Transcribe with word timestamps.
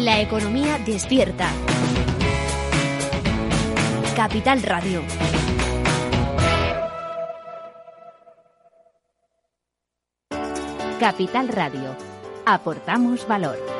La 0.00 0.18
economía 0.18 0.78
despierta. 0.78 1.50
Capital 4.16 4.62
Radio. 4.62 5.02
Capital 10.98 11.48
Radio. 11.48 11.94
Aportamos 12.46 13.28
valor. 13.28 13.79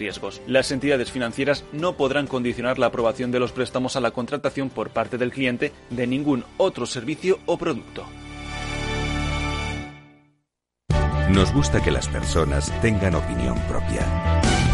riesgos. 0.01 0.41
Las 0.47 0.71
entidades 0.71 1.11
financieras 1.11 1.63
no 1.71 1.95
podrán 1.95 2.25
condicionar 2.25 2.79
la 2.79 2.87
aprobación 2.87 3.31
de 3.31 3.39
los 3.39 3.51
préstamos 3.51 3.95
a 3.95 4.01
la 4.01 4.11
contratación 4.11 4.69
por 4.69 4.89
parte 4.89 5.19
del 5.19 5.31
cliente 5.31 5.71
de 5.91 6.07
ningún 6.07 6.43
otro 6.57 6.87
servicio 6.87 7.39
o 7.45 7.57
producto. 7.57 8.05
Nos 11.29 11.53
gusta 11.53 11.81
que 11.81 11.91
las 11.91 12.07
personas 12.09 12.73
tengan 12.81 13.15
opinión 13.15 13.57
propia. 13.69 14.05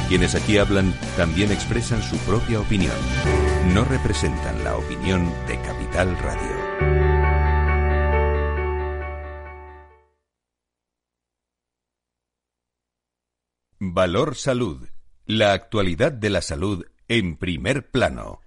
Quienes 0.07 0.33
aquí 0.33 0.57
hablan 0.57 0.93
también 1.17 1.52
expresan 1.52 2.02
su 2.02 2.17
propia 2.19 2.61
opinión. 2.61 2.95
No 3.73 3.83
representan 3.83 4.63
la 4.63 4.75
opinión 4.77 5.30
de 5.47 5.59
Capital 5.61 6.17
Radio. 6.17 6.55
Valor 13.80 14.35
Salud 14.35 14.87
la 15.28 15.52
actualidad 15.52 16.11
de 16.11 16.30
la 16.30 16.42
salud 16.42 16.86
en 17.08 17.38
primer 17.38 17.92
plano. 17.92 18.39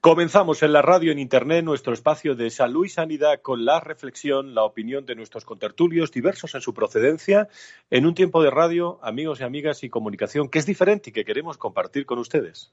Comenzamos 0.00 0.62
en 0.62 0.72
la 0.72 0.82
radio, 0.82 1.12
en 1.12 1.18
Internet, 1.18 1.64
nuestro 1.64 1.94
espacio 1.94 2.34
de 2.34 2.50
salud 2.50 2.84
y 2.84 2.88
sanidad 2.88 3.40
con 3.40 3.64
la 3.64 3.80
reflexión, 3.80 4.54
la 4.54 4.64
opinión 4.64 5.06
de 5.06 5.14
nuestros 5.14 5.44
contertulios, 5.44 6.10
diversos 6.10 6.54
en 6.54 6.60
su 6.60 6.74
procedencia, 6.74 7.48
en 7.88 8.04
un 8.04 8.14
tiempo 8.14 8.42
de 8.42 8.50
radio, 8.50 8.98
amigos 9.02 9.40
y 9.40 9.44
amigas 9.44 9.84
y 9.84 9.90
comunicación 9.90 10.48
que 10.48 10.58
es 10.58 10.66
diferente 10.66 11.10
y 11.10 11.12
que 11.12 11.24
queremos 11.24 11.56
compartir 11.56 12.04
con 12.04 12.18
ustedes. 12.18 12.72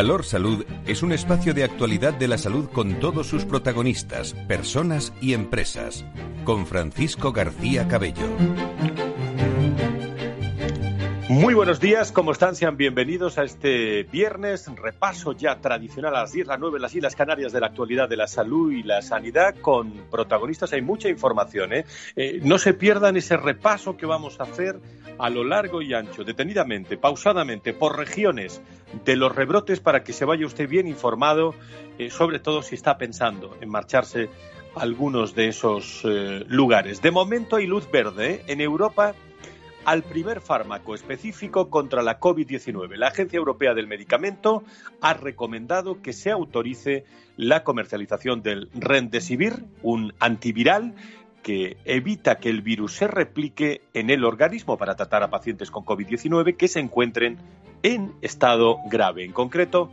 Valor 0.00 0.24
Salud 0.24 0.64
es 0.86 1.02
un 1.02 1.12
espacio 1.12 1.52
de 1.52 1.62
actualidad 1.62 2.14
de 2.14 2.26
la 2.26 2.38
salud 2.38 2.70
con 2.70 3.00
todos 3.00 3.26
sus 3.26 3.44
protagonistas, 3.44 4.32
personas 4.48 5.12
y 5.20 5.34
empresas. 5.34 6.06
Con 6.42 6.66
Francisco 6.66 7.32
García 7.32 7.86
Cabello. 7.86 8.26
Muy 11.28 11.54
buenos 11.54 11.78
días, 11.78 12.10
¿cómo 12.12 12.32
están? 12.32 12.56
Sean 12.56 12.76
bienvenidos 12.76 13.38
a 13.38 13.44
este 13.44 14.02
viernes, 14.02 14.66
repaso 14.74 15.32
ya 15.32 15.60
tradicional 15.60 16.16
a 16.16 16.22
las 16.22 16.32
10, 16.32 16.48
las 16.48 16.58
9 16.58 16.80
las 16.80 16.94
Islas 16.94 17.14
Canarias 17.14 17.52
de 17.52 17.60
la 17.60 17.68
actualidad 17.68 18.08
de 18.08 18.16
la 18.16 18.26
salud 18.26 18.72
y 18.72 18.82
la 18.82 19.00
sanidad 19.00 19.54
con 19.60 19.92
protagonistas. 20.10 20.72
Hay 20.72 20.82
mucha 20.82 21.08
información, 21.08 21.72
¿eh? 21.72 21.84
eh 22.16 22.40
no 22.42 22.58
se 22.58 22.74
pierdan 22.74 23.16
ese 23.16 23.36
repaso 23.36 23.96
que 23.96 24.06
vamos 24.06 24.40
a 24.40 24.44
hacer 24.44 24.80
a 25.20 25.30
lo 25.30 25.44
largo 25.44 25.82
y 25.82 25.92
ancho, 25.92 26.24
detenidamente, 26.24 26.96
pausadamente, 26.96 27.74
por 27.74 27.96
regiones 27.96 28.62
de 29.04 29.16
los 29.16 29.34
rebrotes 29.34 29.80
para 29.80 30.02
que 30.02 30.12
se 30.12 30.24
vaya 30.24 30.46
usted 30.46 30.68
bien 30.68 30.86
informado, 30.86 31.54
eh, 31.98 32.10
sobre 32.10 32.38
todo 32.38 32.62
si 32.62 32.74
está 32.74 32.96
pensando 32.96 33.56
en 33.60 33.68
marcharse 33.68 34.30
a 34.74 34.80
algunos 34.80 35.34
de 35.34 35.48
esos 35.48 36.02
eh, 36.04 36.44
lugares. 36.48 37.02
De 37.02 37.10
momento 37.10 37.56
hay 37.56 37.66
luz 37.66 37.90
verde 37.90 38.42
en 38.46 38.60
Europa 38.60 39.14
al 39.84 40.02
primer 40.02 40.40
fármaco 40.40 40.94
específico 40.94 41.70
contra 41.70 42.02
la 42.02 42.20
COVID-19. 42.20 42.96
La 42.96 43.08
Agencia 43.08 43.38
Europea 43.38 43.74
del 43.74 43.86
Medicamento 43.86 44.62
ha 45.00 45.14
recomendado 45.14 46.02
que 46.02 46.12
se 46.12 46.30
autorice 46.30 47.04
la 47.36 47.64
comercialización 47.64 48.42
del 48.42 48.68
Remdesivir, 48.74 49.64
un 49.82 50.12
antiviral 50.20 50.94
que 51.42 51.76
evita 51.84 52.38
que 52.38 52.50
el 52.50 52.62
virus 52.62 52.94
se 52.94 53.06
replique 53.06 53.82
en 53.94 54.10
el 54.10 54.24
organismo 54.24 54.76
para 54.76 54.96
tratar 54.96 55.22
a 55.22 55.30
pacientes 55.30 55.70
con 55.70 55.84
COVID-19 55.84 56.56
que 56.56 56.68
se 56.68 56.80
encuentren 56.80 57.38
en 57.82 58.12
estado 58.20 58.78
grave. 58.90 59.24
En 59.24 59.32
concreto, 59.32 59.90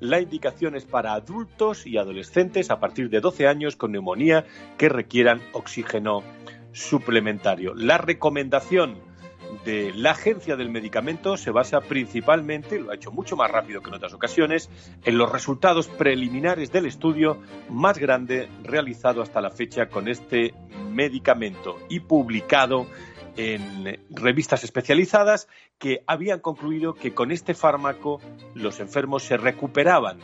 la 0.00 0.20
indicación 0.20 0.76
es 0.76 0.84
para 0.84 1.14
adultos 1.14 1.86
y 1.86 1.96
adolescentes 1.96 2.70
a 2.70 2.78
partir 2.78 3.10
de 3.10 3.20
12 3.20 3.48
años 3.48 3.76
con 3.76 3.92
neumonía 3.92 4.44
que 4.76 4.88
requieran 4.88 5.40
oxígeno 5.52 6.22
suplementario. 6.72 7.74
La 7.74 7.98
recomendación 7.98 9.07
la 9.68 10.12
Agencia 10.12 10.56
del 10.56 10.70
Medicamento 10.70 11.36
se 11.36 11.50
basa 11.50 11.80
principalmente, 11.80 12.80
lo 12.80 12.90
ha 12.90 12.94
hecho 12.94 13.12
mucho 13.12 13.36
más 13.36 13.50
rápido 13.50 13.82
que 13.82 13.88
en 13.90 13.96
otras 13.96 14.14
ocasiones, 14.14 14.70
en 15.04 15.18
los 15.18 15.30
resultados 15.30 15.88
preliminares 15.88 16.72
del 16.72 16.86
estudio 16.86 17.38
más 17.68 17.98
grande 17.98 18.48
realizado 18.62 19.20
hasta 19.20 19.42
la 19.42 19.50
fecha 19.50 19.86
con 19.90 20.08
este 20.08 20.54
medicamento 20.90 21.76
y 21.90 22.00
publicado 22.00 22.86
en 23.36 24.00
revistas 24.10 24.64
especializadas 24.64 25.48
que 25.78 26.02
habían 26.06 26.40
concluido 26.40 26.94
que 26.94 27.12
con 27.12 27.30
este 27.30 27.52
fármaco 27.52 28.20
los 28.54 28.80
enfermos 28.80 29.22
se 29.22 29.36
recuperaban 29.36 30.18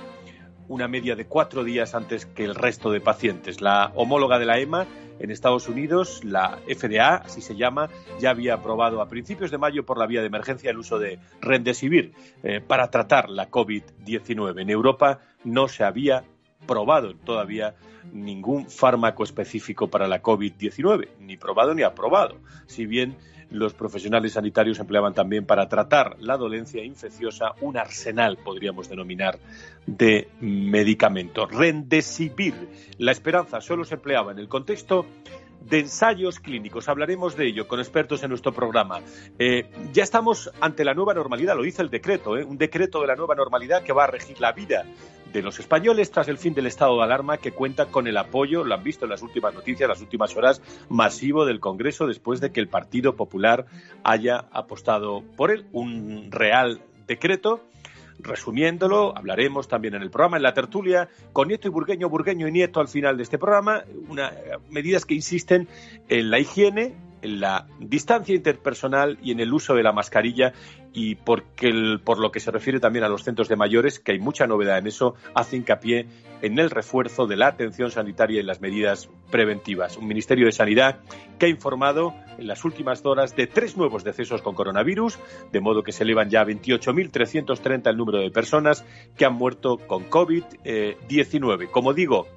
una 0.68 0.88
media 0.88 1.16
de 1.16 1.26
cuatro 1.26 1.64
días 1.64 1.94
antes 1.94 2.26
que 2.26 2.44
el 2.44 2.54
resto 2.54 2.90
de 2.90 3.00
pacientes. 3.00 3.60
La 3.60 3.92
homóloga 3.94 4.38
de 4.38 4.46
la 4.46 4.58
EMA 4.58 4.86
en 5.18 5.30
Estados 5.30 5.68
Unidos, 5.68 6.24
la 6.24 6.58
FDA, 6.66 7.16
así 7.16 7.40
se 7.40 7.56
llama, 7.56 7.88
ya 8.18 8.30
había 8.30 8.54
aprobado 8.54 9.00
a 9.00 9.08
principios 9.08 9.50
de 9.50 9.58
mayo 9.58 9.84
por 9.84 9.98
la 9.98 10.06
vía 10.06 10.20
de 10.20 10.26
emergencia 10.26 10.70
el 10.70 10.78
uso 10.78 10.98
de 10.98 11.18
Remdesivir 11.40 12.12
eh, 12.42 12.60
para 12.60 12.90
tratar 12.90 13.28
la 13.28 13.50
COVID-19. 13.50 14.60
En 14.60 14.70
Europa 14.70 15.20
no 15.44 15.68
se 15.68 15.84
había 15.84 16.24
probado 16.66 17.14
todavía 17.14 17.74
ningún 18.12 18.68
fármaco 18.68 19.24
específico 19.24 19.88
para 19.88 20.08
la 20.08 20.22
COVID-19, 20.22 21.08
ni 21.20 21.36
probado 21.36 21.74
ni 21.74 21.82
aprobado, 21.82 22.36
si 22.66 22.86
bien 22.86 23.16
los 23.54 23.72
profesionales 23.72 24.32
sanitarios 24.32 24.80
empleaban 24.80 25.14
también 25.14 25.46
para 25.46 25.68
tratar 25.68 26.16
la 26.18 26.36
dolencia 26.36 26.82
infecciosa 26.82 27.52
un 27.60 27.76
arsenal, 27.76 28.36
podríamos 28.36 28.88
denominar, 28.88 29.38
de 29.86 30.28
medicamentos. 30.40 31.50
Rendesivir, 31.52 32.54
la 32.98 33.12
esperanza 33.12 33.60
solo 33.60 33.84
se 33.84 33.94
empleaba 33.94 34.32
en 34.32 34.40
el 34.40 34.48
contexto 34.48 35.06
de 35.60 35.78
ensayos 35.78 36.40
clínicos. 36.40 36.88
Hablaremos 36.88 37.36
de 37.36 37.46
ello 37.46 37.68
con 37.68 37.78
expertos 37.78 38.22
en 38.24 38.30
nuestro 38.30 38.52
programa. 38.52 39.00
Eh, 39.38 39.70
ya 39.92 40.02
estamos 40.02 40.50
ante 40.60 40.84
la 40.84 40.92
nueva 40.92 41.14
normalidad, 41.14 41.56
lo 41.56 41.62
dice 41.62 41.80
el 41.80 41.90
decreto, 41.90 42.36
¿eh? 42.36 42.44
un 42.44 42.58
decreto 42.58 43.00
de 43.00 43.06
la 43.06 43.14
nueva 43.14 43.36
normalidad 43.36 43.84
que 43.84 43.92
va 43.92 44.04
a 44.04 44.08
regir 44.08 44.40
la 44.40 44.52
vida 44.52 44.84
de 45.34 45.42
los 45.42 45.58
españoles 45.58 46.12
tras 46.12 46.28
el 46.28 46.38
fin 46.38 46.54
del 46.54 46.66
estado 46.66 46.96
de 46.96 47.02
alarma 47.02 47.38
que 47.38 47.50
cuenta 47.50 47.86
con 47.86 48.06
el 48.06 48.16
apoyo, 48.16 48.64
lo 48.64 48.72
han 48.72 48.84
visto 48.84 49.04
en 49.04 49.10
las 49.10 49.20
últimas 49.20 49.52
noticias, 49.52 49.88
las 49.88 50.00
últimas 50.00 50.34
horas, 50.36 50.62
masivo 50.88 51.44
del 51.44 51.58
Congreso 51.60 52.06
después 52.06 52.40
de 52.40 52.52
que 52.52 52.60
el 52.60 52.68
Partido 52.68 53.16
Popular 53.16 53.66
haya 54.04 54.46
apostado 54.52 55.22
por 55.36 55.50
él. 55.50 55.66
Un 55.72 56.30
real 56.30 56.80
decreto 57.06 57.60
Resumiéndolo, 58.18 59.16
hablaremos 59.16 59.66
también 59.66 59.94
en 59.94 60.02
el 60.02 60.10
programa, 60.10 60.36
en 60.36 60.44
la 60.44 60.54
tertulia, 60.54 61.08
con 61.32 61.48
Nieto 61.48 61.66
y 61.66 61.70
Burgueño, 61.70 62.08
Burgueño 62.08 62.46
y 62.46 62.52
Nieto 62.52 62.80
al 62.80 62.88
final 62.88 63.16
de 63.16 63.24
este 63.24 63.38
programa, 63.38 63.82
una, 64.08 64.32
medidas 64.70 65.04
que 65.04 65.14
insisten 65.14 65.68
en 66.08 66.30
la 66.30 66.38
higiene, 66.38 66.84
en 66.84 66.94
la 67.24 67.66
distancia 67.78 68.34
interpersonal 68.34 69.18
y 69.22 69.32
en 69.32 69.40
el 69.40 69.52
uso 69.52 69.74
de 69.74 69.82
la 69.82 69.92
mascarilla 69.92 70.52
y 70.92 71.16
porque 71.16 71.68
el, 71.68 72.00
por 72.04 72.20
lo 72.20 72.30
que 72.30 72.40
se 72.40 72.50
refiere 72.50 72.78
también 72.78 73.04
a 73.04 73.08
los 73.08 73.24
centros 73.24 73.48
de 73.48 73.56
mayores, 73.56 73.98
que 73.98 74.12
hay 74.12 74.20
mucha 74.20 74.46
novedad 74.46 74.78
en 74.78 74.86
eso, 74.86 75.14
hace 75.34 75.56
hincapié 75.56 76.06
en 76.40 76.58
el 76.58 76.70
refuerzo 76.70 77.26
de 77.26 77.36
la 77.36 77.48
atención 77.48 77.90
sanitaria 77.90 78.40
y 78.40 78.44
las 78.44 78.60
medidas 78.60 79.08
preventivas. 79.30 79.96
Un 79.96 80.06
Ministerio 80.06 80.46
de 80.46 80.52
Sanidad 80.52 81.00
que 81.38 81.46
ha 81.46 81.48
informado 81.48 82.14
en 82.38 82.46
las 82.46 82.64
últimas 82.64 83.04
horas 83.04 83.34
de 83.34 83.46
tres 83.46 83.76
nuevos 83.76 84.04
decesos 84.04 84.42
con 84.42 84.54
coronavirus, 84.54 85.18
de 85.50 85.60
modo 85.60 85.82
que 85.82 85.92
se 85.92 86.04
elevan 86.04 86.30
ya 86.30 86.42
a 86.42 86.46
28.330 86.46 87.90
el 87.90 87.96
número 87.96 88.18
de 88.18 88.30
personas 88.30 88.84
que 89.16 89.24
han 89.24 89.34
muerto 89.34 89.78
con 89.78 90.08
COVID-19. 90.08 91.70
Como 91.70 91.92
digo, 91.92 92.28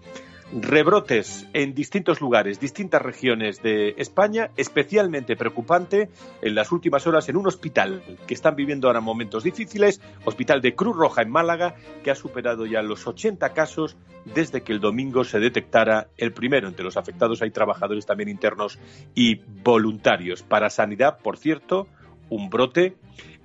Rebrotes 0.54 1.46
en 1.52 1.74
distintos 1.74 2.22
lugares, 2.22 2.62
distintas 2.62 3.02
regiones 3.02 3.62
de 3.62 3.96
España, 3.98 4.50
especialmente 4.56 5.36
preocupante 5.36 6.10
en 6.42 6.56
las 6.56 6.72
últimas 6.72 7.06
horas 7.06 7.28
en 7.28 7.36
un 7.36 7.48
hospital 7.48 8.02
que 8.26 8.34
están 8.34 8.56
viviendo 8.56 8.88
ahora 8.88 9.02
momentos 9.02 9.44
difíciles, 9.44 10.00
Hospital 10.24 10.62
de 10.62 10.74
Cruz 10.74 10.96
Roja 10.96 11.22
en 11.22 11.32
Málaga, 11.32 11.76
que 12.02 12.12
ha 12.12 12.16
superado 12.16 12.66
ya 12.66 12.82
los 12.82 13.06
80 13.06 13.52
casos 13.52 13.98
desde 14.24 14.62
que 14.62 14.72
el 14.72 14.80
domingo 14.80 15.26
se 15.26 15.42
detectara 15.42 16.08
el 16.16 16.32
primero. 16.32 16.70
Entre 16.70 16.86
los 16.86 16.96
afectados 16.96 17.42
hay 17.42 17.52
trabajadores 17.52 18.06
también 18.06 18.30
internos 18.30 18.80
y 19.14 19.42
voluntarios. 19.64 20.44
Para 20.44 20.70
Sanidad, 20.70 21.18
por 21.22 21.38
cierto, 21.38 21.90
un 22.30 22.50
brote 22.50 22.96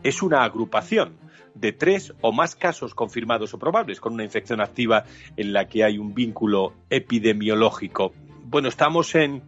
es 0.04 0.22
una 0.22 0.44
agrupación 0.44 1.16
de 1.54 1.72
tres 1.72 2.12
o 2.20 2.32
más 2.32 2.56
casos 2.56 2.94
confirmados 2.94 3.54
o 3.54 3.58
probables 3.58 4.00
con 4.00 4.14
una 4.14 4.24
infección 4.24 4.60
activa 4.60 5.04
en 5.36 5.52
la 5.52 5.68
que 5.68 5.84
hay 5.84 5.98
un 5.98 6.14
vínculo 6.14 6.74
epidemiológico. 6.90 8.12
Bueno, 8.44 8.68
¿estamos 8.68 9.14
en 9.14 9.42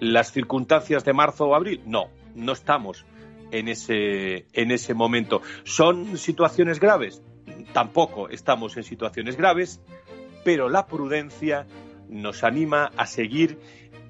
las 0.00 0.32
circunstancias 0.32 1.04
de 1.04 1.12
marzo 1.12 1.46
o 1.46 1.54
abril? 1.54 1.80
No, 1.86 2.08
no 2.34 2.52
estamos 2.52 3.04
en 3.50 3.68
ese, 3.68 4.46
en 4.52 4.70
ese 4.70 4.94
momento. 4.94 5.42
¿Son 5.64 6.16
situaciones 6.18 6.80
graves? 6.80 7.22
Tampoco 7.72 8.28
estamos 8.28 8.76
en 8.76 8.82
situaciones 8.82 9.36
graves, 9.36 9.80
pero 10.44 10.68
la 10.68 10.86
prudencia 10.86 11.66
nos 12.08 12.44
anima 12.44 12.90
a 12.96 13.06
seguir 13.06 13.58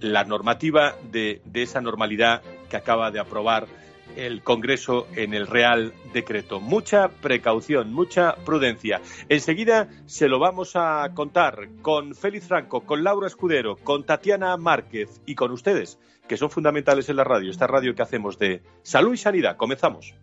la 0.01 0.25
normativa 0.25 0.97
de, 1.11 1.41
de 1.45 1.63
esa 1.63 1.81
normalidad 1.81 2.43
que 2.69 2.77
acaba 2.77 3.11
de 3.11 3.21
aprobar 3.21 3.67
el 4.17 4.43
Congreso 4.43 5.07
en 5.15 5.35
el 5.35 5.47
Real 5.47 5.93
Decreto. 6.13 6.61
Mucha 6.61 7.09
precaución, 7.09 7.93
mucha 7.93 8.37
prudencia. 8.45 9.01
Enseguida 9.29 9.89
se 10.07 10.29
lo 10.29 10.39
vamos 10.39 10.73
a 10.75 11.11
contar 11.15 11.69
con 11.83 12.15
Félix 12.15 12.49
Franco, 12.49 12.83
con 12.83 13.05
Laura 13.05 13.27
Escudero, 13.27 13.77
con 13.77 14.05
Tatiana 14.05 14.57
Márquez 14.57 15.21
y 15.27 15.35
con 15.35 15.51
ustedes, 15.51 15.99
que 16.29 16.37
son 16.37 16.51
fundamentales 16.51 17.09
en 17.09 17.17
la 17.17 17.25
radio, 17.25 17.51
esta 17.51 17.67
radio 17.67 17.95
que 17.95 18.03
hacemos 18.03 18.39
de 18.39 18.63
salud 18.83 19.15
y 19.15 19.19
sanidad. 19.19 19.57
Comenzamos. 19.57 20.15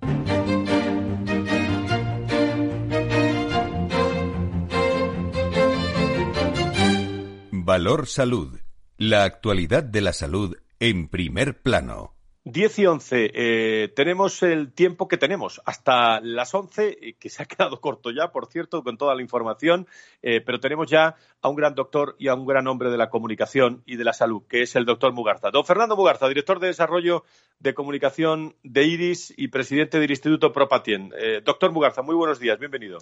Valor 7.51 8.07
Salud. 8.07 8.59
La 8.97 9.23
actualidad 9.23 9.83
de 9.83 10.01
la 10.01 10.13
salud 10.13 10.57
en 10.79 11.07
primer 11.07 11.61
plano. 11.61 12.20
10 12.43 12.79
y 12.79 12.85
11. 12.87 13.31
Eh, 13.33 13.87
tenemos 13.95 14.41
el 14.41 14.73
tiempo 14.73 15.07
que 15.07 15.17
tenemos, 15.17 15.61
hasta 15.65 16.19
las 16.21 16.53
11, 16.53 16.97
eh, 17.01 17.13
que 17.19 17.29
se 17.29 17.43
ha 17.43 17.45
quedado 17.45 17.79
corto 17.79 18.09
ya, 18.11 18.31
por 18.31 18.47
cierto, 18.47 18.83
con 18.83 18.97
toda 18.97 19.13
la 19.13 19.21
información, 19.21 19.87
eh, 20.21 20.41
pero 20.41 20.59
tenemos 20.59 20.89
ya 20.89 21.15
a 21.41 21.49
un 21.49 21.55
gran 21.55 21.75
doctor 21.75 22.15
y 22.17 22.29
a 22.29 22.35
un 22.35 22.47
gran 22.47 22.67
hombre 22.67 22.89
de 22.89 22.97
la 22.97 23.09
comunicación 23.09 23.83
y 23.85 23.95
de 23.95 24.03
la 24.03 24.13
salud, 24.13 24.41
que 24.49 24.61
es 24.61 24.75
el 24.75 24.85
doctor 24.85 25.13
Mugarza. 25.13 25.51
Don 25.51 25.65
Fernando 25.65 25.95
Mugarza, 25.95 26.27
director 26.27 26.59
de 26.59 26.67
Desarrollo 26.67 27.23
de 27.59 27.73
Comunicación 27.73 28.55
de 28.63 28.85
IRIS 28.85 29.33
y 29.37 29.49
presidente 29.49 29.99
del 29.99 30.09
Instituto 30.09 30.51
Propatien. 30.51 31.11
doctor 31.43 31.71
Mugarza, 31.71 32.01
muy 32.01 32.15
buenos 32.15 32.39
días, 32.39 32.57
bienvenido. 32.57 32.97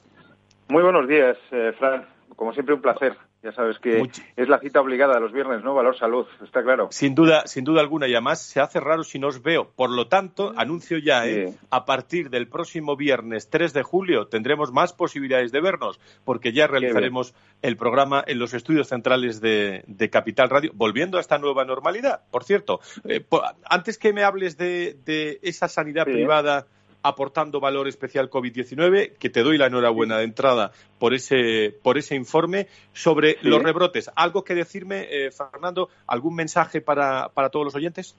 Muy 0.67 0.83
buenos 0.83 1.07
días, 1.07 1.37
Fran. 1.77 2.18
Como 2.39 2.53
siempre, 2.53 2.73
un 2.73 2.81
placer. 2.81 3.17
Ya 3.43 3.51
sabes 3.51 3.79
que 3.79 4.01
es 4.37 4.47
la 4.47 4.59
cita 4.59 4.79
obligada 4.79 5.15
de 5.15 5.19
los 5.19 5.33
viernes, 5.33 5.61
¿no? 5.61 5.73
Valor 5.73 5.97
salud, 5.99 6.25
está 6.41 6.63
claro. 6.63 6.87
Sin 6.89 7.13
duda, 7.13 7.45
sin 7.47 7.65
duda 7.65 7.81
alguna. 7.81 8.07
Y 8.07 8.13
además 8.13 8.41
se 8.41 8.61
hace 8.61 8.79
raro 8.79 9.03
si 9.03 9.19
no 9.19 9.27
os 9.27 9.41
veo. 9.41 9.73
Por 9.75 9.89
lo 9.89 10.07
tanto, 10.07 10.53
anuncio 10.55 10.99
ya, 10.99 11.27
¿eh? 11.27 11.53
a 11.69 11.83
partir 11.83 12.29
del 12.29 12.47
próximo 12.47 12.95
viernes 12.95 13.49
3 13.49 13.73
de 13.73 13.83
julio 13.83 14.27
tendremos 14.27 14.71
más 14.71 14.93
posibilidades 14.93 15.51
de 15.51 15.59
vernos, 15.59 15.99
porque 16.23 16.53
ya 16.53 16.65
realizaremos 16.65 17.33
el 17.61 17.75
programa 17.75 18.23
en 18.25 18.39
los 18.39 18.53
estudios 18.53 18.87
centrales 18.87 19.41
de, 19.41 20.09
Capital 20.09 20.49
Radio, 20.49 20.71
volviendo 20.73 21.17
a 21.17 21.21
esta 21.21 21.39
nueva 21.39 21.65
normalidad. 21.65 22.21
Por 22.31 22.45
cierto, 22.45 22.79
eh, 23.03 23.21
antes 23.65 23.97
que 23.97 24.13
me 24.13 24.23
hables 24.23 24.55
de, 24.57 25.39
esa 25.41 25.67
sanidad 25.67 26.05
privada 26.05 26.67
aportando 27.03 27.59
valor 27.59 27.87
especial 27.87 28.29
COVID-19, 28.29 29.13
que 29.17 29.29
te 29.29 29.43
doy 29.43 29.57
la 29.57 29.67
enhorabuena 29.67 30.17
de 30.17 30.25
entrada 30.25 30.71
por 30.97 31.13
ese, 31.13 31.73
por 31.83 31.97
ese 31.97 32.15
informe 32.15 32.67
sobre 32.93 33.37
los 33.41 33.61
rebrotes. 33.61 34.11
¿Algo 34.15 34.43
que 34.43 34.55
decirme, 34.55 35.07
eh, 35.09 35.31
Fernando? 35.31 35.89
¿Algún 36.07 36.35
mensaje 36.35 36.81
para, 36.81 37.29
para 37.29 37.49
todos 37.49 37.65
los 37.65 37.75
oyentes? 37.75 38.17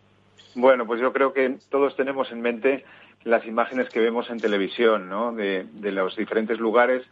Bueno, 0.55 0.87
pues 0.87 1.01
yo 1.01 1.13
creo 1.13 1.33
que 1.33 1.59
todos 1.69 1.95
tenemos 1.97 2.31
en 2.33 2.41
mente 2.41 2.85
las 3.25 3.47
imágenes 3.47 3.89
que 3.91 4.01
vemos 4.01 4.31
en 4.31 4.41
televisión, 4.41 5.09
¿no? 5.09 5.33
De, 5.33 5.67
de 5.73 5.93
los 5.93 6.17
diferentes 6.17 6.59
lugares 6.59 7.03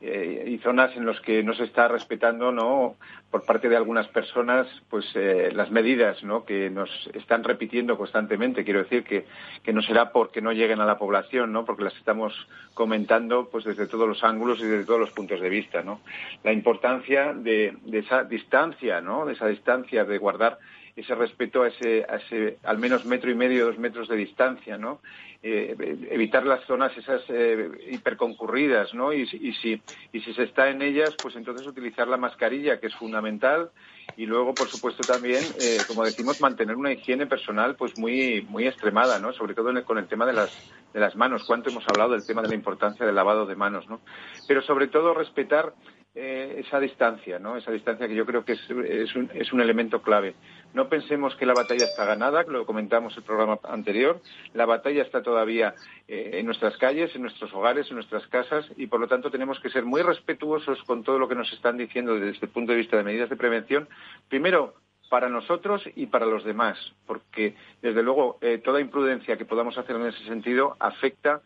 eh, 0.00 0.44
y 0.48 0.58
zonas 0.58 0.94
en 0.96 1.06
las 1.06 1.20
que 1.20 1.42
no 1.42 1.54
se 1.54 1.64
está 1.64 1.88
respetando 1.88 2.52
no 2.52 2.96
por 3.30 3.44
parte 3.44 3.68
de 3.68 3.76
algunas 3.76 4.06
personas 4.08 4.66
pues 4.90 5.06
eh, 5.14 5.50
las 5.54 5.70
medidas 5.70 6.22
¿no? 6.22 6.44
que 6.44 6.68
nos 6.68 6.90
están 7.14 7.42
repitiendo 7.42 7.96
constantemente. 7.96 8.64
Quiero 8.64 8.82
decir 8.82 9.04
que, 9.04 9.24
que 9.62 9.72
no 9.72 9.82
será 9.82 10.12
porque 10.12 10.40
no 10.40 10.52
lleguen 10.52 10.80
a 10.80 10.86
la 10.86 10.98
población 10.98 11.52
no 11.52 11.64
porque 11.64 11.84
las 11.84 11.96
estamos 11.96 12.34
comentando 12.74 13.48
pues 13.50 13.64
desde 13.64 13.86
todos 13.86 14.08
los 14.08 14.22
ángulos 14.24 14.60
y 14.60 14.64
desde 14.64 14.84
todos 14.84 15.00
los 15.00 15.10
puntos 15.10 15.40
de 15.40 15.48
vista 15.48 15.82
no 15.82 16.00
la 16.42 16.52
importancia 16.52 17.32
de, 17.32 17.76
de 17.82 17.98
esa 18.00 18.24
distancia 18.24 19.00
no 19.00 19.24
de 19.24 19.34
esa 19.34 19.46
distancia 19.46 20.04
de 20.04 20.18
guardar 20.18 20.58
ese 20.96 21.14
respeto 21.14 21.62
a 21.62 21.68
ese, 21.68 22.04
a 22.08 22.16
ese 22.16 22.58
al 22.62 22.78
menos 22.78 23.04
metro 23.04 23.30
y 23.30 23.34
medio, 23.34 23.66
dos 23.66 23.78
metros 23.78 24.08
de 24.08 24.16
distancia, 24.16 24.78
¿no? 24.78 25.00
Eh, 25.42 25.76
evitar 26.10 26.46
las 26.46 26.64
zonas 26.64 26.96
esas 26.96 27.22
eh, 27.28 27.68
hiperconcurridas, 27.90 28.94
¿no? 28.94 29.12
Y, 29.12 29.26
si, 29.26 29.80
y 30.12 30.20
si 30.20 30.32
se 30.32 30.44
está 30.44 30.70
en 30.70 30.80
ellas, 30.80 31.14
pues 31.20 31.36
entonces 31.36 31.66
utilizar 31.66 32.08
la 32.08 32.16
mascarilla, 32.16 32.80
que 32.80 32.86
es 32.86 32.94
fundamental, 32.94 33.70
y 34.16 34.26
luego, 34.26 34.54
por 34.54 34.68
supuesto, 34.68 35.02
también, 35.02 35.42
eh, 35.60 35.78
como 35.86 36.04
decimos, 36.04 36.40
mantener 36.40 36.76
una 36.76 36.92
higiene 36.92 37.26
personal 37.26 37.74
pues 37.76 37.98
muy, 37.98 38.42
muy 38.48 38.66
extremada, 38.66 39.18
¿no? 39.18 39.32
Sobre 39.32 39.54
todo 39.54 39.84
con 39.84 39.98
el 39.98 40.06
tema 40.06 40.24
de 40.24 40.32
las, 40.32 40.50
de 40.92 41.00
las 41.00 41.16
manos. 41.16 41.44
¿Cuánto 41.44 41.70
hemos 41.70 41.86
hablado 41.88 42.12
del 42.12 42.26
tema 42.26 42.40
de 42.40 42.48
la 42.48 42.54
importancia 42.54 43.04
del 43.04 43.14
lavado 43.14 43.44
de 43.46 43.56
manos, 43.56 43.88
¿no? 43.88 44.00
Pero 44.46 44.62
sobre 44.62 44.86
todo 44.86 45.12
respetar 45.12 45.74
eh, 46.16 46.62
esa 46.64 46.78
distancia, 46.78 47.40
¿no? 47.40 47.56
Esa 47.56 47.72
distancia 47.72 48.06
que 48.06 48.14
yo 48.14 48.24
creo 48.24 48.44
que 48.44 48.52
es, 48.52 48.70
un, 49.16 49.30
es, 49.34 49.52
un, 49.52 49.60
elemento 49.60 50.00
clave. 50.00 50.34
No 50.72 50.88
pensemos 50.88 51.34
que 51.34 51.44
la 51.44 51.54
batalla 51.54 51.84
está 51.84 52.04
ganada, 52.04 52.44
lo 52.44 52.64
comentamos 52.66 53.14
en 53.14 53.18
el 53.18 53.24
programa 53.24 53.58
anterior. 53.64 54.20
La 54.52 54.64
batalla 54.64 55.02
está 55.02 55.22
todavía 55.22 55.74
eh, 56.06 56.30
en 56.34 56.46
nuestras 56.46 56.76
calles, 56.76 57.14
en 57.16 57.22
nuestros 57.22 57.52
hogares, 57.52 57.88
en 57.88 57.96
nuestras 57.96 58.26
casas 58.28 58.64
y, 58.76 58.86
por 58.86 59.00
lo 59.00 59.08
tanto, 59.08 59.28
tenemos 59.28 59.58
que 59.58 59.70
ser 59.70 59.84
muy 59.84 60.02
respetuosos 60.02 60.82
con 60.84 61.02
todo 61.02 61.18
lo 61.18 61.28
que 61.28 61.34
nos 61.34 61.52
están 61.52 61.76
diciendo 61.76 62.14
desde 62.14 62.46
el 62.46 62.52
punto 62.52 62.70
de 62.70 62.78
vista 62.78 62.96
de 62.96 63.02
medidas 63.02 63.30
de 63.30 63.36
prevención. 63.36 63.88
Primero, 64.28 64.74
para 65.08 65.28
nosotros 65.28 65.82
y 65.96 66.06
para 66.06 66.26
los 66.26 66.44
demás, 66.44 66.78
porque, 67.06 67.56
desde 67.82 68.02
luego, 68.04 68.38
eh, 68.40 68.58
toda 68.58 68.80
imprudencia 68.80 69.36
que 69.36 69.44
podamos 69.44 69.76
hacer 69.78 69.96
en 69.96 70.06
ese 70.06 70.24
sentido 70.26 70.76
afecta 70.78 71.42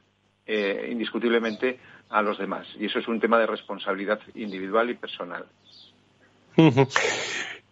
eh, 0.48 0.88
indiscutiblemente 0.90 1.78
a 2.08 2.22
los 2.22 2.38
demás. 2.38 2.66
Y 2.80 2.86
eso 2.86 2.98
es 2.98 3.06
un 3.06 3.20
tema 3.20 3.38
de 3.38 3.46
responsabilidad 3.46 4.18
individual 4.34 4.88
y 4.88 4.94
personal. 4.94 5.44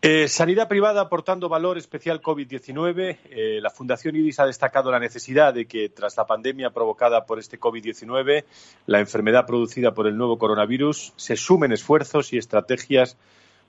Eh, 0.02 0.28
sanidad 0.28 0.68
privada 0.68 1.00
aportando 1.00 1.48
valor 1.48 1.78
especial 1.78 2.20
COVID-19. 2.20 3.18
Eh, 3.30 3.58
la 3.62 3.70
Fundación 3.70 4.14
IRIS 4.14 4.38
ha 4.38 4.46
destacado 4.46 4.92
la 4.92 5.00
necesidad 5.00 5.54
de 5.54 5.64
que, 5.64 5.88
tras 5.88 6.16
la 6.16 6.26
pandemia 6.26 6.70
provocada 6.70 7.24
por 7.24 7.38
este 7.38 7.58
COVID-19, 7.58 8.44
la 8.86 9.00
enfermedad 9.00 9.46
producida 9.46 9.94
por 9.94 10.06
el 10.06 10.16
nuevo 10.16 10.38
coronavirus, 10.38 11.14
se 11.16 11.36
sumen 11.36 11.72
esfuerzos 11.72 12.32
y 12.32 12.38
estrategias 12.38 13.16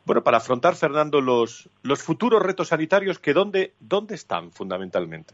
bueno, 0.06 0.24
para 0.24 0.38
afrontar, 0.38 0.76
Fernando, 0.76 1.20
los, 1.20 1.70
los 1.82 2.02
futuros 2.02 2.42
retos 2.42 2.70
sanitarios 2.70 3.20
que 3.20 3.34
dónde, 3.34 3.74
dónde 3.80 4.16
están 4.16 4.52
fundamentalmente. 4.52 5.34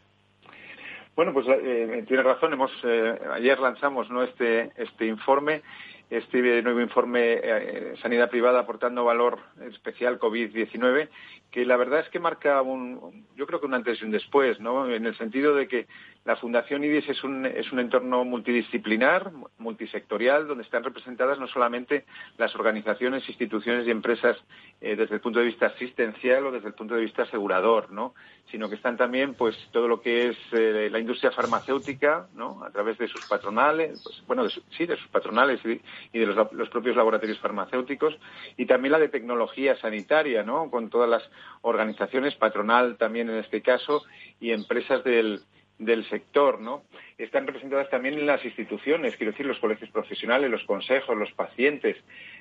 Bueno, 1.15 1.32
pues 1.32 1.46
eh, 1.48 2.03
tiene 2.08 2.24
razón. 2.24 2.53
Hemos, 2.53 2.72
eh, 2.84 3.20
ayer 3.34 3.60
lanzamos 3.60 4.10
¿no? 4.10 4.24
este, 4.24 4.72
este 4.77 5.05
informe, 5.05 5.62
este 6.10 6.62
nuevo 6.63 6.82
informe 6.82 7.39
eh, 7.43 7.93
Sanidad 8.01 8.29
Privada 8.29 8.62
aportando 8.62 9.05
valor 9.05 9.39
especial 9.72 10.20
COVID-19, 10.20 11.10
que 11.51 11.65
la 11.65 11.77
verdad 11.77 12.00
es 12.00 12.10
que 12.10 12.20
marca 12.20 12.62
un, 12.63 13.25
yo 13.36 13.46
creo 13.46 13.60
que 13.60 13.67
un 13.67 13.75
antes 13.75 14.01
y 14.01 14.05
un 14.05 14.12
después, 14.12 14.60
¿no? 14.60 14.89
En 14.89 15.05
el 15.05 15.15
sentido 15.17 15.55
de 15.55 15.67
que 15.67 15.88
la 16.25 16.38
Fundación 16.38 16.86
IDIS 16.86 17.10
es 17.10 17.24
un, 17.24 17.46
entorno 17.46 18.24
multidisciplinar, 18.24 19.32
multisectorial, 19.58 20.48
donde 20.48 20.63
están 20.63 20.84
representadas 20.84 21.38
no 21.38 21.48
solamente 21.48 22.06
las 22.38 22.56
organizaciones, 22.56 23.27
instituciones 23.27 23.86
y 23.86 23.92
empresas 23.92 24.38
eh, 24.80 24.96
desde 24.96 25.15
el 25.15 25.22
punto 25.22 25.39
de 25.39 25.46
vista 25.46 25.65
asistencial 25.65 26.46
o 26.46 26.51
desde 26.51 26.70
el 26.70 26.75
punto 26.75 26.96
de 26.96 27.01
vista 27.01 27.24
asegurador, 27.24 27.92
¿no? 27.92 28.13
sino 28.50 28.70
que 28.70 28.75
están 28.75 28.96
también 28.96 29.34
pues 29.34 29.58
todo 29.74 29.89
lo 29.89 30.01
que 30.01 30.30
es 30.30 30.38
eh, 30.53 30.88
la 30.89 31.00
industria 31.00 31.32
farmacéutica, 31.32 32.27
¿no? 32.36 32.63
a 32.63 32.72
través 32.72 32.98
de 32.98 33.10
sus 33.10 33.25
patronales, 33.25 34.01
pues, 34.01 34.24
bueno, 34.25 34.48
sí, 34.50 34.86
de 34.86 34.96
sus 34.96 35.08
patronales 35.10 35.60
y, 35.65 36.20
de 36.20 36.25
los, 36.25 36.53
los, 36.53 36.70
propios 36.70 36.96
laboratorios 36.96 37.39
farmacéuticos, 37.39 38.18
y 38.56 38.65
también 38.65 38.94
la 38.94 39.00
de 39.00 39.10
tecnología 39.10 39.75
sanitaria, 39.75 40.44
¿no? 40.44 40.72
con 40.72 40.89
todas 40.89 41.10
las 41.10 41.30
organizaciones, 41.63 42.36
patronal 42.36 42.96
también 42.96 43.30
en 43.30 43.38
este 43.38 43.62
caso, 43.62 44.03
y 44.39 44.51
empresas 44.51 45.03
del 45.03 45.42
del 45.80 46.08
sector, 46.10 46.62
¿no? 46.62 46.84
Están 47.18 47.48
representadas 47.48 47.89
también 47.89 48.15
en 48.15 48.25
las 48.25 48.44
instituciones, 48.46 49.15
quiero 49.18 49.32
decir, 49.32 49.46
los 49.46 49.60
colegios 49.60 49.89
profesionales, 49.89 50.50
los 50.50 50.63
consejos, 50.63 51.18
los 51.18 51.32
pacientes. 51.32 51.98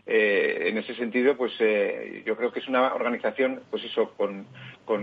Eh, 0.07 0.65
en 0.67 0.79
ese 0.79 0.95
sentido, 0.95 1.37
pues 1.37 1.53
eh, 1.61 2.23
yo 2.27 2.37
creo 2.37 2.53
que 2.53 2.61
es 2.61 2.69
una 2.69 2.95
organización, 2.95 3.63
pues 3.71 3.85
eso, 3.85 4.13
con, 4.17 4.47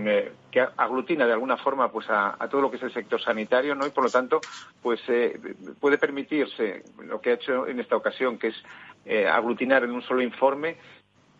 eh, 0.08 0.32
que 0.50 0.60
aglutina 0.60 1.26
de 1.26 1.32
alguna 1.32 1.56
forma, 1.56 1.90
pues 1.90 2.06
a, 2.08 2.36
todo 2.50 2.60
lo 2.60 2.70
que 2.70 2.76
es 2.76 2.82
el 2.82 2.92
sector 2.92 3.20
sanitario, 3.20 3.74
¿no? 3.74 3.86
Y 3.86 3.90
por 3.90 4.04
lo 4.04 4.10
tanto, 4.10 4.40
pues 4.82 5.00
puede 5.80 5.98
permitirse 5.98 6.82
lo 7.02 7.20
que 7.20 7.30
ha 7.30 7.34
hecho 7.34 7.66
en 7.66 7.80
esta 7.80 7.96
ocasión, 7.96 8.38
que 8.38 8.48
es 8.48 8.62
aglutinar 9.28 9.82
en 9.82 9.92
un 9.92 10.02
solo 10.02 10.22
informe 10.22 10.76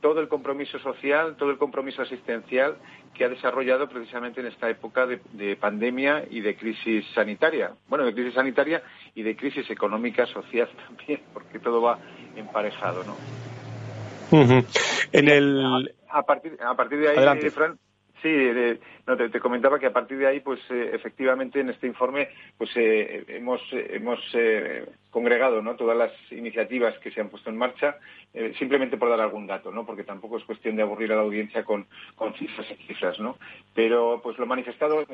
todo 0.00 0.20
el 0.20 0.28
compromiso 0.28 0.78
social, 0.78 1.36
todo 1.36 1.50
el 1.50 1.58
compromiso 1.58 2.02
asistencial 2.02 2.76
que 3.14 3.24
ha 3.24 3.28
desarrollado 3.28 3.88
precisamente 3.88 4.40
en 4.40 4.46
esta 4.46 4.68
época 4.68 5.06
de, 5.06 5.56
pandemia 5.56 6.24
y 6.30 6.40
de 6.40 6.56
crisis 6.56 7.04
sanitaria. 7.14 7.72
Bueno, 7.88 8.04
de 8.04 8.14
crisis 8.14 8.34
sanitaria 8.34 8.82
y 9.14 9.22
de 9.22 9.36
crisis 9.36 9.68
económica, 9.70 10.26
social 10.26 10.68
también, 10.86 11.20
porque 11.32 11.58
todo 11.58 11.82
va 11.82 11.98
emparejado, 12.36 13.04
¿no? 13.04 13.16
En 15.12 15.28
el... 15.28 15.92
a, 16.08 16.22
partir, 16.22 16.56
a 16.64 16.74
partir 16.74 17.00
de 17.00 17.08
ahí, 17.08 17.50
Fran, 17.50 17.78
Sí, 18.22 18.28
no, 19.10 19.30
te, 19.30 19.40
comentaba 19.40 19.78
que 19.78 19.86
a 19.86 19.92
partir 19.92 20.18
de 20.18 20.26
ahí, 20.26 20.40
pues 20.40 20.60
eh, 20.70 20.90
efectivamente 20.92 21.58
en 21.58 21.70
este 21.70 21.88
informe, 21.88 22.28
pues 22.56 22.70
eh, 22.76 23.24
hemos, 23.28 23.60
hemos 23.72 24.20
eh, 24.34 24.86
congregado 25.10 25.60
¿no? 25.62 25.74
todas 25.74 25.96
las 25.96 26.12
iniciativas 26.30 26.96
que 26.98 27.10
se 27.10 27.20
han 27.20 27.28
puesto 27.28 27.50
en 27.50 27.56
marcha, 27.56 27.98
simplemente 28.56 28.96
por 28.96 29.08
dar 29.08 29.20
algún 29.20 29.48
dato, 29.48 29.72
¿no? 29.72 29.84
porque 29.84 30.04
tampoco 30.04 30.38
es 30.38 30.44
cuestión 30.44 30.76
de 30.76 30.82
aburrir 30.82 31.10
a 31.12 31.16
la 31.16 31.22
audiencia 31.22 31.64
con, 31.64 31.88
con 32.14 32.32
cifras 32.34 32.70
y 32.70 32.86
cifras, 32.86 33.18
¿no? 33.18 33.36
Pero 33.74 34.20
pues 34.22 34.38
lo 34.38 34.46
manifestado 34.46 35.00
el 35.00 35.06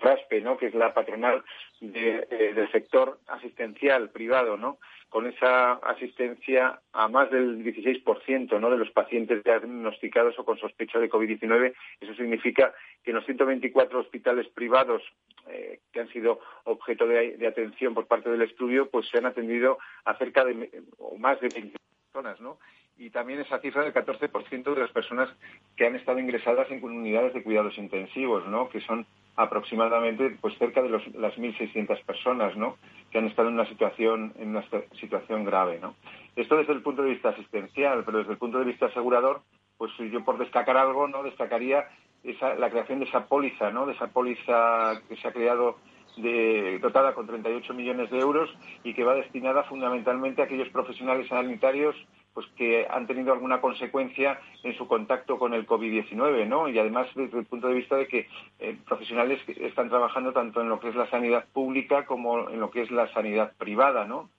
Traspe, 0.00 0.40
¿no? 0.40 0.56
que 0.56 0.66
es 0.66 0.74
la 0.74 0.94
patronal 0.94 1.42
del 1.80 2.70
sector 2.70 3.18
asistencial 3.26 4.10
privado, 4.10 4.56
¿no? 4.56 4.78
con 5.10 5.26
esa 5.26 5.72
asistencia 5.72 6.80
a 6.92 7.08
más 7.08 7.30
del 7.30 7.64
16% 7.64 8.60
¿no? 8.60 8.70
de 8.70 8.78
los 8.78 8.90
pacientes 8.92 9.42
diagnosticados 9.42 10.38
o 10.38 10.44
con 10.44 10.56
sospecha 10.58 11.00
de 11.00 11.10
COVID-19. 11.10 11.74
Eso 12.00 12.14
significa 12.14 12.72
que 13.02 13.10
en 13.10 13.16
124 13.40 14.00
hospitales 14.00 14.46
privados 14.48 15.02
eh, 15.48 15.80
que 15.92 16.00
han 16.00 16.08
sido 16.08 16.40
objeto 16.64 17.06
de, 17.06 17.46
atención 17.46 17.94
por 17.94 18.06
parte 18.06 18.28
del 18.30 18.42
estudio, 18.42 18.90
pues 18.90 19.08
se 19.08 19.18
han 19.18 19.26
atendido 19.26 19.78
a 20.04 20.14
cerca 20.16 20.44
de 20.44 20.82
o 20.98 21.16
más 21.16 21.40
de 21.40 21.48
20 21.48 21.78
personas, 22.12 22.40
¿no? 22.40 22.58
Y 22.98 23.08
también 23.08 23.40
esa 23.40 23.58
cifra 23.60 23.82
del 23.82 23.94
14% 23.94 24.74
de 24.74 24.80
las 24.80 24.90
personas 24.90 25.30
que 25.74 25.86
han 25.86 25.96
estado 25.96 26.18
ingresadas 26.18 26.70
en 26.70 26.84
unidades 26.84 27.32
de 27.32 27.42
cuidados 27.42 27.78
intensivos, 27.78 28.46
¿no? 28.46 28.68
Que 28.68 28.82
son 28.82 29.06
aproximadamente 29.36 30.36
pues 30.40 30.56
cerca 30.58 30.82
de 30.82 30.90
los, 30.90 31.06
las 31.14 31.34
1.600 31.36 32.04
personas 32.04 32.54
¿no? 32.56 32.76
que 33.10 33.18
han 33.18 33.26
estado 33.26 33.48
en 33.48 33.54
una 33.54 33.66
situación 33.66 34.34
en 34.38 34.50
una 34.50 34.64
situación 35.00 35.44
grave 35.44 35.78
¿no? 35.80 35.94
esto 36.36 36.56
desde 36.56 36.74
el 36.74 36.82
punto 36.82 37.02
de 37.02 37.10
vista 37.10 37.30
asistencial 37.30 38.02
pero 38.04 38.18
desde 38.18 38.32
el 38.32 38.38
punto 38.38 38.58
de 38.58 38.66
vista 38.66 38.86
asegurador 38.86 39.42
pues 39.78 39.92
yo 40.12 40.22
por 40.24 40.36
destacar 40.36 40.76
algo 40.76 41.08
no 41.08 41.22
destacaría 41.22 41.88
esa, 42.24 42.54
la 42.54 42.70
creación 42.70 43.00
de 43.00 43.06
esa 43.06 43.26
póliza 43.26 43.70
no 43.70 43.86
de 43.86 43.92
esa 43.92 44.08
póliza 44.08 45.00
que 45.08 45.16
se 45.16 45.28
ha 45.28 45.32
creado 45.32 45.78
de, 46.16 46.78
dotada 46.80 47.14
con 47.14 47.26
38 47.26 47.72
millones 47.74 48.10
de 48.10 48.18
euros 48.18 48.50
y 48.84 48.94
que 48.94 49.04
va 49.04 49.14
destinada 49.14 49.64
fundamentalmente 49.64 50.42
a 50.42 50.44
aquellos 50.44 50.68
profesionales 50.68 51.28
sanitarios 51.28 51.96
pues 52.32 52.46
que 52.56 52.86
han 52.88 53.06
tenido 53.06 53.32
alguna 53.32 53.60
consecuencia 53.60 54.40
en 54.62 54.76
su 54.76 54.86
contacto 54.86 55.36
con 55.38 55.52
el 55.52 55.66
COVID-19, 55.66 56.46
¿no? 56.46 56.68
Y 56.68 56.78
además 56.78 57.08
desde 57.16 57.40
el 57.40 57.44
punto 57.44 57.66
de 57.66 57.74
vista 57.74 57.96
de 57.96 58.06
que 58.06 58.28
eh, 58.60 58.76
profesionales 58.86 59.40
están 59.48 59.88
trabajando 59.88 60.32
tanto 60.32 60.60
en 60.60 60.68
lo 60.68 60.78
que 60.78 60.90
es 60.90 60.94
la 60.94 61.10
sanidad 61.10 61.46
pública 61.52 62.06
como 62.06 62.48
en 62.48 62.60
lo 62.60 62.70
que 62.70 62.82
es 62.82 62.90
la 62.92 63.12
sanidad 63.12 63.52
privada, 63.58 64.04
¿no? 64.04 64.30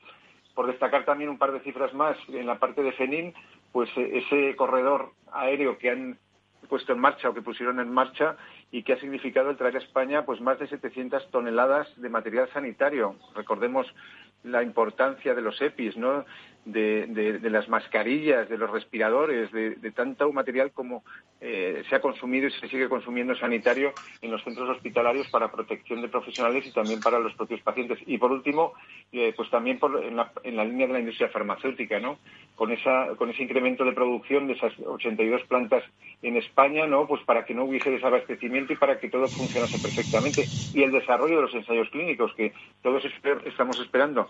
Por 0.56 0.68
destacar 0.68 1.04
también 1.04 1.30
un 1.30 1.38
par 1.38 1.52
de 1.52 1.60
cifras 1.60 1.94
más, 1.94 2.18
en 2.30 2.48
la 2.48 2.60
parte 2.60 2.82
de 2.82 2.94
FENIN, 2.94 3.34
pues 3.74 3.90
eh, 3.98 4.24
ese 4.26 4.56
corredor 4.56 5.12
aéreo 5.34 5.78
que 5.78 5.90
han 5.90 6.18
puesto 6.68 6.94
en 6.94 7.00
marcha 7.00 7.30
o 7.30 7.34
que 7.34 7.42
pusieron 7.42 7.80
en 7.80 7.92
marcha 7.92 8.38
y 8.72 8.84
que 8.84 8.94
ha 8.94 9.00
significado 9.00 9.50
el 9.50 9.58
traer 9.58 9.76
a 9.76 9.80
España 9.80 10.26
pues 10.26 10.42
más 10.42 10.60
de 10.60 10.68
700 10.68 11.30
toneladas 11.32 11.88
de 12.00 12.10
material 12.10 12.50
sanitario. 12.54 13.16
Recordemos 13.36 13.88
la 14.44 14.64
importancia 14.64 15.34
de 15.34 15.42
los 15.42 15.62
EPIs, 15.62 15.98
¿no? 15.98 16.26
de, 16.66 17.50
las 17.50 17.68
mascarillas, 17.70 18.48
de 18.48 18.58
los 18.58 18.70
respiradores, 18.70 19.52
de, 19.52 19.92
tanto 19.92 20.32
material 20.32 20.72
como 20.72 21.04
eh, 21.40 21.84
se 21.90 21.96
ha 21.96 22.02
consumido 22.02 22.48
y 22.48 22.52
se 22.52 22.68
sigue 22.68 22.88
consumiendo 22.88 23.36
sanitario 23.36 23.94
en 24.22 24.32
los 24.32 24.44
centros 24.44 24.70
hospitalarios 24.70 25.28
para 25.30 25.52
protección 25.52 26.02
de 26.02 26.08
profesionales 26.08 26.66
y 26.68 26.72
también 26.72 27.00
para 27.00 27.20
los 27.20 27.34
propios 27.34 27.62
pacientes. 27.62 28.00
Y 28.06 28.18
por 28.18 28.32
último, 28.32 28.74
eh, 29.12 29.34
pues 29.36 29.50
también 29.50 29.80
en, 30.04 30.16
la, 30.16 30.32
en, 30.44 30.56
la, 30.56 30.64
línea 30.64 30.88
de 30.88 30.94
la 30.94 31.00
industria 31.00 31.30
farmacéutica, 31.30 32.00
¿no? 32.00 32.20
Con, 32.56 32.72
esa, 32.72 33.08
con 33.18 33.32
ese 33.32 33.44
incremento 33.44 33.84
de 33.84 33.94
producción 33.94 34.48
de 34.48 34.54
esas 34.54 34.74
82 34.80 35.44
plantas 35.48 35.84
en 36.22 36.38
España, 36.38 36.86
¿no? 36.86 37.08
Pues 37.08 37.24
para 37.24 37.44
que 37.44 37.56
no 37.56 37.64
hubiese 37.64 37.90
desabastecimiento 37.90 38.74
y 38.74 38.76
para 38.76 39.00
que 39.00 39.10
todo 39.10 39.28
funcionase 39.28 39.80
perfectamente. 39.80 40.46
Y 40.74 40.84
el 40.84 40.92
desarrollo 40.92 41.38
de 41.38 41.42
los 41.42 41.56
ensayos 41.56 41.90
clínicos, 41.90 42.34
que 42.36 42.54
todos 42.84 43.04
estamos 43.46 43.80
esperando 43.80 44.28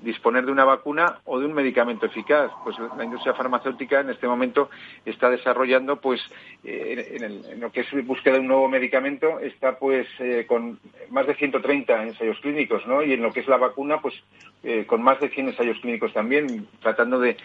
disponer 0.00 0.44
de 0.44 0.52
una 0.52 0.64
vacuna 0.64 1.18
o 1.24 1.38
de 1.38 1.46
un 1.46 1.54
medicamento 1.54 2.06
eficaz. 2.06 2.50
Pues 2.64 2.76
la 2.96 3.04
industria 3.04 3.34
farmacéutica 3.34 4.00
en 4.00 4.10
este 4.10 4.28
momento 4.28 4.68
está 5.04 5.30
desarrollando, 5.30 5.96
pues, 5.96 6.20
eh, 6.64 7.18
en, 7.20 7.60
lo 7.60 7.72
que 7.72 7.80
es 7.80 8.06
búsqueda 8.06 8.34
de 8.34 8.40
un 8.40 8.48
nuevo 8.48 8.68
medicamento, 8.68 9.40
está 9.40 9.78
pues 9.78 10.06
eh, 10.18 10.44
con 10.46 10.78
más 11.10 11.26
de 11.26 11.34
130 11.34 12.02
ensayos 12.02 12.38
clínicos, 12.40 12.86
¿no? 12.86 13.02
Y 13.02 13.12
en 13.12 13.22
lo 13.22 13.32
que 13.32 13.40
es 13.40 13.48
la 13.48 13.56
vacuna, 13.56 14.00
pues, 14.00 14.14
eh, 14.62 14.84
con 14.86 15.02
más 15.02 15.20
de 15.20 15.28
100 15.28 15.48
ensayos 15.48 15.78
clínicos 15.80 16.12
también, 16.12 16.66
tratando 16.80 17.18
de, 17.18 17.36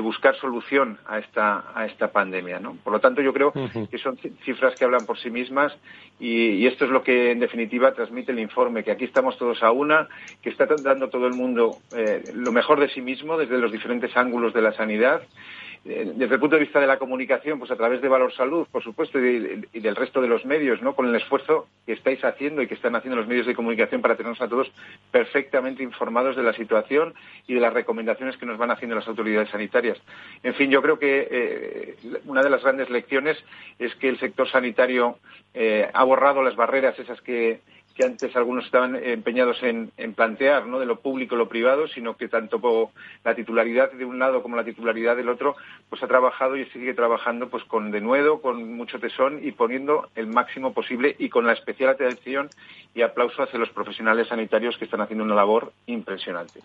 buscar 0.00 0.36
solución 0.36 0.98
a 1.06 1.18
esta, 1.18 1.64
a 1.74 1.84
esta 1.84 2.12
pandemia, 2.12 2.60
¿no? 2.60 2.76
Por 2.76 2.92
lo 2.92 3.00
tanto, 3.00 3.20
yo 3.22 3.32
creo 3.32 3.52
que 3.52 3.98
son 3.98 4.16
cifras 4.44 4.76
que 4.76 4.84
hablan 4.84 5.04
por 5.04 5.18
sí 5.18 5.30
mismas 5.30 5.76
y, 6.20 6.50
y 6.52 6.66
esto 6.68 6.84
es 6.84 6.92
lo 6.92 7.02
que, 7.02 7.32
en 7.32 7.40
definitiva, 7.40 7.92
transmite 7.92 8.30
el 8.30 8.38
informe, 8.38 8.84
que 8.84 8.92
aquí 8.92 9.04
estamos 9.04 9.36
todos 9.36 9.62
a 9.64 9.72
una, 9.72 10.08
que 10.42 10.50
está 10.50 10.66
dando 10.82 11.10
todo 11.10 11.26
el 11.26 11.34
mundo 11.34 11.76
eh, 12.00 12.22
lo 12.34 12.52
mejor 12.52 12.80
de 12.80 12.88
sí 12.88 13.02
mismo 13.02 13.36
desde 13.36 13.58
los 13.58 13.72
diferentes 13.72 14.16
ángulos 14.16 14.54
de 14.54 14.62
la 14.62 14.72
sanidad. 14.72 15.22
Eh, 15.82 16.12
desde 16.14 16.34
el 16.34 16.40
punto 16.40 16.56
de 16.56 16.62
vista 16.62 16.78
de 16.78 16.86
la 16.86 16.98
comunicación, 16.98 17.58
pues 17.58 17.70
a 17.70 17.76
través 17.76 18.02
de 18.02 18.08
Valor 18.08 18.34
Salud, 18.34 18.66
por 18.70 18.82
supuesto, 18.82 19.18
y, 19.18 19.62
del 19.72 19.96
resto 19.96 20.20
de 20.20 20.28
los 20.28 20.44
medios, 20.44 20.82
¿no? 20.82 20.94
Con 20.94 21.08
el 21.08 21.14
esfuerzo 21.14 21.68
que 21.86 21.92
estáis 21.92 22.22
haciendo 22.22 22.60
y 22.60 22.66
que 22.66 22.74
están 22.74 22.96
haciendo 22.96 23.16
los 23.16 23.26
medios 23.26 23.46
de 23.46 23.54
comunicación 23.54 24.02
para 24.02 24.14
tenernos 24.14 24.42
a 24.42 24.48
todos 24.48 24.70
perfectamente 25.10 25.82
informados 25.82 26.36
de 26.36 26.42
la 26.42 26.52
situación 26.52 27.14
y 27.46 27.54
de 27.54 27.60
las 27.60 27.72
recomendaciones 27.72 28.36
que 28.36 28.44
nos 28.44 28.58
van 28.58 28.70
haciendo 28.70 28.94
las 28.94 29.08
autoridades 29.08 29.48
sanitarias. 29.48 29.98
En 30.42 30.54
fin, 30.54 30.70
yo 30.70 30.82
creo 30.82 30.98
que 30.98 31.28
eh, 31.30 31.96
una 32.26 32.42
de 32.42 32.50
las 32.50 32.62
grandes 32.62 32.90
lecciones 32.90 33.38
es 33.78 33.94
que 33.96 34.10
el 34.10 34.18
sector 34.18 34.50
sanitario 34.50 35.18
ha 35.92 36.04
borrado 36.04 36.44
las 36.44 36.54
barreras 36.54 36.96
esas 36.98 37.20
que 37.22 37.58
que 38.00 38.06
antes 38.06 38.34
algunos 38.34 38.64
estaban 38.64 38.96
empeñados 38.96 39.62
en, 39.62 39.92
plantear, 40.14 40.66
¿no? 40.66 40.78
de 40.78 40.86
lo 40.86 41.00
público 41.00 41.36
lo 41.36 41.50
privado, 41.50 41.86
sino 41.86 42.16
que 42.16 42.28
tanto 42.28 42.90
la 43.22 43.34
titularidad 43.34 43.92
de 43.92 44.06
un 44.06 44.18
lado 44.18 44.42
como 44.42 44.56
la 44.56 44.64
titularidad 44.64 45.16
del 45.16 45.28
otro, 45.28 45.54
pues 45.90 46.02
ha 46.02 46.08
trabajado 46.08 46.56
y 46.56 46.64
sigue 46.70 46.94
trabajando 46.94 47.50
pues 47.50 47.62
con 47.64 47.90
denuedo, 47.90 48.40
con 48.40 48.74
mucho 48.74 48.98
tesón 48.98 49.40
y 49.46 49.52
poniendo 49.52 50.08
el 50.14 50.28
máximo 50.28 50.72
posible 50.72 51.14
y 51.18 51.28
con 51.28 51.46
la 51.46 51.52
especial 51.52 51.90
atención 51.90 52.48
y 52.94 53.02
aplauso 53.02 53.42
hacia 53.42 53.58
los 53.58 53.68
profesionales 53.68 54.28
sanitarios 54.28 54.78
que 54.78 54.86
están 54.86 55.02
haciendo 55.02 55.22
una 55.22 55.34
labor 55.34 55.70
impresionante. 55.84 56.60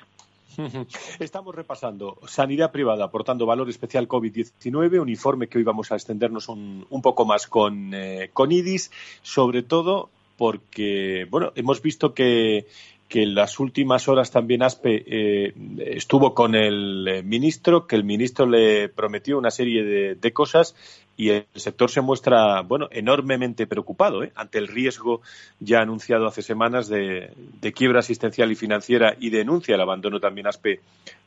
Estamos 1.19 1.53
repasando 1.53 2.17
sanidad 2.27 2.71
privada 2.71 3.03
aportando 3.03 3.45
valor 3.45 3.69
especial 3.69 4.07
COVID-19, 4.07 5.01
un 5.01 5.09
informe 5.09 5.47
que 5.49 5.57
hoy 5.57 5.65
vamos 5.65 5.91
a 5.91 5.95
extendernos 5.95 6.47
un, 6.47 6.85
poco 7.03 7.25
más 7.25 7.45
con, 7.45 7.93
eh, 7.93 8.29
con 8.31 8.53
IDIS, 8.53 8.89
sobre 9.21 9.63
todo 9.63 10.11
porque, 10.37 11.27
bueno, 11.29 11.51
hemos 11.55 11.81
visto 11.81 12.13
que, 12.13 12.65
que 13.07 13.23
en 13.23 13.35
las 13.35 13.59
últimas 13.59 14.07
horas 14.07 14.31
también 14.31 14.63
ASPE 14.63 15.03
eh, 15.05 15.53
estuvo 15.79 16.33
con 16.33 16.55
el 16.55 17.07
eh, 17.07 17.23
ministro, 17.23 17.85
que 17.85 17.95
el 17.95 18.03
ministro 18.03 18.47
le 18.47 18.89
prometió 18.89 19.37
una 19.37 19.51
serie 19.51 20.15
de, 20.15 20.33
cosas 20.33 20.75
y 21.15 21.29
el 21.29 21.45
sector 21.53 21.89
se 21.89 22.01
muestra, 22.01 22.61
bueno, 22.61 22.87
enormemente 22.91 23.67
preocupado 23.67 24.23
¿eh? 24.23 24.31
ante 24.35 24.57
el 24.57 24.67
riesgo 24.67 25.21
ya 25.59 25.81
anunciado 25.81 26.25
hace 26.27 26.41
semanas 26.41 26.87
de, 26.87 27.31
de, 27.61 27.73
quiebra 27.73 27.99
asistencial 27.99 28.51
y 28.51 28.55
financiera 28.55 29.15
y 29.19 29.29
denuncia 29.29 29.75
el 29.75 29.81
abandono 29.81 30.19
también 30.19 30.47
ASPE 30.47 30.79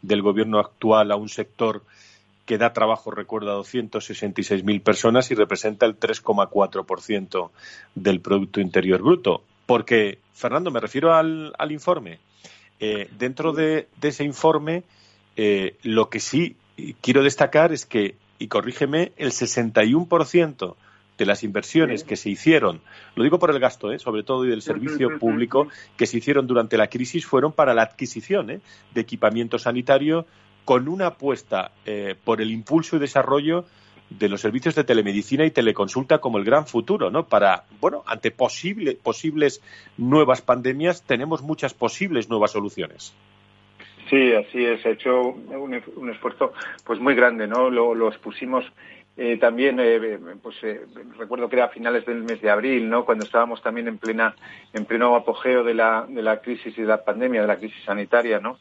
del 0.03 0.21
gobierno 0.21 0.59
actual 0.59 1.13
a 1.13 1.17
un 1.17 1.29
sector 1.29 1.83
que 2.49 2.57
da 2.57 2.73
trabajo, 2.73 3.11
recuerda, 3.11 3.53
a 3.53 3.59
266.000 3.59 4.83
personas 4.83 5.31
y 5.31 5.35
representa 5.35 5.85
el 5.85 6.01
3,4% 6.01 7.51
del 7.95 8.21
Producto 8.23 8.63
Interior 8.63 9.03
Bruto. 9.03 9.43
Porque, 9.67 10.19
Fernando, 10.33 10.71
me 10.71 10.81
refiero 10.81 11.13
al, 11.13 11.53
informe. 11.69 12.21
Eh, 12.81 13.11
dentro 13.19 13.53
de, 13.53 13.89
ese 14.01 14.25
informe, 14.25 14.85
eh, 15.37 15.77
lo 15.83 16.09
que 16.09 16.21
sí 16.21 16.57
quiero 17.03 17.23
destacar 17.23 17.71
es 17.71 17.85
que, 17.85 18.17
y 18.39 18.49
corrígeme, 18.49 19.13
el 19.19 19.33
61% 19.33 20.75
de 21.19 21.27
las 21.27 21.45
inversiones 21.45 22.03
que 22.03 22.17
se 22.17 22.31
hicieron, 22.31 22.81
lo 23.15 23.25
digo 23.25 23.39
por 23.39 23.51
el 23.51 23.59
gasto, 23.59 23.93
¿eh? 23.93 23.99
sobre 23.99 24.23
todo 24.23 24.47
y 24.47 24.49
del 24.49 24.63
servicio 24.63 25.19
público 25.19 25.69
que 25.99 26.07
se 26.07 26.17
hicieron 26.17 26.47
durante 26.47 26.79
la 26.79 26.87
crisis, 26.87 27.27
fueron 27.27 27.53
para 27.53 27.75
la 27.75 27.83
adquisición 27.83 28.51
¿eh? 28.51 28.61
de 28.95 29.01
equipamiento 29.03 29.59
sanitario 29.59 30.25
con 30.69 30.87
una 30.87 31.07
apuesta 31.07 31.71
eh, 31.87 32.15
por 32.23 32.43
el 32.43 32.51
impulso 32.51 32.97
y 32.97 32.99
desarrollo 32.99 33.65
de 34.11 34.29
los 34.29 34.43
servicios 34.43 34.75
de 34.75 34.85
telemedicina 34.85 35.47
y 35.47 35.51
teleconsulta 35.51 36.19
como 36.19 36.37
el 36.37 36.45
gran 36.45 36.67
futuro, 36.67 37.11
¿no? 37.11 37.27
Para, 37.27 37.65
bueno, 37.81 38.05
ante 38.07 38.31
posible, 38.31 38.95
posibles 39.03 39.63
nuevas 39.97 40.43
pandemias 40.43 41.05
tenemos 41.05 41.41
muchas 41.41 41.73
posibles 41.73 42.29
nuevas 42.29 42.51
soluciones. 42.51 43.15
Sí, 44.11 44.35
así 44.35 44.63
es. 44.63 44.85
Ha 44.85 44.91
hecho 44.91 45.19
un, 45.19 45.73
esfuerzo 46.11 46.53
pues 46.85 47.01
muy 47.01 47.15
grande, 47.15 47.47
¿no? 47.47 47.71
Lo, 47.71 48.09
expusimos 48.09 48.67
eh, 49.17 49.39
también, 49.39 49.81
eh, 49.81 50.19
pues 50.43 50.57
eh, 50.65 50.83
recuerdo 51.19 51.49
que 51.49 51.57
era 51.57 51.65
a 51.65 51.69
finales 51.71 52.05
del 52.05 52.25
mes 52.25 52.43
de 52.43 52.51
abril, 52.51 52.91
¿no? 52.91 53.07
Cuando 53.07 53.25
estábamos 53.25 53.63
también 53.63 53.89
en 53.89 53.97
plena, 53.97 54.37
en 54.75 54.85
pleno 54.85 55.17
apogeo 55.17 55.65
de 55.65 55.73
la, 55.73 56.05
de 56.07 56.21
la 56.21 56.43
crisis 56.43 56.77
y 56.77 56.83
de 56.83 56.89
la 56.89 57.03
pandemia, 57.03 57.41
de 57.41 57.47
la 57.47 57.57
crisis 57.57 57.83
sanitaria, 57.87 58.39
¿no? 58.39 58.59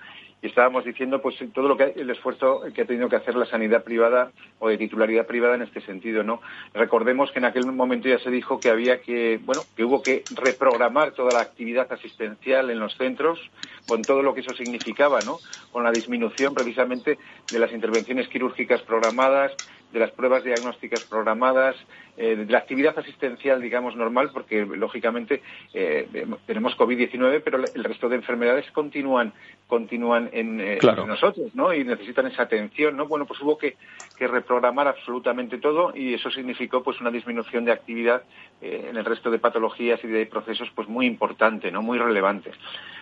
Estábamos 0.48 0.84
diciendo 0.86 1.22
pues 1.22 1.36
todo 1.54 1.68
lo 1.68 1.78
que 1.78 1.94
el 1.96 2.10
esfuerzo 2.10 2.62
que 2.74 2.82
ha 2.82 2.86
tenido 2.86 3.10
que 3.10 3.16
hacer 3.16 3.36
la 3.36 3.46
sanidad 3.46 3.84
privada 3.84 4.32
o 4.60 4.70
de 4.70 4.78
titularidad 4.78 5.28
privada 5.28 5.56
en 5.56 5.62
este 5.62 5.82
sentido 5.82 6.24
no 6.24 6.42
recordemos 6.74 7.32
que 7.32 7.40
en 7.40 7.46
aquel 7.46 7.66
momento 7.66 8.08
ya 8.10 8.20
se 8.20 8.32
dijo 8.32 8.60
que 8.60 8.70
había 8.70 9.02
que 9.02 9.40
bueno 9.44 9.66
que 9.76 9.84
hubo 9.84 10.02
que 10.02 10.26
reprogramar 10.30 11.12
toda 11.12 11.34
la 11.34 11.42
actividad 11.42 11.92
asistencial 11.92 12.70
en 12.70 12.80
los 12.80 12.96
centros 12.98 13.40
con 13.86 14.06
todo 14.06 14.22
lo 14.22 14.34
que 14.34 14.42
eso 14.42 14.54
significaba 14.54 15.22
no 15.22 15.42
con 15.72 15.84
la 15.84 15.92
disminución 15.92 16.54
precisamente 16.54 17.18
de 17.50 17.60
las 17.60 17.72
intervenciones 17.72 18.28
quirúrgicas 18.28 18.82
programadas 18.82 19.52
de 19.92 20.00
las 20.00 20.12
pruebas 20.12 20.44
diagnósticas 20.44 21.04
programadas, 21.06 21.76
eh, 22.18 22.36
de 22.36 22.52
la 22.52 22.58
actividad 22.58 22.98
asistencial, 22.98 23.62
digamos, 23.62 23.96
normal, 23.96 24.32
porque 24.34 24.66
lógicamente 24.66 25.44
eh, 25.74 26.08
tenemos 26.46 26.76
COVID-19, 26.76 27.42
pero 27.44 27.64
el 27.64 27.84
resto 27.84 28.10
de 28.10 28.16
enfermedades 28.16 28.70
continúan, 28.72 29.34
continúan 29.68 30.30
en, 30.34 30.60
eh, 30.60 30.80
nosotros, 30.82 31.54
¿no? 31.54 31.74
Y 31.74 31.84
necesitan 31.84 32.28
esa 32.28 32.44
atención, 32.44 32.98
¿no? 32.98 33.08
Bueno, 33.08 33.26
pues 33.26 33.40
hubo 33.42 33.58
que, 33.58 33.78
que 34.18 34.28
reprogramar 34.28 34.88
absolutamente 34.88 35.60
todo 35.60 35.94
y 35.96 36.16
eso 36.16 36.32
significó, 36.32 36.84
pues, 36.84 37.00
una 37.00 37.12
disminución 37.12 37.66
de 37.66 37.72
actividad 37.72 38.24
en 38.60 38.98
el 38.98 39.06
resto 39.06 39.30
de 39.30 39.38
patologías 39.38 40.04
y 40.04 40.08
de 40.08 40.26
procesos, 40.26 40.70
pues, 40.74 40.88
muy 40.88 41.06
importante, 41.06 41.72
¿no? 41.72 41.84
Muy 41.84 42.00
relevante. 42.00 42.52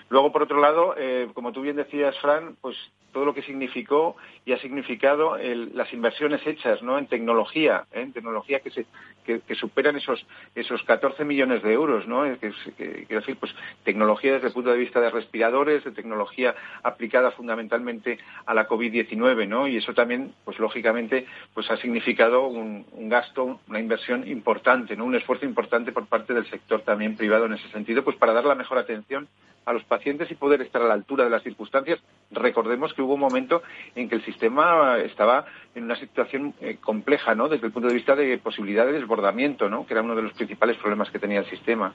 Luego, 0.09 0.31
por 0.31 0.43
otro 0.43 0.59
lado, 0.59 0.93
como 1.33 1.51
tú 1.51 1.61
bien 1.61 1.77
decías, 1.77 2.15
Fran, 2.19 2.57
pues 2.61 2.75
todo 3.11 3.25
lo 3.25 3.33
que 3.33 3.41
significó 3.41 4.17
y 4.45 4.51
ha 4.51 4.59
significado 4.59 5.37
las 5.37 5.91
inversiones 5.93 6.45
hechas 6.45 6.75
¿no? 6.82 6.98
en 6.98 7.08
tecnología, 7.08 7.86
¿eh? 7.91 8.01
en 8.01 8.13
tecnología 8.13 8.60
que, 8.60 9.55
superan 9.55 9.96
esos, 9.96 10.25
esos 10.53 10.84
14 10.84 11.25
millones 11.25 11.63
de 11.63 11.74
euros, 11.74 12.08
¿no? 12.08 12.24
Que, 12.39 12.51
quiero 12.75 13.22
decir, 13.22 13.38
pues 13.38 13.53
tecnología 13.84 14.34
desde 14.34 14.48
el 14.48 14.53
punto 14.53 14.72
de 14.72 14.77
vista 14.77 15.01
de 15.01 15.10
respiradores, 15.10 15.84
de 15.84 15.91
tecnología 15.91 16.55
aplicada 16.84 17.32
fundamentalmente 17.32 18.20
a 18.46 18.53
la 18.53 18.67
COVID-19, 18.67 19.48
¿no? 19.48 19.67
Y 19.67 19.77
eso 19.77 19.94
también, 19.94 20.34
pues 20.44 20.60
lógicamente, 20.60 21.25
pues 21.53 21.70
ha 21.72 21.77
significado 21.77 22.48
un, 22.48 22.86
un, 22.91 23.10
gasto, 23.10 23.60
una 23.67 23.79
inversión 23.79 24.27
importante, 24.27 24.96
¿no? 24.96 25.05
Un 25.05 25.15
esfuerzo 25.15 25.46
importante 25.46 25.91
por 25.91 26.05
parte 26.05 26.34
del 26.34 26.50
sector 26.50 26.82
también 26.82 27.15
privado 27.15 27.46
en 27.46 27.53
ese 27.53 27.67
sentido, 27.70 28.03
pues 28.03 28.17
para 28.17 28.34
dar 28.34 28.46
la 28.46 28.55
mejor 28.55 28.77
atención 28.77 29.27
a 29.65 29.74
los 29.74 29.84
pacientes 29.84 30.29
y 30.32 30.36
poder 30.36 30.62
estar 30.62 30.82
a 30.82 30.88
la 30.88 30.94
altura 30.94 31.24
de 31.24 31.29
las 31.29 31.44
circunstancias. 31.44 32.00
Recordemos 32.32 32.94
que 32.94 33.01
hubo 33.01 33.15
un 33.15 33.20
momento 33.20 33.63
en 33.96 34.08
que 34.08 34.15
el 34.15 34.25
sistema 34.25 35.00
estaba 35.00 35.46
en 35.75 35.84
una 35.84 35.96
situación 35.98 36.53
eh, 36.62 36.77
compleja, 36.82 37.36
¿no? 37.36 37.50
Desde 37.50 37.67
el 37.67 37.74
punto 37.74 37.89
de 37.89 37.94
vista 37.94 38.15
de 38.15 38.38
posibilidad 38.38 38.86
de 38.86 38.94
desbordamiento, 38.94 39.70
¿no? 39.70 39.86
Que 39.86 39.94
era 39.94 40.01
uno 40.01 40.15
de 40.15 40.24
los 40.24 40.34
principales 40.34 40.77
problemas 40.77 41.12
que 41.12 41.20
tenía 41.20 41.39
el 41.39 41.50
sistema. 41.50 41.94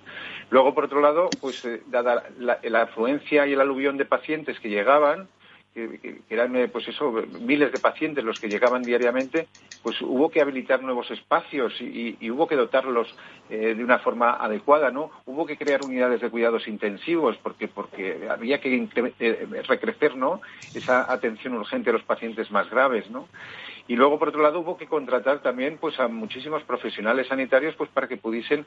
Luego, 0.50 0.74
por 0.74 0.84
otro 0.84 1.00
lado, 1.00 1.30
pues 1.40 1.64
eh, 1.64 1.82
dada 1.86 2.24
la 2.38 2.82
afluencia 2.82 3.46
y 3.46 3.54
el 3.54 3.60
aluvión 3.60 3.96
de 3.96 4.04
pacientes 4.04 4.60
que 4.60 4.68
llegaban, 4.68 5.28
que, 5.74 6.20
eran 6.28 6.54
eh, 6.56 6.68
pues 6.68 6.86
eso 6.88 7.12
miles 7.40 7.72
de 7.72 7.78
pacientes 7.78 8.24
los 8.24 8.38
que 8.38 8.48
llegaban 8.48 8.84
diariamente 8.84 9.48
pues 9.82 10.00
hubo 10.02 10.28
que 10.28 10.42
habilitar 10.42 10.82
nuevos 10.82 11.10
espacios 11.10 11.72
y, 11.80 12.30
hubo 12.30 12.46
que 12.46 12.56
dotarlos 12.56 13.08
eh, 13.48 13.74
de 13.74 13.84
una 13.84 14.00
forma 14.00 14.32
adecuada 14.32 14.90
no 14.90 15.10
hubo 15.26 15.46
que 15.46 15.56
crear 15.56 15.82
unidades 15.82 16.20
de 16.20 16.30
cuidados 16.30 16.66
intensivos 16.66 17.36
porque 17.42 17.68
porque 17.68 18.28
había 18.28 18.60
que 18.60 18.88
eh, 19.20 19.62
recrecer 19.68 20.16
no 20.16 20.40
esa 20.74 21.10
atención 21.10 21.54
urgente 21.54 21.90
a 21.90 21.92
los 21.92 22.02
pacientes 22.02 22.50
más 22.50 22.68
graves 22.68 23.08
no 23.10 23.28
y 23.86 23.96
luego 23.96 24.18
por 24.18 24.28
otro 24.28 24.42
lado 24.42 24.60
hubo 24.60 24.76
que 24.76 24.86
contratar 24.86 25.40
también 25.40 25.78
pues 25.78 25.98
a 26.00 26.08
muchísimos 26.08 26.62
profesionales 26.64 27.28
sanitarios 27.28 27.74
pues 27.76 27.90
para 27.90 28.08
que 28.08 28.16
pudiesen 28.16 28.66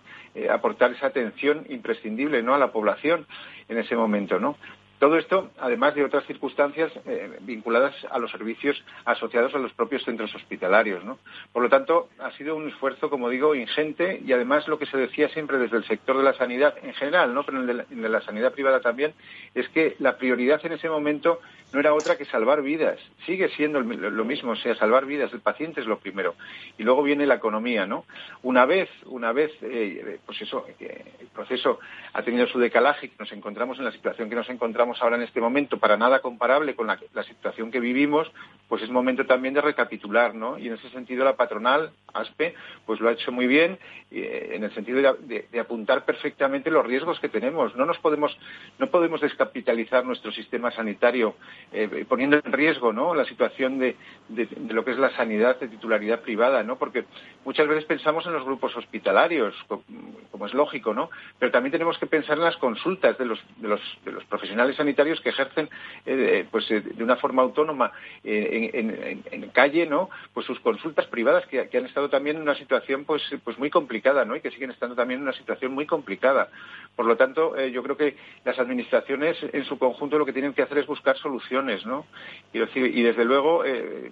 aportar 0.50 0.92
esa 0.94 1.08
atención 1.08 1.66
imprescindible 1.70 2.42
no 2.42 2.56
a 2.56 2.58
la 2.58 2.72
población 2.72 3.28
en 3.68 3.78
ese 3.78 3.96
momento 3.96 4.40
no 4.40 4.56
todo 5.04 5.18
esto, 5.18 5.50
además 5.60 5.96
de 5.96 6.06
otras 6.06 6.26
circunstancias 6.28 6.90
eh, 7.06 7.38
vinculadas 7.42 7.94
a 8.10 8.20
los 8.20 8.32
servicios 8.32 8.82
asociados 9.04 9.54
a 9.54 9.58
los 9.58 9.74
propios 9.74 10.02
centros 10.06 10.34
hospitalarios. 10.34 11.04
Por 11.52 11.62
lo 11.62 11.68
tanto, 11.68 12.08
ha 12.20 12.32
sido 12.38 12.56
un 12.56 12.70
esfuerzo, 12.70 13.10
como 13.10 13.28
digo, 13.28 13.54
ingente 13.54 14.22
y 14.26 14.32
además 14.32 14.66
lo 14.70 14.80
que 14.80 14.86
se 14.86 14.96
decía 14.96 15.28
siempre 15.28 15.58
desde 15.58 15.76
el 15.76 15.84
sector 15.84 16.16
de 16.16 16.24
la 16.24 16.34
sanidad 16.36 16.76
en 16.82 16.94
general, 16.94 17.38
pero 17.46 17.60
en 17.60 18.12
la, 18.14 18.22
sanidad 18.22 18.54
privada 18.54 18.80
también, 18.80 19.14
es 19.54 19.68
que 19.68 19.98
la 20.00 20.16
prioridad 20.16 20.66
en 20.66 20.72
ese 20.72 20.88
momento 20.88 21.42
no 21.74 21.80
era 21.82 21.94
otra 21.94 22.18
que 22.18 22.24
salvar 22.26 22.62
vidas. 22.62 23.00
Sigue 23.26 23.50
siendo 23.50 23.82
lo 23.82 24.24
mismo, 24.24 24.52
o 24.52 24.56
sea, 24.56 24.76
salvar 24.76 25.06
vidas. 25.06 25.34
El 25.34 25.42
paciente 25.42 25.82
es 25.82 25.88
lo 25.88 25.98
primero. 25.98 26.36
Y 26.78 26.84
luego 26.84 27.02
viene 27.02 27.26
la 27.26 27.36
economía, 27.36 27.88
¿no? 27.88 28.06
Una 28.44 28.66
vez, 28.66 28.90
una 29.08 29.34
vez, 29.34 29.52
eh, 29.64 30.20
pues 30.26 30.40
eso, 30.42 30.66
el 30.80 31.28
proceso 31.34 31.80
ha 32.14 32.22
tenido 32.22 32.46
su 32.48 32.60
decalaje 32.60 33.08
y 33.08 33.12
nos 33.18 33.32
encontramos 33.32 33.80
en 33.80 33.86
la 33.86 33.92
situación 33.92 34.30
que 34.30 34.36
nos 34.36 34.50
encontramos 34.50 34.93
ahora 35.02 35.16
en 35.16 35.24
este 35.24 35.42
momento 35.42 35.78
para 35.78 35.98
nada 35.98 36.20
comparable 36.20 36.76
con 36.76 36.88
la, 36.88 36.98
situación 37.24 37.72
que 37.72 37.80
vivimos, 37.80 38.32
pues 38.68 38.84
es 38.84 38.90
momento 38.90 39.26
también 39.26 39.54
de 39.54 39.62
recapitular, 39.62 40.36
¿no? 40.36 40.58
Y 40.58 40.68
en 40.68 40.74
ese 40.74 40.90
sentido 40.90 41.24
la 41.24 41.36
patronal, 41.36 41.92
ASPE, 42.14 42.54
pues 42.86 43.00
lo 43.00 43.10
ha 43.10 43.14
hecho 43.14 43.32
muy 43.32 43.48
bien 43.48 43.78
eh, 44.12 44.52
en 44.54 44.64
el 44.64 44.74
sentido 44.74 45.16
de, 45.20 45.60
apuntar 45.60 46.06
perfectamente 46.06 46.70
los 46.70 46.86
riesgos 46.86 47.20
que 47.20 47.30
tenemos. 47.30 47.76
No 47.76 47.86
nos 47.86 47.98
podemos, 48.00 48.38
no 48.80 48.88
podemos 48.88 49.22
descapitalizar 49.22 50.06
nuestro 50.06 50.32
sistema 50.32 50.72
sanitario 50.72 51.36
eh, 51.72 52.06
poniendo 52.08 52.40
en 52.44 52.52
riesgo, 52.52 52.92
¿no? 52.92 53.16
La 53.16 53.26
situación 53.26 53.80
de, 53.80 53.96
de, 54.30 54.48
lo 54.74 54.84
que 54.84 54.92
es 54.92 54.98
la 54.98 55.16
sanidad 55.16 55.60
de 55.60 55.68
titularidad 55.68 56.22
privada, 56.22 56.64
¿no? 56.64 56.78
Porque 56.78 57.06
muchas 57.46 57.68
veces 57.68 57.86
pensamos 57.86 58.26
en 58.26 58.34
los 58.34 58.44
grupos 58.44 58.76
hospitalarios, 58.76 59.56
como, 59.68 60.46
es 60.46 60.54
lógico, 60.54 60.94
¿no? 60.94 61.10
Pero 61.40 61.52
también 61.52 61.72
tenemos 61.72 61.98
que 61.98 62.06
pensar 62.06 62.38
en 62.38 62.44
las 62.44 62.58
consultas 62.58 63.18
de 63.18 63.26
los, 63.26 63.40
de 63.58 63.68
los 64.12 64.26
profesionales 64.26 64.73
sanitarios 64.74 65.22
que 65.22 65.30
ejercen 65.30 65.70
eh, 66.06 66.46
pues 66.50 66.70
eh, 66.72 66.82
de 66.82 67.04
una 67.04 67.16
forma 67.16 67.42
autónoma 67.42 67.92
eh, 68.24 68.72
en, 68.74 69.50
calle 69.50 69.86
no 69.86 70.10
pues 70.34 70.46
sus 70.46 70.60
consultas 70.60 71.06
privadas 71.08 71.46
que, 71.48 71.60
han 71.60 71.86
estado 71.86 72.10
también 72.10 72.38
en 72.38 72.42
una 72.42 72.56
situación 72.56 73.06
pues 73.06 73.22
pues 73.44 73.58
muy 73.60 73.70
complicada 73.70 74.26
no 74.26 74.36
y 74.36 74.42
que 74.42 74.52
siguen 74.52 74.72
estando 74.72 74.96
también 74.96 75.20
en 75.20 75.24
una 75.24 75.34
situación 75.34 75.74
muy 75.74 75.86
complicada. 75.86 76.50
Por 76.96 77.06
lo 77.06 77.16
tanto 77.18 77.60
yo 77.68 77.82
creo 77.84 77.98
que 77.98 78.16
las 78.46 78.60
administraciones 78.60 79.38
en 79.52 79.66
su 79.66 79.78
conjunto 79.78 80.18
lo 80.18 80.26
que 80.26 80.34
tienen 80.34 80.54
que 80.54 80.62
hacer 80.62 80.80
es 80.80 80.88
buscar 80.88 81.18
soluciones 81.18 81.86
no 81.86 82.06
y, 82.52 82.60
decir, 82.60 82.86
y 82.86 83.02
desde 83.02 83.26
luego 83.26 83.64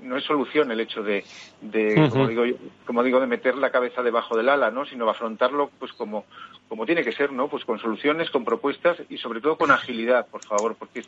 no 0.01 0.17
es 0.17 0.23
solución 0.23 0.71
el 0.71 0.79
hecho 0.79 1.03
de, 1.03 1.23
como 2.09 2.27
digo 2.27 2.43
como 2.85 3.03
digo 3.03 3.19
de 3.19 3.27
meter 3.27 3.55
la 3.55 3.71
cabeza 3.71 4.01
debajo 4.01 4.35
del 4.35 4.49
ala 4.49 4.71
no 4.71 4.85
sino 4.85 5.09
afrontarlo 5.09 5.69
pues 5.79 5.93
como 5.93 6.25
como 6.67 6.85
tiene 6.85 7.03
que 7.03 7.11
ser 7.11 7.31
no 7.31 7.47
pues 7.47 7.65
con 7.65 7.79
soluciones 7.79 8.29
con 8.29 8.45
propuestas 8.45 8.97
y 9.09 9.17
sobre 9.17 9.41
todo 9.41 9.57
con 9.57 9.71
agilidad 9.71 10.27
por 10.27 10.43
favor 10.43 10.50
porque 10.77 11.03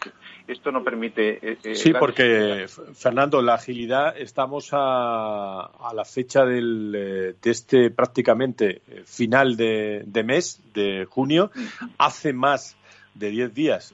esto, 0.47 0.71
no 0.71 0.83
permite. 0.83 1.51
Eh, 1.51 1.57
eh, 1.63 1.75
sí, 1.75 1.93
porque, 1.97 2.65
Fernando, 2.95 3.41
la 3.41 3.55
agilidad, 3.55 4.17
estamos 4.17 4.69
a, 4.71 5.69
la 5.93 6.05
fecha 6.05 6.45
del, 6.45 6.93
eh, 6.95 7.35
de 7.41 7.51
este 7.51 7.91
prácticamente 7.91 8.81
final 9.05 9.57
de, 9.57 10.23
mes, 10.25 10.61
de 10.73 11.05
junio, 11.09 11.51
hace 11.97 12.33
más 12.33 12.77
de 13.15 13.29
10 13.29 13.53
días 13.53 13.93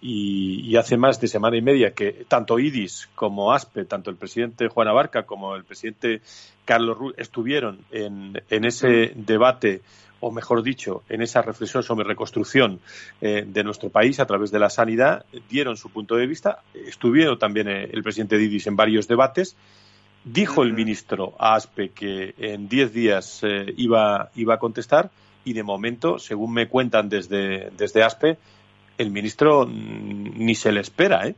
y, 0.00 0.76
hace 0.76 0.96
más 0.96 1.20
de 1.20 1.28
semana 1.28 1.56
y 1.56 1.62
media 1.62 1.92
que 1.92 2.24
tanto 2.28 2.58
IDIS 2.58 3.08
como 3.14 3.52
ASPE, 3.52 3.84
tanto 3.84 4.10
el 4.10 4.16
presidente 4.16 4.68
Juan 4.68 4.88
Abarca 4.88 5.24
como 5.24 5.56
el 5.56 5.64
presidente 5.64 6.22
Carlos 6.64 6.96
Ruiz 6.96 7.14
estuvieron 7.18 7.80
en, 7.90 8.40
en 8.48 8.64
ese 8.64 9.12
debate 9.14 9.82
o 10.20 10.30
mejor 10.30 10.62
dicho, 10.62 11.02
en 11.08 11.22
esa 11.22 11.42
reflexión 11.42 11.82
sobre 11.82 12.06
reconstrucción 12.06 12.80
eh, 13.20 13.44
de 13.46 13.64
nuestro 13.64 13.90
país 13.90 14.18
a 14.20 14.26
través 14.26 14.50
de 14.50 14.58
la 14.58 14.70
sanidad, 14.70 15.24
dieron 15.48 15.76
su 15.76 15.90
punto 15.90 16.16
de 16.16 16.26
vista. 16.26 16.62
Estuvieron 16.74 17.38
también 17.38 17.68
eh, 17.68 17.88
el 17.92 18.02
presidente 18.02 18.36
Didis 18.36 18.66
en 18.66 18.76
varios 18.76 19.06
debates. 19.06 19.56
Dijo 20.24 20.62
el 20.62 20.72
ministro 20.72 21.34
a 21.38 21.54
ASPE 21.54 21.90
que 21.90 22.34
en 22.38 22.68
diez 22.68 22.92
días 22.92 23.40
eh, 23.42 23.72
iba, 23.76 24.30
iba 24.34 24.54
a 24.54 24.58
contestar 24.58 25.10
y 25.48 25.52
de 25.54 25.62
momento, 25.62 26.18
según 26.18 26.52
me 26.52 26.68
cuentan 26.68 27.08
desde, 27.08 27.70
desde 27.76 28.02
ASPE, 28.02 28.36
el 28.98 29.10
ministro 29.10 29.66
ni 29.66 30.54
se 30.54 30.72
le 30.72 30.80
espera. 30.80 31.26
¿eh? 31.26 31.34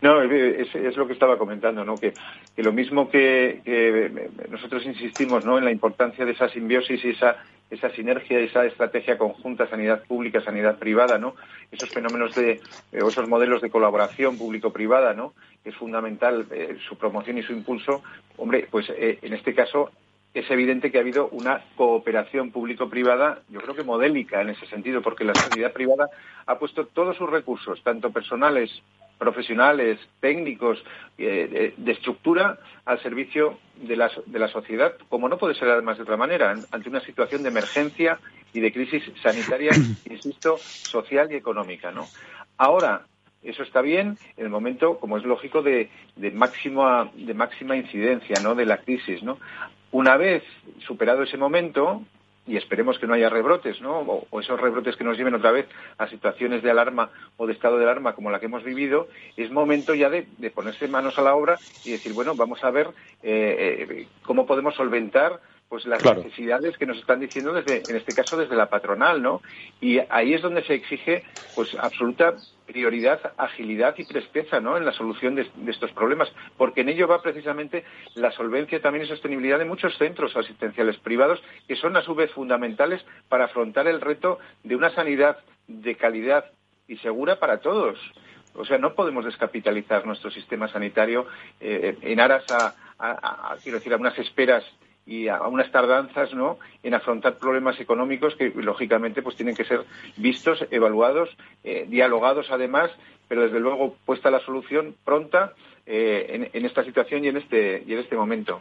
No, 0.00 0.22
es, 0.22 0.96
lo 0.96 1.06
que 1.06 1.12
estaba 1.12 1.36
comentando, 1.36 1.84
¿no? 1.84 1.96
Que, 1.96 2.14
lo 2.56 2.72
mismo 2.72 3.10
que, 3.10 4.22
nosotros 4.50 4.86
insistimos, 4.86 5.44
¿no? 5.44 5.58
En 5.58 5.64
la 5.64 5.72
importancia 5.72 6.24
de 6.24 6.32
esa 6.32 6.48
simbiosis 6.48 7.04
y 7.04 7.10
esa 7.10 7.36
esa 7.70 7.90
sinergia, 7.90 8.38
esa 8.40 8.64
estrategia 8.64 9.18
conjunta 9.18 9.68
sanidad 9.68 10.04
pública, 10.04 10.40
sanidad 10.40 10.78
privada, 10.78 11.18
¿no? 11.18 11.34
Esos 11.70 11.90
fenómenos 11.90 12.34
de, 12.34 12.60
o 13.02 13.08
esos 13.08 13.28
modelos 13.28 13.62
de 13.62 13.70
colaboración 13.70 14.38
público-privada, 14.38 15.14
¿no? 15.14 15.34
Es 15.64 15.74
fundamental 15.74 16.46
eh, 16.52 16.76
su 16.86 16.96
promoción 16.96 17.38
y 17.38 17.42
su 17.42 17.52
impulso. 17.52 18.02
Hombre, 18.36 18.68
pues 18.70 18.90
eh, 18.90 19.18
en 19.22 19.32
este 19.32 19.54
caso 19.54 19.90
es 20.34 20.50
evidente 20.50 20.90
que 20.90 20.98
ha 20.98 21.00
habido 21.00 21.28
una 21.28 21.62
cooperación 21.76 22.50
público-privada, 22.50 23.42
yo 23.48 23.60
creo 23.60 23.76
que 23.76 23.84
modélica 23.84 24.42
en 24.42 24.50
ese 24.50 24.66
sentido, 24.66 25.00
porque 25.00 25.24
la 25.24 25.34
sanidad 25.34 25.72
privada 25.72 26.10
ha 26.46 26.58
puesto 26.58 26.86
todos 26.86 27.16
sus 27.16 27.30
recursos, 27.30 27.80
tanto 27.84 28.10
personales, 28.10 28.82
profesionales, 29.16 30.00
técnicos, 30.18 30.82
eh, 31.18 31.72
de, 31.76 31.92
estructura, 31.92 32.58
al 32.84 33.00
servicio 33.00 33.58
de 33.76 33.96
la, 33.96 34.10
de 34.26 34.38
la 34.40 34.48
sociedad, 34.48 34.94
como 35.08 35.28
no 35.28 35.38
puede 35.38 35.54
ser 35.54 35.68
además 35.68 35.98
de 35.98 36.02
otra 36.02 36.16
manera, 36.16 36.54
ante 36.72 36.88
una 36.88 37.00
situación 37.00 37.44
de 37.44 37.50
emergencia 37.50 38.18
y 38.52 38.58
de 38.58 38.72
crisis 38.72 39.04
sanitaria, 39.22 39.70
insisto, 40.10 40.58
social 40.58 41.30
y 41.30 41.36
económica. 41.36 41.92
¿no? 41.92 42.06
Ahora, 42.58 43.06
eso 43.44 43.62
está 43.62 43.80
bien 43.80 44.16
en 44.36 44.44
el 44.44 44.50
momento, 44.50 44.98
como 44.98 45.18
es 45.18 45.24
lógico, 45.24 45.62
de, 45.62 45.90
máxima, 46.32 47.10
de 47.14 47.34
máxima 47.34 47.76
incidencia 47.76 48.36
¿no? 48.42 48.54
de 48.54 48.66
la 48.66 48.78
crisis. 48.78 49.20
Una 49.90 50.16
vez 50.16 50.42
superado 50.86 51.22
ese 51.22 51.36
momento, 51.36 52.02
y 52.46 52.56
esperemos 52.56 52.98
que 52.98 53.06
no 53.06 53.14
haya 53.14 53.30
rebrotes, 53.30 53.80
¿no? 53.80 54.00
O, 54.30 54.40
esos 54.40 54.60
rebrotes 54.60 54.96
que 54.96 55.04
nos 55.04 55.16
lleven 55.16 55.34
otra 55.34 55.50
vez 55.50 55.66
a 55.96 56.08
situaciones 56.08 56.62
de 56.62 56.70
alarma 56.70 57.10
o 57.36 57.46
de 57.46 57.54
estado 57.54 57.78
de 57.78 57.84
alarma 57.84 58.14
como 58.14 58.30
la 58.30 58.38
que 58.38 58.46
hemos 58.46 58.64
vivido, 58.64 59.08
es 59.36 59.50
momento 59.50 59.94
ya 59.94 60.10
de, 60.10 60.26
ponerse 60.54 60.88
manos 60.88 61.18
a 61.18 61.22
la 61.22 61.34
obra 61.34 61.58
y 61.84 61.92
decir, 61.92 62.12
bueno, 62.12 62.34
vamos 62.34 62.62
a 62.62 62.70
ver 62.70 62.88
eh, 63.22 63.86
eh, 63.88 64.06
cómo 64.22 64.46
podemos 64.46 64.74
solventar 64.74 65.40
pues 65.74 65.86
las 65.86 66.04
necesidades 66.04 66.78
que 66.78 66.86
nos 66.86 66.98
están 66.98 67.18
diciendo 67.18 67.52
desde, 67.52 67.82
en 67.88 67.96
este 67.96 68.14
caso 68.14 68.36
desde 68.36 68.54
la 68.54 68.70
patronal, 68.70 69.20
¿no? 69.20 69.42
Y 69.80 69.98
ahí 70.08 70.32
es 70.32 70.40
donde 70.40 70.62
se 70.62 70.74
exige, 70.74 71.24
pues, 71.56 71.74
absoluta 71.74 72.36
prioridad, 72.64 73.32
agilidad 73.36 73.92
y 73.98 74.04
presteza, 74.04 74.60
¿no? 74.60 74.76
En 74.76 74.84
la 74.84 74.92
solución 74.92 75.34
de, 75.34 75.50
estos 75.66 75.90
problemas, 75.90 76.32
porque 76.56 76.82
en 76.82 76.90
ello 76.90 77.08
va 77.08 77.22
precisamente 77.22 77.82
la 78.14 78.30
solvencia 78.30 78.80
también 78.80 79.04
y 79.04 79.08
sostenibilidad 79.08 79.58
de 79.58 79.64
muchos 79.64 79.98
centros 79.98 80.36
asistenciales 80.36 80.96
privados 80.98 81.42
que 81.66 81.74
son 81.74 81.96
a 81.96 82.02
su 82.02 82.14
vez 82.14 82.30
fundamentales 82.30 83.04
para 83.28 83.46
afrontar 83.46 83.88
el 83.88 84.00
reto 84.00 84.38
de 84.62 84.76
una 84.76 84.94
sanidad 84.94 85.38
de 85.66 85.96
calidad 85.96 86.52
y 86.86 86.98
segura 86.98 87.40
para 87.40 87.58
todos. 87.58 87.98
O 88.54 88.64
sea, 88.64 88.78
no 88.78 88.94
podemos 88.94 89.24
descapitalizar 89.24 90.06
nuestro 90.06 90.30
sistema 90.30 90.68
sanitario 90.68 91.26
eh, 91.60 91.98
en 92.00 92.20
aras 92.20 92.44
a, 92.48 93.56
quiero 93.64 93.78
decir, 93.78 93.92
a 93.92 93.96
unas 93.96 94.16
esperas 94.20 94.64
y 95.06 95.28
a 95.28 95.42
unas 95.42 95.70
tardanzas 95.70 96.32
¿no? 96.34 96.58
en 96.82 96.94
afrontar 96.94 97.36
problemas 97.38 97.78
económicos 97.80 98.34
que 98.36 98.52
lógicamente 98.56 99.22
pues 99.22 99.36
tienen 99.36 99.54
que 99.54 99.64
ser 99.64 99.84
vistos, 100.16 100.64
evaluados, 100.70 101.28
eh, 101.62 101.86
dialogados 101.88 102.46
además, 102.50 102.90
pero 103.28 103.42
desde 103.42 103.60
luego 103.60 103.96
puesta 104.06 104.30
la 104.30 104.40
solución 104.40 104.94
pronta 105.04 105.52
eh, 105.86 106.50
en, 106.52 106.64
esta 106.64 106.84
situación 106.84 107.24
y 107.24 107.28
en 107.28 107.36
este 107.36 107.82
y 107.86 107.92
en 107.92 107.98
este 107.98 108.16
momento. 108.16 108.60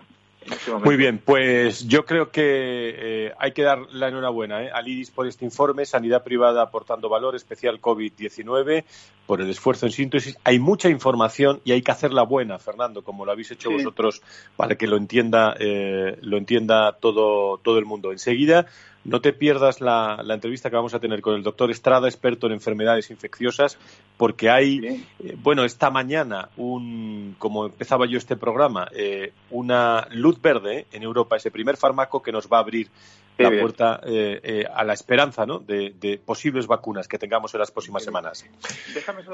Este 0.50 0.72
Muy 0.72 0.96
bien, 0.98 1.20
pues 1.24 1.88
yo 1.88 2.06
creo 2.06 2.32
que 2.32 2.42
eh, 2.44 3.34
hay 3.38 3.52
que 3.52 3.64
dar 3.64 3.80
la 3.92 4.10
enhorabuena 4.10 4.64
eh, 4.64 4.72
al 4.72 4.88
IRIS 4.88 5.12
por 5.12 5.28
este 5.28 5.46
informe, 5.46 5.86
Sanidad 5.86 6.24
Privada 6.24 6.62
aportando 6.62 7.10
valor, 7.10 7.36
especial 7.36 7.80
COVID-19, 7.82 8.84
por 9.26 9.42
el 9.42 9.50
esfuerzo 9.50 9.86
en 9.86 9.92
síntesis. 9.92 10.38
Hay 10.44 10.60
mucha 10.60 10.90
información 10.90 11.62
y 11.64 11.72
hay 11.72 11.82
que 11.82 11.92
hacerla 11.92 12.24
buena, 12.24 12.60
Fernando, 12.60 13.04
como 13.04 13.26
lo 13.26 13.32
habéis 13.32 13.52
hecho 13.52 13.72
vosotros, 13.72 14.22
para 14.56 14.76
que 14.76 14.88
lo 14.88 14.98
entienda, 14.98 15.56
eh, 15.60 16.18
lo 16.22 16.38
entienda 16.38 16.94
todo, 16.94 17.58
todo 17.58 17.78
el 17.78 17.86
mundo. 17.86 18.12
Enseguida 18.12 18.68
no 19.06 19.22
te 19.22 19.34
pierdas 19.34 19.82
la, 19.82 20.24
entrevista 20.30 20.70
que 20.70 20.76
vamos 20.76 20.94
a 20.94 21.00
tener 21.00 21.22
con 21.22 21.36
el 21.36 21.44
doctor 21.44 21.72
Estrada, 21.72 22.08
experto 22.08 22.48
en 22.48 22.54
enfermedades 22.54 23.10
infecciosas, 23.12 23.78
porque 24.18 24.50
hay, 24.50 25.06
eh, 25.20 25.38
bueno, 25.38 25.64
esta 25.64 25.90
mañana, 25.90 26.50
un, 26.58 27.36
como 27.38 27.66
empezaba 27.66 28.06
yo 28.06 28.18
este 28.18 28.38
programa, 28.38 28.88
eh, 28.94 29.34
una 29.52 30.08
luz 30.12 30.42
verde 30.42 30.88
en 30.92 31.04
Europa, 31.04 31.36
ese 31.36 31.52
primer 31.52 31.78
fármaco 31.78 32.22
que 32.22 32.32
nos 32.32 32.48
va 32.48 32.58
a 32.58 32.62
abrir 32.62 32.90
la 33.38 33.50
puerta 33.50 34.00
eh, 34.06 34.64
a 34.72 34.84
la 34.84 34.94
esperanza 34.94 35.46
¿no? 35.46 35.60
de, 35.60 36.22
posibles 36.24 36.68
vacunas 36.68 37.08
que 37.08 37.18
tengamos 37.18 37.54
en 37.56 37.60
las 37.62 37.72
próximas 37.72 38.04
semanas. 38.04 38.46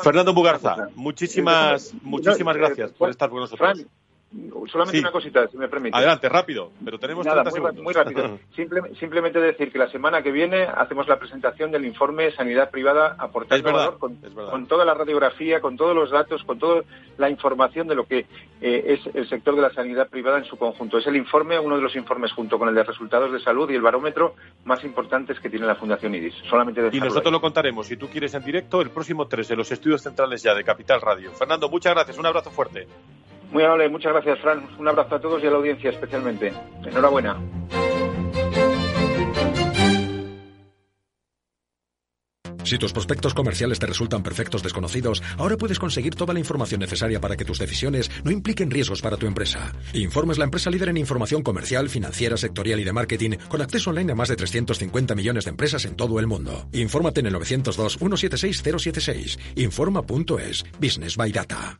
Fernando 0.02 0.34
Mugarza, 0.34 0.88
muchísimas, 0.96 1.94
muchísimas 2.02 2.56
gracias 2.56 2.92
por 2.94 3.10
estar 3.10 3.30
con 3.30 3.42
nosotros. 3.42 3.86
Solamente 4.72 5.00
una 5.00 5.12
cosita, 5.12 5.48
si 5.48 5.58
me 5.58 5.68
permite. 5.68 5.98
Adelante, 5.98 6.30
rápido, 6.30 6.72
pero 6.86 7.00
tenemos 7.00 7.26
Nada, 7.26 7.44
muy, 7.82 7.94
rápido. 7.94 8.38
simplemente 9.00 9.40
decir 9.40 9.72
que 9.72 9.80
la 9.80 9.90
semana 9.90 10.22
que 10.22 10.32
viene 10.32 10.64
hacemos 10.64 11.08
la 11.08 11.18
presentación 11.18 11.72
del 11.72 11.86
informe 11.86 12.32
Sanidad 12.32 12.70
Privada 12.70 13.16
aportando 13.18 13.74
valor 13.74 13.98
con, 13.98 14.68
toda 14.68 14.86
la 14.86 14.94
radiografía, 14.94 15.62
con 15.62 15.78
todos 15.78 15.96
los 15.96 16.12
datos, 16.12 16.44
con 16.44 16.60
toda 16.60 16.84
la 17.18 17.30
información 17.30 17.88
de 17.88 17.96
lo 17.96 18.06
que 18.06 18.28
eh, 18.62 19.00
es 19.00 19.16
el 19.16 19.28
sector 19.28 19.56
de 19.56 19.64
la 19.64 19.74
sanidad 19.74 20.08
privada 20.10 20.38
en 20.38 20.46
su 20.46 20.58
conjunto. 20.58 21.00
Es 21.00 21.08
el 21.08 21.16
informe, 21.16 21.58
uno 21.58 21.78
de 21.78 21.82
los 21.82 21.96
informes 21.96 22.32
junto 22.32 22.60
con 22.60 22.70
el 22.70 22.76
de 22.76 22.84
resultados 22.84 23.32
de 23.32 23.40
salud 23.40 23.68
y 23.72 23.76
el 23.76 23.82
barómetro 23.82 24.36
más 24.66 24.84
importantes 24.84 25.40
que 25.40 25.50
tiene 25.50 25.66
la 25.66 25.76
Fundación 25.76 26.14
IDIS. 26.14 26.36
Solamente 26.48 26.82
y 26.92 27.00
nosotros 27.00 27.32
lo 27.32 27.42
contaremos, 27.42 27.88
si 27.88 27.98
tú 27.98 28.08
quieres, 28.08 28.34
en 28.36 28.44
directo 28.44 28.82
el 28.82 28.92
próximo 28.92 29.28
3 29.28 29.48
de 29.48 29.56
los 29.56 29.72
estudios 29.72 30.04
centrales 30.04 30.44
ya 30.44 30.54
de 30.54 30.64
Capital 30.64 31.02
Radio. 31.02 31.32
Fernando, 31.32 31.68
muchas 31.68 31.94
gracias, 31.94 32.18
un 32.18 32.26
abrazo 32.28 32.52
fuerte. 32.52 32.88
Muy 33.52 33.64
amable, 33.64 33.90
muchas 33.90 34.14
gracias, 34.14 34.40
Fran. 34.40 34.68
Un 34.78 34.88
abrazo 34.88 35.16
a 35.16 35.20
todos 35.20 35.44
y 35.44 35.48
a 35.48 35.52
la 35.52 35.58
audiencia 35.58 35.90
especialmente. 35.90 36.54
Enhorabuena. 36.86 37.38
Si 42.70 42.78
tus 42.78 42.94
prospectos 42.94 43.34
comerciales 43.34 43.80
te 43.80 43.88
resultan 43.88 44.22
perfectos 44.22 44.62
desconocidos, 44.62 45.24
ahora 45.40 45.58
puedes 45.58 45.80
conseguir 45.80 46.14
toda 46.14 46.36
la 46.36 46.40
información 46.40 46.80
necesaria 46.82 47.20
para 47.20 47.36
que 47.36 47.44
tus 47.44 47.58
decisiones 47.58 48.12
no 48.24 48.30
impliquen 48.30 48.70
riesgos 48.70 49.02
para 49.02 49.18
tu 49.18 49.26
empresa. 49.26 49.74
Informe 49.94 50.34
es 50.34 50.38
la 50.38 50.46
empresa 50.46 50.70
líder 50.70 50.90
en 50.90 50.98
información 50.98 51.42
comercial, 51.42 51.90
financiera, 51.90 52.38
sectorial 52.38 52.80
y 52.80 52.84
de 52.84 52.94
marketing, 52.94 53.38
con 53.48 53.64
acceso 53.64 53.90
online 53.90 54.12
a 54.12 54.16
más 54.16 54.30
de 54.30 54.36
350 54.36 55.16
millones 55.16 55.46
de 55.46 55.50
empresas 55.50 55.84
en 55.86 55.96
todo 55.96 56.20
el 56.20 56.28
mundo. 56.28 56.68
Infórmate 56.72 57.22
en 57.22 57.26
el 57.26 57.34
902 57.34 57.98
176 57.98 58.62
076. 58.62 59.40
Informa.es. 59.56 60.64
Business 60.80 61.18
by 61.18 61.32
Data. 61.32 61.80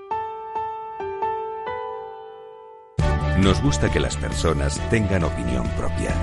Nos 3.41 3.59
gusta 3.59 3.91
que 3.91 3.99
las 3.99 4.17
personas 4.17 4.79
tengan 4.91 5.23
opinión 5.23 5.67
propia. 5.75 6.13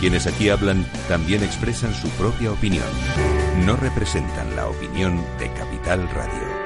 Quienes 0.00 0.26
aquí 0.26 0.48
hablan 0.48 0.84
también 1.06 1.44
expresan 1.44 1.94
su 1.94 2.08
propia 2.10 2.50
opinión. 2.50 2.88
No 3.64 3.76
representan 3.76 4.56
la 4.56 4.66
opinión 4.66 5.24
de 5.38 5.48
Capital 5.52 6.08
Radio. 6.10 6.60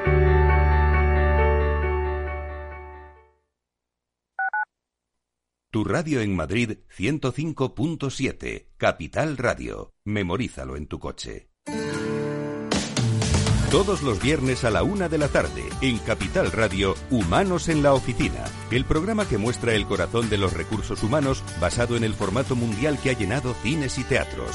Tu 5.71 5.85
radio 5.85 6.23
en 6.23 6.35
Madrid 6.35 6.79
105.7, 6.97 8.69
Capital 8.79 9.37
Radio. 9.37 9.93
Memorízalo 10.05 10.77
en 10.77 10.87
tu 10.87 10.99
coche. 10.99 11.51
Todos 13.75 14.03
los 14.05 14.23
viernes 14.23 14.63
a 14.63 14.71
la 14.71 14.85
una 14.85 15.09
de 15.09 15.19
la 15.19 15.27
tarde, 15.27 15.65
en 15.81 15.99
Capital 15.99 16.53
Radio, 16.53 16.95
Humanos 17.11 17.69
en 17.69 17.83
la 17.83 17.93
Oficina, 17.93 18.45
el 18.71 18.85
programa 18.85 19.27
que 19.27 19.37
muestra 19.37 19.75
el 19.75 19.85
corazón 19.85 20.31
de 20.31 20.39
los 20.39 20.53
recursos 20.53 21.03
humanos 21.03 21.43
basado 21.61 21.97
en 21.97 22.05
el 22.05 22.15
formato 22.15 22.55
mundial 22.55 23.01
que 23.03 23.11
ha 23.11 23.15
llenado 23.15 23.53
cines 23.65 23.99
y 23.99 24.05
teatros. 24.05 24.55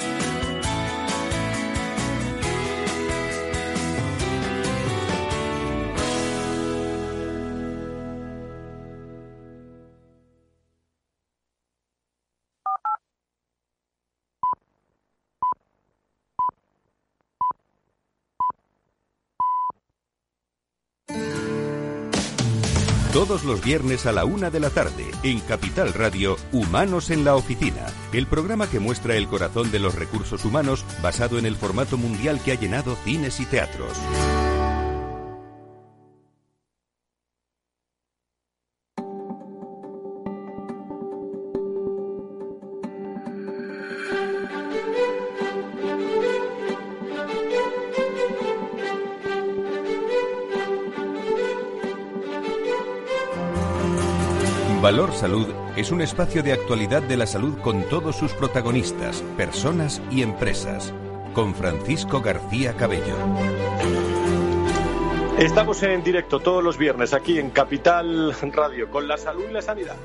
Todos 23.13 23.43
los 23.43 23.61
viernes 23.61 24.05
a 24.05 24.13
la 24.13 24.23
una 24.23 24.49
de 24.49 24.61
la 24.61 24.69
tarde, 24.69 25.11
en 25.23 25.41
Capital 25.41 25.93
Radio, 25.93 26.37
Humanos 26.53 27.09
en 27.09 27.25
la 27.25 27.35
Oficina, 27.35 27.87
el 28.13 28.25
programa 28.25 28.69
que 28.69 28.79
muestra 28.79 29.17
el 29.17 29.27
corazón 29.27 29.69
de 29.69 29.79
los 29.79 29.95
recursos 29.95 30.45
humanos 30.45 30.85
basado 31.03 31.37
en 31.37 31.45
el 31.45 31.57
formato 31.57 31.97
mundial 31.97 32.39
que 32.41 32.53
ha 32.53 32.55
llenado 32.55 32.95
cines 33.03 33.41
y 33.41 33.45
teatros. 33.45 33.97
Salud 55.21 55.45
es 55.75 55.91
un 55.91 56.01
espacio 56.01 56.41
de 56.41 56.51
actualidad 56.51 57.03
de 57.03 57.15
la 57.15 57.27
salud 57.27 57.55
con 57.59 57.83
todos 57.89 58.15
sus 58.15 58.33
protagonistas, 58.33 59.21
personas 59.37 60.01
y 60.09 60.23
empresas. 60.23 60.95
Con 61.35 61.53
Francisco 61.53 62.21
García 62.21 62.73
Cabello. 62.73 63.15
Estamos 65.37 65.83
en 65.83 66.03
directo 66.03 66.39
todos 66.39 66.63
los 66.63 66.79
viernes 66.79 67.13
aquí 67.13 67.37
en 67.37 67.51
Capital 67.51 68.33
Radio 68.51 68.89
con 68.89 69.07
la 69.07 69.15
salud 69.15 69.43
y 69.47 69.53
la 69.53 69.61
sanidad. 69.61 69.95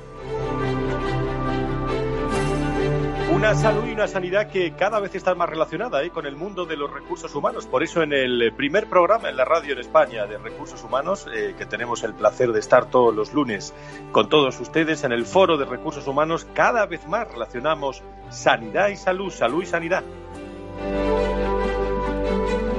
Una 3.36 3.54
salud 3.54 3.84
y 3.86 3.92
una 3.92 4.08
sanidad 4.08 4.48
que 4.48 4.72
cada 4.72 4.98
vez 4.98 5.14
está 5.14 5.34
más 5.34 5.50
relacionada 5.50 6.02
¿eh? 6.02 6.08
con 6.08 6.24
el 6.24 6.36
mundo 6.36 6.64
de 6.64 6.74
los 6.74 6.90
recursos 6.90 7.34
humanos. 7.34 7.66
Por 7.66 7.82
eso 7.82 8.02
en 8.02 8.14
el 8.14 8.50
primer 8.56 8.88
programa 8.88 9.28
en 9.28 9.36
la 9.36 9.44
radio 9.44 9.74
en 9.74 9.78
España 9.78 10.24
de 10.24 10.38
recursos 10.38 10.82
humanos, 10.82 11.28
eh, 11.34 11.54
que 11.58 11.66
tenemos 11.66 12.02
el 12.02 12.14
placer 12.14 12.52
de 12.52 12.60
estar 12.60 12.86
todos 12.86 13.14
los 13.14 13.34
lunes 13.34 13.74
con 14.10 14.30
todos 14.30 14.58
ustedes 14.58 15.04
en 15.04 15.12
el 15.12 15.26
foro 15.26 15.58
de 15.58 15.66
recursos 15.66 16.06
humanos, 16.06 16.46
cada 16.54 16.86
vez 16.86 17.06
más 17.06 17.30
relacionamos 17.30 18.02
sanidad 18.30 18.88
y 18.88 18.96
salud, 18.96 19.30
salud 19.30 19.62
y 19.62 19.66
sanidad. 19.66 20.02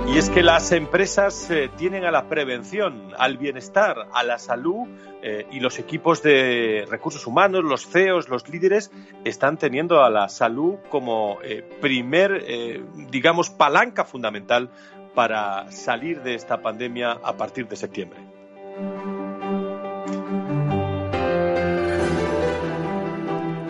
Y 0.08 0.18
es 0.18 0.30
que 0.30 0.42
las 0.42 0.72
empresas 0.72 1.52
eh, 1.52 1.70
tienen 1.76 2.06
a 2.06 2.12
la 2.12 2.30
prevención, 2.30 3.12
al 3.18 3.38
bienestar, 3.38 4.08
a 4.14 4.24
la 4.24 4.40
salud 4.40 4.88
eh, 5.22 5.46
y 5.52 5.60
los 5.60 5.80
equipos 5.80 6.24
de 6.24 6.86
recursos 6.90 7.28
humanos, 7.28 7.66
los 7.66 7.86
CEOs, 7.88 8.30
los 8.30 8.48
líderes, 8.48 8.90
están 9.26 9.58
teniendo 9.58 10.02
a 10.04 10.10
la 10.10 10.30
salud 10.30 10.76
como 10.90 11.40
eh, 11.44 11.62
primer, 11.82 12.42
digamos, 13.12 13.50
palanca 13.50 14.06
fundamental 14.06 14.70
para 15.14 15.70
salir 15.72 16.22
de 16.24 16.36
esta 16.36 16.62
pandemia 16.62 17.12
a 17.12 17.36
partir 17.36 17.68
de 17.68 17.76
septiembre. 17.76 18.20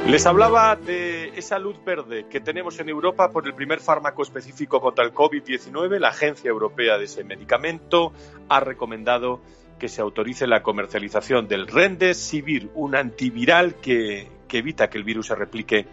Les 0.08 0.26
hablaba 0.26 0.78
de 0.78 1.38
esa 1.38 1.60
luz 1.60 1.84
verde 1.84 2.28
que 2.30 2.40
tenemos 2.40 2.80
en 2.80 2.88
Europa 2.88 3.30
por 3.30 3.46
el 3.46 3.54
primer 3.54 3.82
fármaco 3.82 4.24
específico 4.24 4.80
contra 4.80 5.04
el 5.04 5.14
COVID-19. 5.14 6.00
La 6.00 6.08
Agencia 6.08 6.48
Europea 6.48 6.98
de 6.98 7.04
ese 7.04 7.26
medicamento 7.26 8.14
ha 8.48 8.62
recomendado 8.62 9.42
que 9.78 9.90
se 9.90 10.02
autorice 10.02 10.48
la 10.48 10.64
comercialización 10.64 11.50
del 11.50 11.68
Remdesivir, 11.68 12.70
un 12.74 12.96
antiviral 12.96 13.76
que, 13.76 14.30
que 14.48 14.60
evita 14.60 14.90
que 14.90 14.98
el 14.98 15.04
virus 15.04 15.28
se 15.28 15.36
replique 15.36 15.88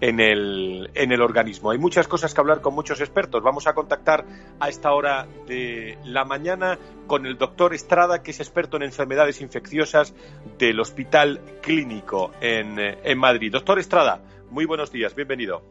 en 0.00 0.20
el, 0.20 0.90
en 0.94 1.12
el 1.12 1.22
organismo. 1.22 1.70
Hay 1.70 1.78
muchas 1.78 2.08
cosas 2.08 2.34
que 2.34 2.40
hablar 2.40 2.60
con 2.60 2.74
muchos 2.74 3.00
expertos. 3.00 3.42
Vamos 3.42 3.66
a 3.66 3.74
contactar 3.74 4.24
a 4.60 4.68
esta 4.68 4.92
hora 4.92 5.26
de 5.46 5.98
la 6.04 6.24
mañana 6.24 6.78
con 7.06 7.26
el 7.26 7.38
doctor 7.38 7.74
Estrada, 7.74 8.22
que 8.22 8.30
es 8.30 8.40
experto 8.40 8.76
en 8.76 8.84
enfermedades 8.84 9.40
infecciosas 9.40 10.14
del 10.58 10.78
Hospital 10.80 11.40
Clínico 11.62 12.32
en, 12.40 12.78
en 12.78 13.18
Madrid. 13.18 13.52
Doctor 13.52 13.78
Estrada, 13.78 14.20
muy 14.50 14.64
buenos 14.64 14.92
días, 14.92 15.14
bienvenido. 15.14 15.62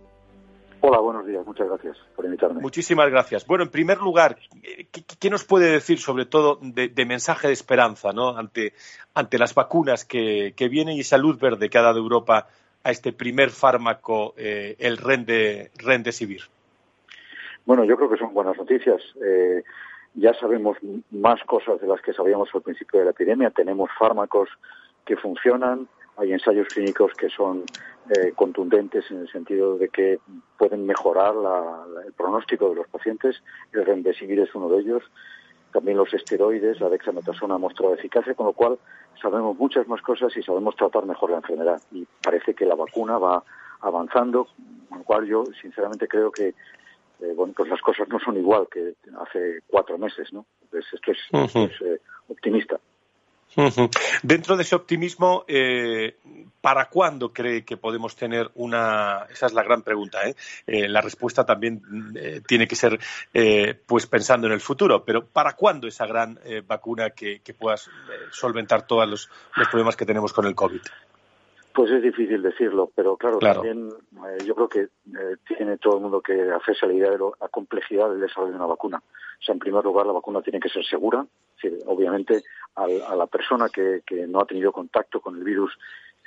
Hola, 0.79 0.99
buenos 0.99 1.25
días. 1.25 1.45
Muchas 1.45 1.67
gracias 1.67 1.97
por 2.15 2.25
invitarme. 2.25 2.61
Muchísimas 2.61 3.09
gracias. 3.09 3.45
Bueno, 3.47 3.63
en 3.63 3.71
primer 3.71 3.97
lugar, 3.97 4.37
¿qué, 5.19 5.29
nos 5.29 5.43
puede 5.43 5.71
decir 5.71 5.99
sobre 5.99 6.25
todo 6.25 6.59
de, 6.61 7.05
mensaje 7.05 7.47
de 7.47 7.53
esperanza 7.53 8.11
¿no? 8.13 8.37
ante, 8.37 8.73
ante 9.13 9.39
las 9.39 9.55
vacunas 9.55 10.05
que, 10.05 10.53
que 10.55 10.69
vienen 10.69 10.95
y 10.95 10.99
esa 10.99 11.17
luz 11.17 11.39
verde 11.39 11.69
que 11.69 11.77
ha 11.77 11.81
dado 11.81 11.97
Europa 11.97 12.47
a 12.83 12.91
este 12.91 13.13
primer 13.13 13.49
fármaco, 13.49 14.33
eh, 14.37 14.75
el 14.79 14.97
Rende, 14.97 15.71
Rendesivir? 15.77 16.41
Bueno, 17.65 17.83
yo 17.83 17.97
creo 17.97 18.09
que 18.09 18.17
son 18.17 18.33
buenas 18.33 18.57
noticias. 18.57 19.01
Eh, 19.23 19.63
ya 20.13 20.33
sabemos 20.33 20.77
más 21.11 21.43
cosas 21.43 21.81
de 21.81 21.87
las 21.87 22.01
que 22.01 22.13
sabíamos 22.13 22.49
al 22.53 22.61
principio 22.61 22.99
de 22.99 23.05
la 23.05 23.11
epidemia. 23.11 23.49
Tenemos 23.49 23.89
fármacos 23.99 24.49
que 25.05 25.17
funcionan, 25.17 25.87
hay 26.17 26.33
ensayos 26.33 26.67
clínicos 26.69 27.13
que 27.13 27.29
son 27.29 27.63
eh, 28.09 28.31
contundentes 28.35 29.09
en 29.11 29.19
el 29.19 29.31
sentido 29.31 29.77
de 29.77 29.89
que 29.89 30.19
pueden 30.57 30.85
mejorar 30.85 31.35
el 32.05 32.13
pronóstico 32.13 32.69
de 32.69 32.75
los 32.75 32.87
pacientes. 32.87 33.43
El 33.71 33.85
Remdesivir 33.85 34.39
es 34.39 34.55
uno 34.55 34.69
de 34.69 34.79
ellos. 34.79 35.03
También 35.77 35.99
los 35.99 36.11
esteroides, 36.11 36.79
la 36.79 36.89
dexametasona 36.89 37.53
ha 37.53 37.59
mostrado 37.59 37.93
eficacia, 37.93 38.33
con 38.33 38.47
lo 38.47 38.53
cual 38.53 38.79
sabemos 39.21 39.55
muchas 39.59 39.87
más 39.87 40.01
cosas 40.01 40.35
y 40.35 40.41
sabemos 40.41 40.75
tratar 40.75 41.05
mejor 41.05 41.29
la 41.29 41.37
enfermedad. 41.37 41.79
Y 41.91 42.03
parece 42.23 42.55
que 42.55 42.65
la 42.65 42.73
vacuna 42.73 43.19
va 43.19 43.43
avanzando, 43.81 44.47
con 44.89 44.97
lo 44.97 45.03
cual 45.03 45.27
yo 45.27 45.43
sinceramente 45.61 46.07
creo 46.07 46.31
que 46.31 46.47
eh, 46.47 47.33
bueno, 47.35 47.53
pues 47.55 47.69
las 47.69 47.79
cosas 47.81 48.09
no 48.09 48.19
son 48.19 48.37
igual 48.37 48.67
que 48.71 48.95
hace 49.19 49.59
cuatro 49.67 49.99
meses, 49.99 50.33
¿no? 50.33 50.47
Entonces 50.63 50.91
esto 50.93 51.11
es, 51.11 51.81
eh, 51.81 52.01
optimista. 52.27 52.79
Dentro 54.23 54.55
de 54.55 54.63
ese 54.63 54.75
optimismo, 54.75 55.43
eh, 55.47 56.17
¿para 56.61 56.89
cuándo 56.89 57.33
cree 57.33 57.65
que 57.65 57.77
podemos 57.77 58.15
tener 58.15 58.51
una? 58.55 59.25
Esa 59.31 59.47
es 59.47 59.53
la 59.53 59.63
gran 59.63 59.81
pregunta. 59.81 60.27
¿eh? 60.27 60.35
eh 60.67 60.87
la 60.87 61.01
respuesta 61.01 61.45
también 61.45 61.81
eh, 62.15 62.41
tiene 62.45 62.67
que 62.67 62.75
ser, 62.75 62.99
pues 63.85 64.05
pensando 64.05 64.47
en 64.47 64.53
el 64.53 64.61
futuro. 64.61 65.03
Pero 65.03 65.25
¿para 65.25 65.53
cuándo 65.53 65.87
esa 65.87 66.05
gran 66.05 66.39
vacuna 66.67 67.11
que, 67.11 67.39
que 67.39 67.53
pueda 67.53 67.75
solventar 68.31 68.85
todos 68.85 69.07
los, 69.09 69.29
problemas 69.71 69.95
que 69.95 70.05
tenemos 70.05 70.33
con 70.33 70.45
el 70.45 70.55
COVID? 70.55 70.81
Pues 71.73 71.91
es 71.91 72.01
difícil 72.01 72.41
decirlo, 72.41 72.91
pero 72.95 73.17
claro, 73.17 73.37
también 73.37 73.89
yo 74.43 74.55
creo 74.55 74.67
que 74.67 74.87
tiene 75.47 75.77
todo 75.77 75.97
el 75.97 76.01
mundo 76.01 76.21
que 76.21 76.33
hacerse 76.51 76.87
la 76.87 76.93
idea 76.93 77.11
de 77.11 77.19
la 77.19 77.47
complejidad 77.49 78.09
del 78.09 78.19
desarrollo 78.19 78.51
de 78.51 78.57
una 78.57 78.65
vacuna. 78.65 79.01
O 79.39 79.43
sea, 79.43 79.53
en 79.53 79.59
primer 79.59 79.83
lugar, 79.83 80.05
la 80.05 80.13
vacuna 80.13 80.41
tiene 80.41 80.59
que 80.59 80.69
ser 80.69 80.83
segura. 80.85 81.25
obviamente, 81.85 82.43
a 82.77 83.15
la 83.15 83.25
persona 83.25 83.69
que, 83.69 84.03
no 84.27 84.39
ha 84.39 84.45
tenido 84.45 84.71
contacto 84.71 85.19
con 85.19 85.35
el 85.37 85.43
virus 85.43 85.77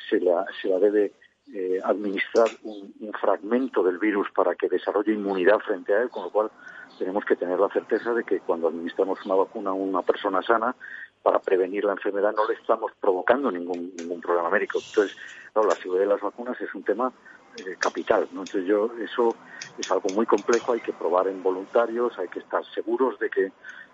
se 0.09 0.19
la, 0.19 0.45
se 0.61 0.69
la 0.69 0.79
debe 0.79 1.13
eh, 1.53 1.81
administrar 1.83 2.49
un, 2.65 2.93
fragmento 3.21 3.83
del 3.83 3.99
virus 3.99 4.29
para 4.35 4.55
que 4.55 4.69
desarrolle 4.69 5.13
inmunidad 5.13 5.59
frente 5.59 5.95
a 5.95 6.03
él, 6.03 6.09
con 6.09 6.25
lo 6.25 6.31
cual 6.31 6.51
tenemos 6.99 7.25
que 7.25 7.37
tener 7.37 7.59
la 7.59 7.69
certeza 7.69 8.15
de 8.15 8.25
que 8.25 8.41
cuando 8.41 8.69
administramos 8.69 9.25
una 9.27 9.35
vacuna 9.35 9.71
a 9.71 9.75
una 9.75 10.03
persona 10.03 10.43
sana, 10.43 10.75
para 11.23 11.39
prevenir 11.39 11.85
la 11.85 11.93
enfermedad 11.93 12.33
no 12.35 12.49
le 12.49 12.55
estamos 12.55 12.93
provocando 12.99 13.51
ningún, 13.51 13.93
ningún 13.99 14.21
problema 14.21 14.49
médico. 14.49 14.79
Entonces, 14.79 15.17
la 15.55 15.75
seguridad 15.75 16.05
de 16.05 16.13
las 16.15 16.21
vacunas 16.21 16.59
es 16.61 16.75
un 16.75 16.83
tema 16.83 17.13
eh, 17.57 17.77
capital. 17.79 18.29
¿no? 18.33 18.41
Entonces, 18.41 18.65
yo, 18.65 18.91
eso 18.99 19.35
es 19.79 19.91
algo 19.91 20.09
muy 20.15 20.25
complejo, 20.25 20.73
hay 20.73 20.81
que 20.81 20.95
probar 20.95 21.29
en 21.29 21.43
voluntarios, 21.43 22.19
hay 22.19 22.29
que 22.29 22.39
estar 22.39 22.65
seguros 22.73 23.19
de 23.19 23.29
que, 23.29 23.53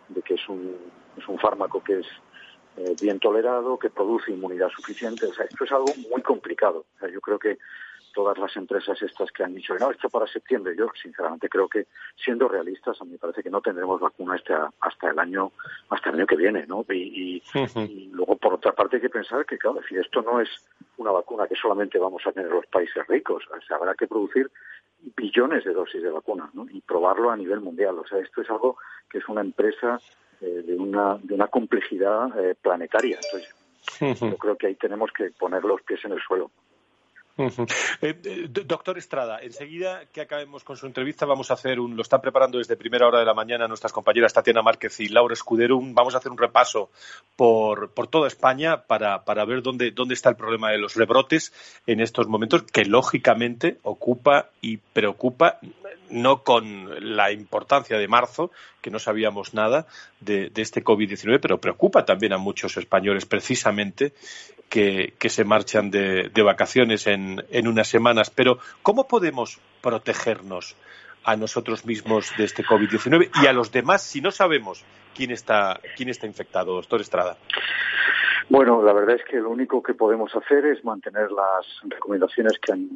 de 0.08 0.22
que 0.22 0.34
es, 0.34 0.48
un, 0.48 0.76
es 1.16 1.26
un 1.26 1.38
fármaco 1.38 1.82
que 1.82 2.00
es 2.00 2.06
eh, 2.76 2.94
bien 3.00 3.18
tolerado, 3.18 3.78
que 3.78 3.90
produce 3.90 4.32
inmunidad 4.32 4.68
suficiente. 4.68 5.26
O 5.26 5.34
sea, 5.34 5.46
esto 5.46 5.64
es 5.64 5.72
algo 5.72 5.92
muy 6.10 6.22
complicado. 6.22 6.84
O 6.96 6.98
sea, 6.98 7.08
yo 7.08 7.20
creo 7.20 7.38
que 7.38 7.58
todas 8.16 8.38
las 8.38 8.56
empresas 8.56 9.00
estas 9.02 9.30
que 9.30 9.44
han 9.44 9.54
dicho, 9.54 9.74
no, 9.78 9.90
esto 9.90 10.08
para 10.08 10.26
septiembre, 10.26 10.74
yo 10.74 10.88
sinceramente 11.00 11.50
creo 11.50 11.68
que, 11.68 11.86
siendo 12.16 12.48
realistas, 12.48 12.98
a 12.98 13.04
mí 13.04 13.12
me 13.12 13.18
parece 13.18 13.42
que 13.42 13.50
no 13.50 13.60
tendremos 13.60 14.00
vacuna 14.00 14.36
hasta, 14.36 14.72
hasta 14.80 15.10
el 15.10 15.18
año 15.18 15.52
hasta 15.90 16.08
el 16.08 16.16
año 16.16 16.26
que 16.26 16.36
viene, 16.36 16.66
¿no? 16.66 16.82
Y, 16.88 17.42
luego, 18.12 18.36
por 18.36 18.54
otra 18.54 18.72
parte, 18.72 18.96
hay 18.96 19.02
que 19.02 19.10
pensar 19.10 19.44
que, 19.44 19.58
claro, 19.58 19.80
decir, 19.80 19.98
esto 19.98 20.22
no 20.22 20.40
es 20.40 20.48
una 20.96 21.10
vacuna 21.10 21.46
que 21.46 21.56
solamente 21.56 21.98
vamos 21.98 22.26
a 22.26 22.32
tener 22.32 22.50
los 22.50 22.64
países 22.66 23.06
ricos, 23.06 23.44
o 23.54 23.60
sea, 23.60 23.76
habrá 23.76 23.94
que 23.94 24.06
producir 24.06 24.50
billones 25.14 25.64
de 25.64 25.74
dosis 25.74 26.02
de 26.02 26.10
vacuna, 26.10 26.48
¿no? 26.54 26.66
Y 26.70 26.80
probarlo 26.80 27.30
a 27.30 27.36
nivel 27.36 27.60
mundial. 27.60 27.98
O 27.98 28.06
sea, 28.06 28.18
esto 28.18 28.40
es 28.40 28.48
algo 28.48 28.78
que 29.10 29.18
es 29.18 29.28
una 29.28 29.42
empresa 29.42 30.00
eh, 30.40 30.62
de, 30.66 30.74
una, 30.74 31.18
de 31.22 31.34
una 31.34 31.48
complejidad 31.48 32.28
eh, 32.38 32.54
planetaria. 32.60 33.18
Entonces, 33.22 34.20
yo 34.20 34.36
creo 34.36 34.56
que 34.56 34.66
ahí 34.68 34.74
tenemos 34.74 35.10
que 35.12 35.30
poner 35.30 35.64
los 35.64 35.82
pies 35.82 36.04
en 36.04 36.12
el 36.12 36.20
suelo. 36.20 36.50
Eh, 37.38 37.46
eh, 38.00 38.48
doctor 38.48 38.96
Estrada, 38.96 39.40
enseguida 39.42 40.06
que 40.06 40.22
acabemos 40.22 40.64
con 40.64 40.78
su 40.78 40.86
entrevista 40.86 41.26
vamos 41.26 41.50
a 41.50 41.54
hacer 41.54 41.78
un, 41.80 41.94
lo 41.94 42.00
están 42.00 42.22
preparando 42.22 42.56
desde 42.56 42.76
primera 42.76 43.06
hora 43.06 43.18
de 43.18 43.26
la 43.26 43.34
mañana 43.34 43.68
nuestras 43.68 43.92
compañeras 43.92 44.32
Tatiana 44.32 44.62
Márquez 44.62 45.00
y 45.00 45.08
Laura 45.08 45.34
Escudero, 45.34 45.78
vamos 45.82 46.14
a 46.14 46.18
hacer 46.18 46.32
un 46.32 46.38
repaso 46.38 46.90
por, 47.36 47.90
por 47.90 48.06
toda 48.08 48.26
España 48.26 48.82
para, 48.86 49.24
para 49.24 49.44
ver 49.44 49.60
dónde, 49.60 49.90
dónde 49.90 50.14
está 50.14 50.30
el 50.30 50.36
problema 50.36 50.70
de 50.70 50.78
los 50.78 50.94
rebrotes 50.94 51.52
en 51.86 52.00
estos 52.00 52.26
momentos, 52.26 52.62
que 52.62 52.86
lógicamente 52.86 53.78
ocupa 53.82 54.48
y 54.62 54.78
preocupa, 54.78 55.58
no 56.08 56.42
con 56.42 57.16
la 57.16 57.32
importancia 57.32 57.98
de 57.98 58.08
marzo, 58.08 58.50
que 58.80 58.90
no 58.90 58.98
sabíamos 58.98 59.52
nada 59.52 59.86
de, 60.20 60.48
de 60.48 60.62
este 60.62 60.82
COVID-19, 60.82 61.38
pero 61.42 61.60
preocupa 61.60 62.06
también 62.06 62.32
a 62.32 62.38
muchos 62.38 62.78
españoles 62.78 63.26
precisamente 63.26 64.14
que, 64.68 65.14
se 65.28 65.44
marchan 65.44 65.90
de, 65.90 66.42
vacaciones 66.42 67.06
en, 67.06 67.42
unas 67.66 67.88
semanas. 67.88 68.30
Pero, 68.30 68.58
¿cómo 68.82 69.08
podemos 69.08 69.60
protegernos 69.80 70.76
a 71.24 71.36
nosotros 71.36 71.84
mismos 71.84 72.32
de 72.36 72.44
este 72.44 72.64
COVID-19 72.64 73.30
y 73.42 73.46
a 73.46 73.52
los 73.52 73.72
demás 73.72 74.02
si 74.02 74.20
no 74.20 74.30
sabemos 74.30 74.84
quién 75.14 75.32
está, 75.32 75.80
quién 75.96 76.08
está 76.08 76.26
infectado, 76.26 76.74
doctor 76.74 77.00
Estrada? 77.00 77.36
Bueno, 78.48 78.80
la 78.82 78.92
verdad 78.92 79.16
es 79.16 79.24
que 79.24 79.38
lo 79.38 79.50
único 79.50 79.82
que 79.82 79.94
podemos 79.94 80.34
hacer 80.36 80.66
es 80.66 80.84
mantener 80.84 81.32
las 81.32 81.66
recomendaciones 81.88 82.52
que 82.60 82.72
han 82.72 82.88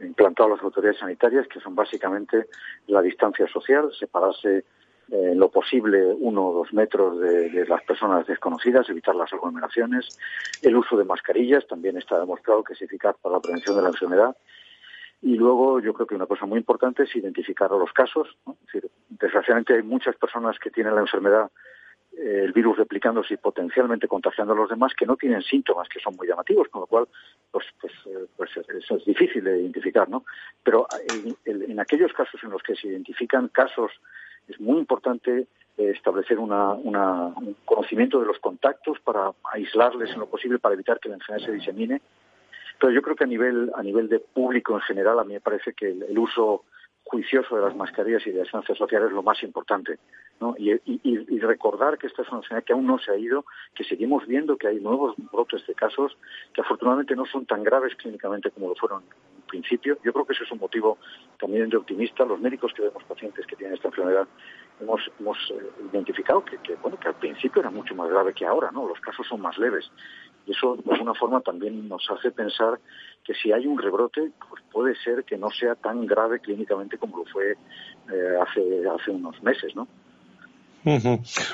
implantado 0.00 0.50
las 0.50 0.62
autoridades 0.62 0.98
sanitarias, 0.98 1.46
que 1.48 1.60
son 1.60 1.74
básicamente 1.74 2.46
la 2.86 3.02
distancia 3.02 3.46
social, 3.48 3.90
separarse 3.98 4.58
en 4.58 4.64
eh, 5.08 5.34
lo 5.36 5.50
posible 5.50 6.04
uno 6.04 6.48
o 6.48 6.52
dos 6.52 6.72
metros 6.72 7.20
de, 7.20 7.64
las 7.68 7.82
personas 7.84 8.26
desconocidas, 8.26 8.88
evitar 8.88 9.14
las 9.14 9.32
aglomeraciones. 9.32 10.18
El 10.62 10.76
uso 10.76 10.96
de 10.96 11.04
mascarillas 11.04 11.64
también 11.68 11.96
está 11.96 12.18
demostrado 12.18 12.64
que 12.64 12.72
es 12.72 12.82
eficaz 12.82 13.16
para 13.22 13.36
la 13.36 13.40
prevención 13.40 13.76
de 13.76 13.82
la 13.82 13.88
enfermedad. 13.88 14.36
Y 15.22 15.36
luego 15.36 15.80
yo 15.80 15.94
creo 15.94 16.08
que 16.08 16.16
una 16.16 16.26
cosa 16.26 16.44
muy 16.46 16.58
importante 16.58 17.04
es 17.04 17.14
identificar 17.14 17.70
los 17.70 17.92
casos. 17.92 18.36
desgraciadamente 19.08 19.74
hay 19.74 19.82
muchas 19.82 20.16
personas 20.16 20.58
que 20.58 20.70
tienen 20.70 20.96
la 20.96 21.02
enfermedad, 21.02 21.52
eh, 22.18 22.42
el 22.44 22.52
virus 22.52 22.76
replicándose 22.76 23.34
y 23.34 23.36
potencialmente 23.36 24.08
contagiando 24.08 24.54
a 24.54 24.56
los 24.56 24.68
demás 24.68 24.92
que 24.94 25.06
no 25.06 25.16
tienen 25.16 25.42
síntomas 25.42 25.88
que 25.88 26.00
son 26.00 26.16
muy 26.16 26.26
llamativos, 26.26 26.68
con 26.68 26.80
lo 26.80 26.86
cual 26.88 27.06
pues, 27.52 27.64
pues, 27.80 27.92
eh, 28.06 28.26
pues 28.36 28.50
eso 28.56 28.96
es 28.96 29.04
difícil 29.04 29.44
de 29.44 29.60
identificar. 29.60 30.08
¿no? 30.08 30.24
Pero 30.64 30.88
en 31.44 31.78
aquellos 31.78 32.12
casos 32.12 32.42
en 32.42 32.50
los 32.50 32.62
que 32.64 32.74
se 32.74 32.88
identifican 32.88 33.48
casos 33.48 33.92
es 34.48 34.60
muy 34.60 34.78
importante 34.78 35.46
eh, 35.78 35.90
establecer 35.90 36.38
un 36.38 37.56
conocimiento 37.64 38.20
de 38.20 38.26
los 38.26 38.38
contactos 38.38 38.98
para 39.00 39.32
aislarles 39.52 40.10
en 40.10 40.20
lo 40.20 40.26
posible 40.26 40.58
para 40.58 40.74
evitar 40.74 40.98
que 41.00 41.08
la 41.08 41.16
enfermedad 41.16 41.46
se 41.46 41.52
disemine. 41.52 42.00
Pero 42.78 42.92
yo 42.92 43.02
creo 43.02 43.16
que 43.16 43.24
a 43.24 43.26
nivel, 43.26 43.70
a 43.74 43.82
nivel 43.82 44.08
de 44.08 44.20
público 44.20 44.74
en 44.74 44.80
general, 44.80 45.18
a 45.18 45.24
mí 45.24 45.34
me 45.34 45.40
parece 45.40 45.72
que 45.72 45.88
el, 45.90 46.18
uso 46.18 46.64
juicioso 47.04 47.56
de 47.56 47.62
las 47.62 47.76
mascarillas 47.76 48.26
y 48.26 48.30
de 48.30 48.38
las 48.38 48.46
distancia 48.46 48.74
social 48.74 49.04
es 49.04 49.12
lo 49.12 49.22
más 49.22 49.42
importante. 49.42 49.98
Y, 50.58 51.38
recordar 51.38 51.96
que 51.96 52.08
esta 52.08 52.22
es 52.22 52.28
una 52.28 52.38
enfermedad 52.38 52.64
que 52.64 52.72
aún 52.72 52.86
no 52.86 52.98
se 52.98 53.12
ha 53.12 53.16
ido, 53.16 53.44
que 53.74 53.84
seguimos 53.84 54.26
viendo 54.26 54.56
que 54.56 54.68
hay 54.68 54.80
nuevos 54.80 55.14
brotes 55.30 55.66
de 55.66 55.74
casos 55.74 56.16
que 56.52 56.60
afortunadamente 56.60 57.14
no 57.14 57.24
son 57.24 57.46
tan 57.46 57.62
graves 57.62 57.94
clínicamente 57.94 58.50
como 58.50 58.68
lo 58.68 58.74
fueron 58.74 59.04
principio. 59.46 59.98
Yo 60.04 60.12
creo 60.12 60.26
que 60.26 60.32
ese 60.32 60.44
es 60.44 60.52
un 60.52 60.58
motivo 60.58 60.98
también 61.38 61.68
de 61.68 61.76
optimista. 61.76 62.24
Los 62.24 62.40
médicos 62.40 62.72
que 62.74 62.82
vemos 62.82 63.02
pacientes 63.04 63.46
que 63.46 63.56
tienen 63.56 63.76
esta 63.76 63.88
enfermedad 63.88 64.26
hemos, 64.80 65.00
hemos 65.18 65.38
eh, 65.50 65.70
identificado 65.92 66.44
que, 66.44 66.58
bueno, 66.76 66.98
que 66.98 67.08
al 67.08 67.14
principio 67.14 67.60
era 67.60 67.70
mucho 67.70 67.94
más 67.94 68.08
grave 68.10 68.34
que 68.34 68.46
ahora, 68.46 68.70
¿no? 68.70 68.86
Los 68.86 69.00
casos 69.00 69.26
son 69.26 69.40
más 69.40 69.56
leves. 69.58 69.90
Y 70.46 70.52
eso, 70.52 70.76
de 70.76 70.92
alguna 70.92 71.14
forma, 71.14 71.40
también 71.40 71.88
nos 71.88 72.08
hace 72.10 72.30
pensar 72.30 72.78
que 73.24 73.34
si 73.34 73.52
hay 73.52 73.66
un 73.66 73.78
rebrote, 73.78 74.30
pues 74.48 74.62
puede 74.70 74.94
ser 74.96 75.24
que 75.24 75.36
no 75.36 75.50
sea 75.50 75.74
tan 75.74 76.06
grave 76.06 76.40
clínicamente 76.40 76.98
como 76.98 77.18
lo 77.18 77.24
fue 77.24 77.52
eh, 77.52 78.36
hace, 78.40 78.88
hace 78.88 79.10
unos 79.10 79.42
meses, 79.42 79.74
¿no? 79.74 79.88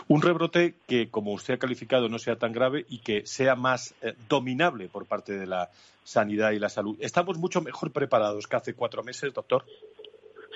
Un 0.08 0.20
rebrote 0.20 0.74
que, 0.86 1.08
como 1.10 1.32
usted 1.32 1.54
ha 1.54 1.58
calificado, 1.58 2.08
no 2.10 2.18
sea 2.18 2.36
tan 2.36 2.52
grave 2.52 2.84
y 2.88 2.98
que 2.98 3.26
sea 3.26 3.56
más 3.56 3.94
eh, 4.02 4.14
dominable 4.28 4.88
por 4.88 5.06
parte 5.06 5.32
de 5.32 5.46
la 5.46 5.70
sanidad 6.04 6.50
y 6.50 6.58
la 6.58 6.68
salud. 6.68 6.96
¿Estamos 7.00 7.38
mucho 7.38 7.62
mejor 7.62 7.92
preparados 7.92 8.46
que 8.46 8.56
hace 8.56 8.74
cuatro 8.74 9.02
meses, 9.02 9.32
doctor? 9.32 9.64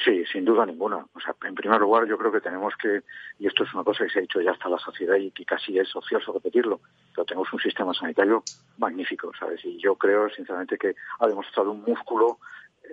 Sí, 0.04 0.24
sin 0.30 0.44
duda 0.44 0.66
ninguna. 0.66 1.06
O 1.14 1.20
sea, 1.20 1.34
en 1.48 1.54
primer 1.54 1.80
lugar, 1.80 2.06
yo 2.06 2.18
creo 2.18 2.30
que 2.30 2.42
tenemos 2.42 2.74
que, 2.76 3.00
y 3.38 3.46
esto 3.46 3.64
es 3.64 3.72
una 3.72 3.82
cosa 3.82 4.04
que 4.04 4.10
se 4.10 4.18
ha 4.18 4.22
dicho 4.22 4.42
ya 4.42 4.50
hasta 4.50 4.68
la 4.68 4.78
sociedad 4.78 5.16
y 5.16 5.30
que 5.30 5.46
casi 5.46 5.78
es 5.78 5.96
ocioso 5.96 6.34
repetirlo, 6.34 6.80
pero 7.14 7.24
tenemos 7.24 7.50
un 7.54 7.60
sistema 7.60 7.94
sanitario 7.94 8.42
magnífico, 8.76 9.32
¿sabes? 9.38 9.64
Y 9.64 9.78
yo 9.78 9.94
creo, 9.94 10.28
sinceramente, 10.28 10.76
que 10.76 10.94
ha 11.18 11.26
demostrado 11.26 11.72
un 11.72 11.82
músculo 11.82 12.38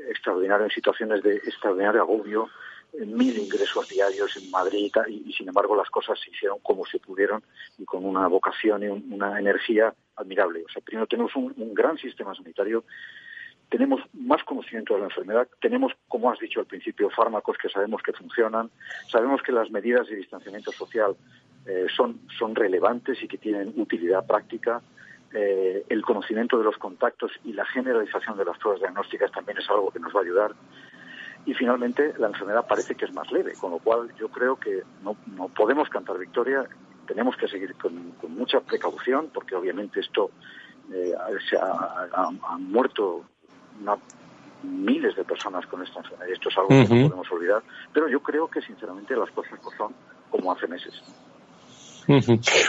extraordinario 0.10 0.66
en 0.66 0.72
situaciones 0.72 1.22
de 1.24 1.36
extraordinario 1.36 2.02
agobio, 2.02 2.50
mil 3.00 3.38
ingresos 3.38 3.90
diarios 3.90 4.36
en 4.38 4.52
Madrid 4.52 4.92
y, 5.08 5.34
sin 5.34 5.48
embargo 5.48 5.76
las 5.76 5.90
cosas 5.90 6.20
se 6.20 6.30
hicieron 6.32 6.60
como 6.62 6.86
se 6.86 7.00
pudieron 7.00 7.44
y 7.78 7.86
con 7.86 8.06
una 8.06 8.28
vocación 8.28 8.84
y 8.84 8.88
una 8.88 9.40
energía 9.40 9.94
admirable. 10.16 10.64
O 10.64 10.70
sea, 10.70 10.82
primero 10.82 11.08
tenemos 11.08 11.36
un, 11.36 11.54
gran 11.74 11.98
sistema 11.98 12.36
sanitario, 12.36 12.84
tenemos 13.70 14.02
más 14.14 14.44
conocimiento 14.44 14.94
de 14.94 15.00
la 15.00 15.06
enfermedad, 15.08 15.48
tenemos, 15.60 15.94
como 16.08 16.32
has 16.32 16.40
dicho 16.40 16.60
al 16.60 16.68
principio, 16.68 17.10
fármacos 17.10 17.58
que 17.58 17.70
sabemos 17.70 18.04
que 18.04 18.14
funcionan, 18.14 18.70
sabemos 19.12 19.42
que 19.42 19.52
las 19.52 19.72
medidas 19.72 20.08
de 20.08 20.18
distanciamiento 20.18 20.72
social 20.72 21.16
eh, 21.66 21.88
son, 21.96 22.22
son 22.38 22.54
relevantes 22.54 23.22
y 23.24 23.28
que 23.28 23.38
tienen 23.38 23.74
utilidad 23.78 24.26
práctica. 24.28 24.82
Eh, 25.34 25.84
el 25.90 26.04
conocimiento 26.04 26.60
de 26.60 26.66
los 26.66 26.78
contactos 26.78 27.32
y 27.44 27.54
la 27.54 27.66
generalización 27.66 28.38
de 28.38 28.46
las 28.46 28.60
pruebas 28.60 28.82
diagnósticas 28.82 29.32
también 29.32 29.58
es 29.58 29.68
algo 29.68 29.90
que 29.90 30.00
nos 30.00 30.14
va 30.14 30.20
a 30.20 30.24
ayudar 30.24 30.52
y 31.46 31.54
finalmente 31.54 32.14
la 32.18 32.28
enfermedad 32.28 32.66
parece 32.68 32.96
que 32.96 33.06
es 33.06 33.14
más 33.14 33.32
leve, 33.32 33.54
con 33.60 33.72
lo 33.72 33.80
cual 33.80 34.14
yo 34.18 34.30
creo 34.30 34.56
que 34.56 34.84
no, 35.04 35.16
no 35.36 35.50
podemos 35.50 35.90
cantar 35.90 36.18
victoria, 36.18 36.66
tenemos 37.06 37.36
que 37.36 37.48
seguir 37.48 37.76
con, 37.76 38.14
mucha 38.30 38.62
precaución, 38.62 39.30
porque 39.34 39.56
obviamente 39.56 40.00
esto 40.00 40.32
eh, 40.92 41.14
se 41.50 41.58
ha, 41.58 42.08
han 42.16 42.72
muerto 42.72 43.26
miles 44.64 45.16
de 45.16 45.24
personas 45.26 45.66
con 45.68 45.84
esta 45.84 46.00
enfermedad, 46.00 46.28
y 46.30 46.32
esto 46.32 46.50
es 46.50 46.58
algo 46.58 46.70
que 46.70 46.82
no 46.82 47.10
podemos 47.10 47.32
olvidar, 47.32 47.64
pero 47.94 48.08
yo 48.08 48.22
creo 48.22 48.48
que 48.48 48.62
sinceramente 48.62 49.16
las 49.16 49.30
cosas 49.32 49.60
no 49.64 49.70
son 49.78 49.94
como 50.30 50.52
hace 50.52 50.68
meses. 50.68 51.02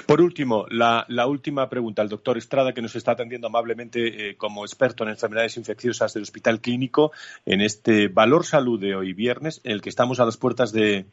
Por 0.06 0.20
último, 0.20 0.66
la, 0.70 1.26
última 1.26 1.68
pregunta. 1.68 2.02
El 2.02 2.08
doctor 2.08 2.38
Estrada, 2.38 2.72
que 2.72 2.82
nos 2.82 2.96
está 2.96 3.12
atendiendo 3.12 3.46
amablemente 3.46 4.30
eh, 4.30 4.36
como 4.36 4.64
experto 4.64 5.04
en 5.04 5.10
enfermedades 5.10 5.56
infecciosas 5.56 6.14
del 6.14 6.22
Hospital 6.22 6.60
Clínico, 6.60 7.12
en 7.46 7.60
este 7.60 8.08
Valor 8.08 8.44
Salud 8.44 8.80
de 8.80 8.94
hoy 8.94 9.12
viernes, 9.12 9.60
en 9.64 9.72
el 9.72 9.82
que 9.82 9.88
estamos 9.88 10.20
a 10.20 10.24
las 10.24 10.36
puertas 10.36 10.72
de, 10.72 11.06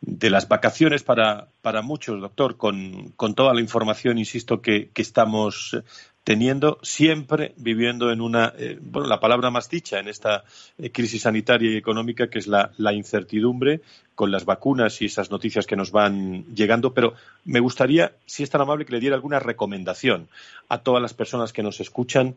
las 0.00 0.48
vacaciones 0.48 1.02
para, 1.02 1.48
muchos, 1.82 2.20
doctor, 2.20 2.56
con, 2.56 3.14
toda 3.34 3.54
la 3.54 3.60
información, 3.60 4.18
insisto, 4.18 4.60
que 4.60 4.90
estamos 4.96 5.76
teniendo 6.24 6.78
siempre 6.82 7.52
viviendo 7.56 8.12
en 8.12 8.20
una, 8.20 8.52
eh, 8.56 8.78
bueno, 8.80 9.08
la 9.08 9.18
palabra 9.18 9.50
más 9.50 9.68
dicha 9.68 9.98
en 9.98 10.08
esta 10.08 10.44
eh, 10.78 10.90
crisis 10.90 11.22
sanitaria 11.22 11.72
y 11.72 11.76
económica, 11.76 12.28
que 12.28 12.38
es 12.38 12.46
la, 12.46 12.70
incertidumbre 12.92 13.80
con 14.14 14.30
las 14.30 14.44
vacunas 14.44 15.00
y 15.02 15.06
esas 15.06 15.30
noticias 15.30 15.66
que 15.66 15.74
nos 15.74 15.90
van 15.90 16.44
llegando. 16.54 16.94
Pero 16.94 17.14
me 17.44 17.58
gustaría, 17.58 18.12
si 18.26 18.42
es 18.44 18.50
tan 18.50 18.60
amable, 18.60 18.84
que 18.84 18.92
le 18.92 19.00
diera 19.00 19.16
alguna 19.16 19.40
recomendación 19.40 20.28
a 20.68 20.78
todas 20.78 21.02
las 21.02 21.14
personas 21.14 21.52
que 21.52 21.62
nos 21.62 21.80
escuchan, 21.80 22.36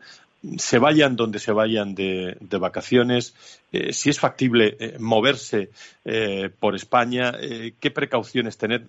se 0.56 0.78
vayan 0.78 1.14
donde 1.14 1.38
se 1.38 1.52
vayan 1.52 1.94
de, 1.94 2.36
vacaciones, 2.58 3.34
eh, 3.72 3.92
si 3.92 4.10
es 4.10 4.18
factible 4.18 4.96
moverse 4.98 5.70
por 6.58 6.74
España, 6.74 7.32
qué 7.80 7.90
precauciones 7.90 8.56
tener. 8.58 8.84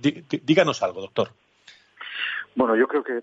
díganos 0.00 0.82
algo, 0.82 1.00
doctor. 1.02 1.30
Bueno, 2.54 2.76
yo 2.76 2.88
creo 2.88 3.04
que 3.04 3.22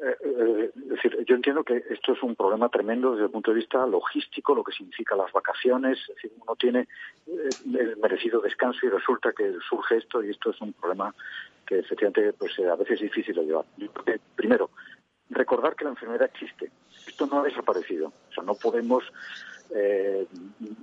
eh, 0.00 0.16
eh, 0.22 1.24
yo 1.26 1.34
entiendo 1.34 1.64
que 1.64 1.82
esto 1.90 2.12
es 2.12 2.22
un 2.22 2.36
problema 2.36 2.68
tremendo 2.68 3.12
desde 3.12 3.24
el 3.24 3.30
punto 3.30 3.50
de 3.50 3.56
vista 3.56 3.84
logístico, 3.86 4.54
lo 4.54 4.62
que 4.62 4.72
significa 4.72 5.16
las 5.16 5.32
vacaciones. 5.32 5.98
Es 6.00 6.14
decir, 6.14 6.32
uno 6.40 6.54
tiene 6.56 6.86
eh, 7.26 7.48
el 7.64 7.96
merecido 7.96 8.40
descanso 8.40 8.86
y 8.86 8.90
resulta 8.90 9.32
que 9.32 9.56
surge 9.68 9.96
esto 9.96 10.22
y 10.22 10.30
esto 10.30 10.50
es 10.50 10.60
un 10.60 10.72
problema 10.72 11.14
que 11.66 11.80
efectivamente 11.80 12.32
pues, 12.32 12.58
a 12.60 12.76
veces 12.76 12.94
es 12.94 13.00
difícil 13.02 13.34
de 13.34 13.46
llevar. 13.46 13.64
primero, 14.36 14.70
recordar 15.30 15.74
que 15.74 15.84
la 15.84 15.90
enfermedad 15.90 16.30
existe. 16.32 16.70
Esto 17.06 17.26
no 17.26 17.40
ha 17.40 17.44
desaparecido. 17.44 18.12
O 18.30 18.32
sea, 18.32 18.44
no 18.44 18.54
podemos 18.54 19.04
eh, 19.74 20.26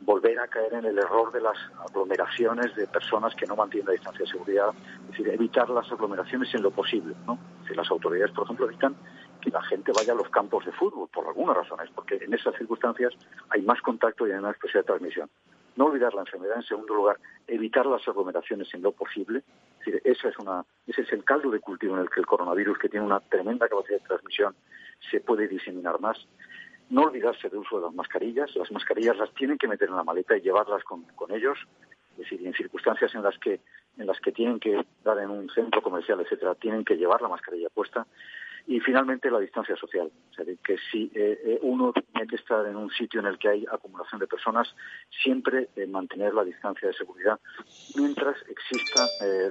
volver 0.02 0.40
a 0.40 0.48
caer 0.48 0.74
en 0.74 0.86
el 0.86 0.98
error 0.98 1.32
de 1.32 1.42
las 1.42 1.58
aglomeraciones 1.88 2.76
de 2.76 2.88
personas 2.88 3.34
que 3.36 3.46
no 3.46 3.56
mantienen 3.56 3.88
la 3.88 3.94
distancia 3.94 4.26
de 4.26 4.32
seguridad, 4.32 4.70
es 5.06 5.08
decir, 5.12 5.28
evitar 5.30 5.70
las 5.70 5.92
aglomeraciones 5.92 6.54
en 6.54 6.62
lo 6.62 6.72
posible, 6.72 7.16
¿no? 7.26 7.40
Si 7.68 7.74
las 7.74 7.90
autoridades, 7.90 8.32
por 8.32 8.46
ejemplo, 8.46 8.68
evitan 8.68 8.96
que 9.42 9.50
la 9.50 9.62
gente 9.64 9.92
vaya 9.96 10.14
a 10.14 10.16
los 10.16 10.30
campos 10.30 10.66
de 10.66 10.72
fútbol, 10.72 11.10
por 11.10 11.28
algunas 11.28 11.58
razones, 11.58 11.90
porque 11.94 12.16
en 12.16 12.34
esas 12.34 12.56
circunstancias 12.56 13.14
hay 13.50 13.62
más 13.62 13.82
contacto 13.82 14.28
y 14.28 14.32
hay 14.32 14.40
más 14.40 14.56
posibilidad 14.58 14.84
de 14.84 14.88
transmisión. 14.88 15.30
No 15.76 15.86
olvidar 15.86 16.14
la 16.14 16.22
enfermedad, 16.22 16.58
en 16.58 16.64
segundo 16.64 16.94
lugar, 16.94 17.18
evitar 17.48 17.86
las 17.86 18.08
aglomeraciones 18.08 18.74
en 18.74 18.82
lo 18.82 18.92
posible, 18.92 19.44
decir, 19.80 20.02
esa 20.04 20.30
es 20.30 20.38
una, 20.40 20.64
ese 20.88 21.02
es 21.02 21.12
el 21.12 21.24
caldo 21.24 21.52
de 21.52 21.60
cultivo 21.60 21.96
en 21.96 22.02
el 22.02 22.10
que 22.10 22.22
el 22.22 22.26
coronavirus, 22.26 22.78
que 22.78 22.90
tiene 22.90 23.06
una 23.06 23.20
tremenda 23.20 23.68
capacidad 23.68 24.00
de 24.00 24.08
transmisión, 24.08 24.56
se 25.12 25.20
puede 25.20 25.48
diseminar 25.48 26.00
más. 26.00 26.18
No 26.90 27.04
olvidarse 27.04 27.50
del 27.50 27.60
uso 27.60 27.78
de 27.80 27.86
las 27.86 27.94
mascarillas. 27.94 28.56
Las 28.56 28.72
mascarillas 28.72 29.18
las 29.18 29.34
tienen 29.34 29.58
que 29.58 29.68
meter 29.68 29.90
en 29.90 29.96
la 29.96 30.04
maleta 30.04 30.38
y 30.38 30.42
llevarlas 30.42 30.84
con, 30.84 31.04
con 31.16 31.32
ellos. 31.32 31.58
Es 32.12 32.18
decir, 32.20 32.46
en 32.46 32.54
circunstancias 32.54 33.14
en 33.16 33.24
las 33.24 33.38
que 33.40 33.60
en 33.98 34.08
las 34.08 34.20
que 34.20 34.32
tienen 34.32 34.60
que 34.60 34.86
dar 35.04 35.20
en 35.20 35.30
un 35.30 35.50
centro 35.50 35.82
comercial, 35.82 36.20
etcétera, 36.20 36.56
tienen 36.56 36.84
que 36.84 36.98
llevar 36.98 37.22
la 37.22 37.30
mascarilla 37.30 37.70
puesta 37.70 38.06
y 38.68 38.80
finalmente 38.80 39.30
la 39.30 39.40
distancia 39.40 39.76
social. 39.76 40.12
O 40.32 40.34
sea, 40.34 40.46
que 40.46 40.78
si 40.92 41.12
eh, 41.14 41.40
eh, 41.46 41.60
uno 41.62 41.94
tiene 41.94 42.28
que 42.28 42.36
estar 42.36 42.66
en 42.66 42.76
un 42.76 42.90
sitio 42.90 43.20
en 43.20 43.28
el 43.28 43.38
que 43.38 43.50
hay 43.50 43.66
acumulación 43.72 44.20
de 44.20 44.28
personas, 44.28 44.68
siempre 45.24 45.70
eh, 45.76 45.86
mantener 45.86 46.34
la 46.34 46.44
distancia 46.44 46.88
de 46.88 46.94
seguridad 46.94 47.40
mientras 47.96 48.36
exista 48.50 49.06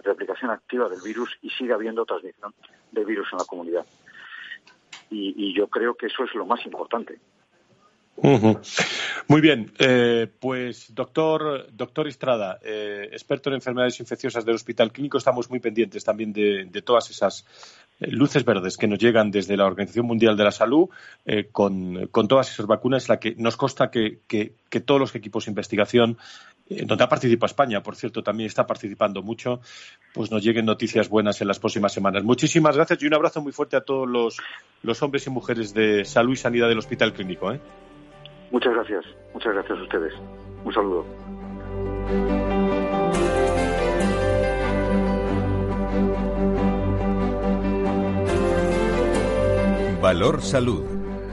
replicación 0.04 0.50
activa 0.50 0.88
del 0.88 1.00
virus 1.00 1.38
y 1.42 1.50
siga 1.50 1.76
habiendo 1.76 2.04
transmisión 2.04 2.52
del 2.90 3.04
virus 3.04 3.28
en 3.32 3.38
la 3.38 3.44
comunidad. 3.44 3.86
Y 5.14 5.54
yo 5.54 5.68
creo 5.68 5.94
que 5.94 6.06
eso 6.06 6.24
es 6.24 6.34
lo 6.34 6.46
más 6.46 6.64
importante. 6.66 7.18
Muy 9.26 9.40
bien, 9.40 9.72
eh, 9.78 10.28
pues 10.38 10.94
doctor, 10.94 11.66
doctor 11.72 12.06
Estrada, 12.06 12.58
eh, 12.62 13.08
experto 13.10 13.50
en 13.50 13.56
enfermedades 13.56 13.98
infecciosas 14.00 14.44
del 14.44 14.54
Hospital 14.54 14.92
Clínico, 14.92 15.18
estamos 15.18 15.50
muy 15.50 15.58
pendientes 15.58 16.04
también 16.04 16.32
de, 16.32 16.82
todas 16.84 17.10
esas 17.10 17.44
eh, 18.00 18.10
luces 18.10 18.44
verdes 18.44 18.76
que 18.76 18.86
nos 18.86 18.98
llegan 18.98 19.30
desde 19.30 19.56
la 19.56 19.66
Organización 19.66 20.06
Mundial 20.06 20.36
de 20.36 20.44
la 20.44 20.52
Salud 20.52 20.88
con, 21.50 22.08
todas 22.28 22.50
esas 22.50 22.66
vacunas, 22.66 23.08
la 23.08 23.18
que 23.18 23.34
nos 23.36 23.56
consta 23.56 23.90
que, 23.90 24.20
todos 24.84 25.00
los 25.00 25.14
equipos 25.14 25.46
de 25.46 25.50
investigación, 25.50 26.16
donde 26.68 27.04
ha 27.04 27.08
participado 27.08 27.46
España, 27.46 27.82
por 27.82 27.96
cierto, 27.96 28.22
también 28.22 28.46
está 28.46 28.66
participando 28.66 29.22
mucho, 29.22 29.60
pues 30.14 30.30
nos 30.30 30.42
lleguen 30.42 30.64
noticias 30.64 31.08
buenas 31.08 31.40
en 31.40 31.48
las 31.48 31.58
próximas 31.58 31.92
semanas. 31.92 32.24
Muchísimas 32.24 32.76
gracias 32.76 33.02
y 33.02 33.06
un 33.06 33.14
abrazo 33.14 33.42
muy 33.42 33.52
fuerte 33.52 33.76
a 33.76 33.82
todos 33.82 34.08
los, 34.08 34.38
los 34.82 35.02
hombres 35.02 35.26
y 35.26 35.30
mujeres 35.30 35.74
de 35.74 36.04
salud 36.04 36.32
y 36.32 36.36
sanidad 36.36 36.68
del 36.68 36.78
Hospital 36.78 37.12
Clínico. 37.12 37.52
Muchas 38.50 38.72
gracias, 38.72 39.04
muchas 39.32 39.52
gracias 39.52 39.78
a 39.78 39.82
ustedes. 39.82 40.12
Un 40.64 40.72
saludo. 40.72 41.04
Valor 50.00 50.42
Salud. 50.42 50.84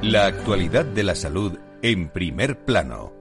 La 0.02 0.28
actualidad 0.28 0.86
de 0.86 1.04
la 1.04 1.14
salud 1.14 1.60
en 1.82 2.08
primer 2.08 2.58
plano. 2.64 3.21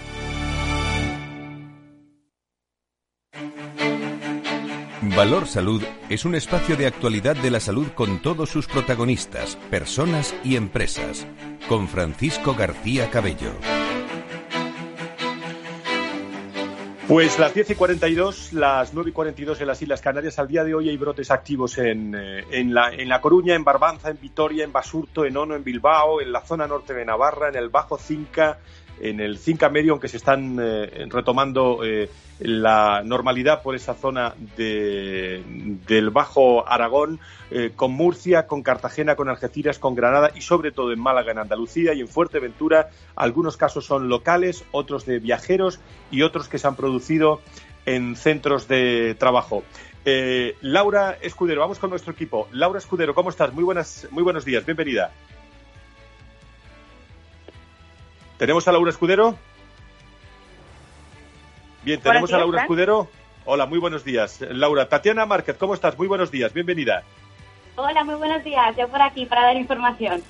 Valor 5.15 5.45
Salud 5.45 5.83
es 6.09 6.23
un 6.23 6.35
espacio 6.35 6.77
de 6.77 6.87
actualidad 6.87 7.35
de 7.35 7.51
la 7.51 7.59
salud 7.59 7.87
con 7.95 8.21
todos 8.21 8.49
sus 8.49 8.67
protagonistas, 8.67 9.57
personas 9.69 10.33
y 10.41 10.55
empresas. 10.55 11.27
Con 11.67 11.89
Francisco 11.89 12.55
García 12.55 13.09
Cabello. 13.09 13.51
Pues 17.09 17.37
las 17.39 17.53
10 17.53 17.71
y 17.71 17.75
42, 17.75 18.53
las 18.53 18.93
9 18.93 19.09
y 19.09 19.13
42 19.13 19.59
en 19.59 19.67
las 19.67 19.81
Islas 19.81 19.99
Canarias. 19.99 20.39
Al 20.39 20.47
día 20.47 20.63
de 20.63 20.73
hoy 20.73 20.87
hay 20.87 20.95
brotes 20.95 21.29
activos 21.29 21.77
en, 21.77 22.15
eh, 22.15 22.45
en, 22.49 22.73
la, 22.73 22.93
en 22.93 23.09
La 23.09 23.19
Coruña, 23.19 23.53
en 23.53 23.65
Barbanza, 23.65 24.09
en 24.09 24.17
Vitoria, 24.21 24.63
en 24.63 24.71
Basurto, 24.71 25.25
en 25.25 25.35
Ono, 25.35 25.55
en 25.55 25.63
Bilbao, 25.65 26.21
en 26.21 26.31
la 26.31 26.39
zona 26.39 26.67
norte 26.67 26.93
de 26.93 27.03
Navarra, 27.03 27.49
en 27.49 27.55
el 27.55 27.67
Bajo 27.67 27.97
Cinca, 27.97 28.59
en 29.01 29.19
el 29.19 29.39
Cinca 29.39 29.69
Medio, 29.69 29.93
aunque 29.93 30.07
se 30.07 30.17
están 30.17 30.57
eh, 30.61 31.07
retomando 31.09 31.83
eh, 31.83 32.09
la 32.39 33.01
normalidad 33.03 33.63
por 33.63 33.75
esa 33.75 33.95
zona 33.95 34.35
del 34.55 36.09
Bajo 36.11 36.67
Aragón, 36.67 37.19
eh, 37.49 37.71
con 37.75 37.91
Murcia, 37.93 38.45
con 38.45 38.61
Cartagena, 38.61 39.15
con 39.15 39.27
Algeciras, 39.27 39.79
con 39.79 39.95
Granada 39.95 40.31
y 40.35 40.41
sobre 40.41 40.71
todo 40.71 40.91
en 40.91 40.99
Málaga, 40.99 41.31
en 41.31 41.39
Andalucía 41.39 41.93
y 41.93 42.01
en 42.01 42.07
Fuerteventura. 42.07 42.89
Algunos 43.15 43.57
casos 43.57 43.85
son 43.85 44.07
locales, 44.07 44.63
otros 44.71 45.05
de 45.05 45.19
viajeros 45.19 45.79
y 46.11 46.21
otros 46.21 46.47
que 46.47 46.59
se 46.59 46.67
han 46.67 46.75
producido 46.75 47.41
en 47.85 48.15
centros 48.15 48.67
de 48.67 49.15
trabajo. 49.17 49.63
Laura 50.61 51.17
Escudero, 51.21 51.61
vamos 51.61 51.79
con 51.79 51.89
nuestro 51.89 52.13
equipo. 52.13 52.47
Laura 52.51 52.79
Escudero, 52.79 53.15
¿cómo 53.15 53.29
estás? 53.29 53.53
Muy, 53.53 53.63
buenas, 53.63 54.07
muy 54.11 54.23
buenos 54.23 54.45
días, 54.45 54.65
bienvenida. 54.65 55.11
¿Tenemos 58.41 58.67
a 58.67 58.71
Laura 58.71 58.89
Escudero? 58.89 59.37
Bien, 61.83 62.01
tenemos 62.01 62.33
a 62.33 62.39
Laura 62.39 62.61
Escudero. 62.61 63.07
Hola, 63.45 63.67
muy 63.67 63.77
buenos 63.77 64.03
días. 64.03 64.41
Laura, 64.41 64.89
Tatiana 64.89 65.27
Márquez, 65.27 65.57
¿cómo 65.59 65.75
estás? 65.75 65.95
Muy 65.95 66.07
buenos 66.07 66.31
días, 66.31 66.51
bienvenida. 66.51 67.03
Hola, 67.75 68.03
muy 68.03 68.15
buenos 68.15 68.43
días. 68.43 68.75
Yo 68.75 68.87
por 68.87 68.99
aquí 68.99 69.27
para 69.27 69.43
dar 69.43 69.57
información. 69.57 70.23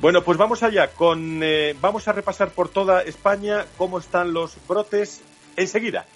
Bueno, 0.00 0.22
pues 0.24 0.38
vamos 0.38 0.64
allá. 0.64 0.88
Con, 0.88 1.38
eh, 1.44 1.76
vamos 1.80 2.08
a 2.08 2.12
repasar 2.12 2.50
por 2.50 2.68
toda 2.68 3.00
España 3.02 3.64
cómo 3.78 4.00
están 4.00 4.32
los 4.32 4.56
brotes 4.66 5.22
enseguida. 5.56 6.06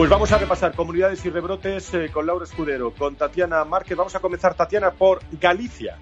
Pues 0.00 0.08
vamos 0.08 0.32
a 0.32 0.38
repasar 0.38 0.72
comunidades 0.72 1.22
y 1.26 1.28
rebrotes 1.28 1.92
eh, 1.92 2.08
con 2.10 2.24
Laura 2.24 2.46
Escudero, 2.46 2.90
con 2.90 3.16
Tatiana 3.16 3.62
Márquez. 3.66 3.98
Vamos 3.98 4.14
a 4.14 4.20
comenzar, 4.20 4.54
Tatiana, 4.54 4.92
por 4.92 5.20
Galicia. 5.32 5.98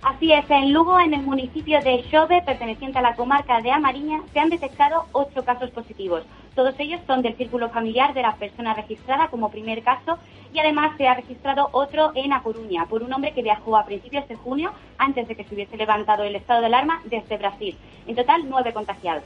Así 0.00 0.32
es, 0.32 0.48
en 0.48 0.72
Lugo, 0.72 0.98
en 0.98 1.12
el 1.12 1.20
municipio 1.20 1.78
de 1.82 2.02
Xove, 2.10 2.40
perteneciente 2.40 2.98
a 2.98 3.02
la 3.02 3.14
comarca 3.16 3.60
de 3.60 3.70
Amariña, 3.70 4.22
se 4.32 4.40
han 4.40 4.48
detectado 4.48 5.04
ocho 5.12 5.44
casos 5.44 5.68
positivos. 5.72 6.24
Todos 6.54 6.74
ellos 6.78 7.02
son 7.06 7.20
del 7.20 7.36
círculo 7.36 7.68
familiar 7.68 8.14
de 8.14 8.22
la 8.22 8.36
persona 8.36 8.72
registrada 8.72 9.28
como 9.28 9.50
primer 9.50 9.82
caso 9.82 10.18
y 10.50 10.58
además 10.58 10.96
se 10.96 11.06
ha 11.06 11.12
registrado 11.12 11.68
otro 11.72 12.12
en 12.14 12.32
A 12.32 12.42
Coruña 12.42 12.86
por 12.86 13.02
un 13.02 13.12
hombre 13.12 13.34
que 13.34 13.42
viajó 13.42 13.76
a 13.76 13.84
principios 13.84 14.26
de 14.26 14.36
junio, 14.36 14.72
antes 14.96 15.28
de 15.28 15.36
que 15.36 15.44
se 15.44 15.54
hubiese 15.54 15.76
levantado 15.76 16.24
el 16.24 16.34
estado 16.34 16.60
de 16.60 16.68
alarma, 16.68 17.02
desde 17.04 17.36
Brasil. 17.36 17.76
En 18.06 18.16
total, 18.16 18.48
nueve 18.48 18.72
contagiados. 18.72 19.24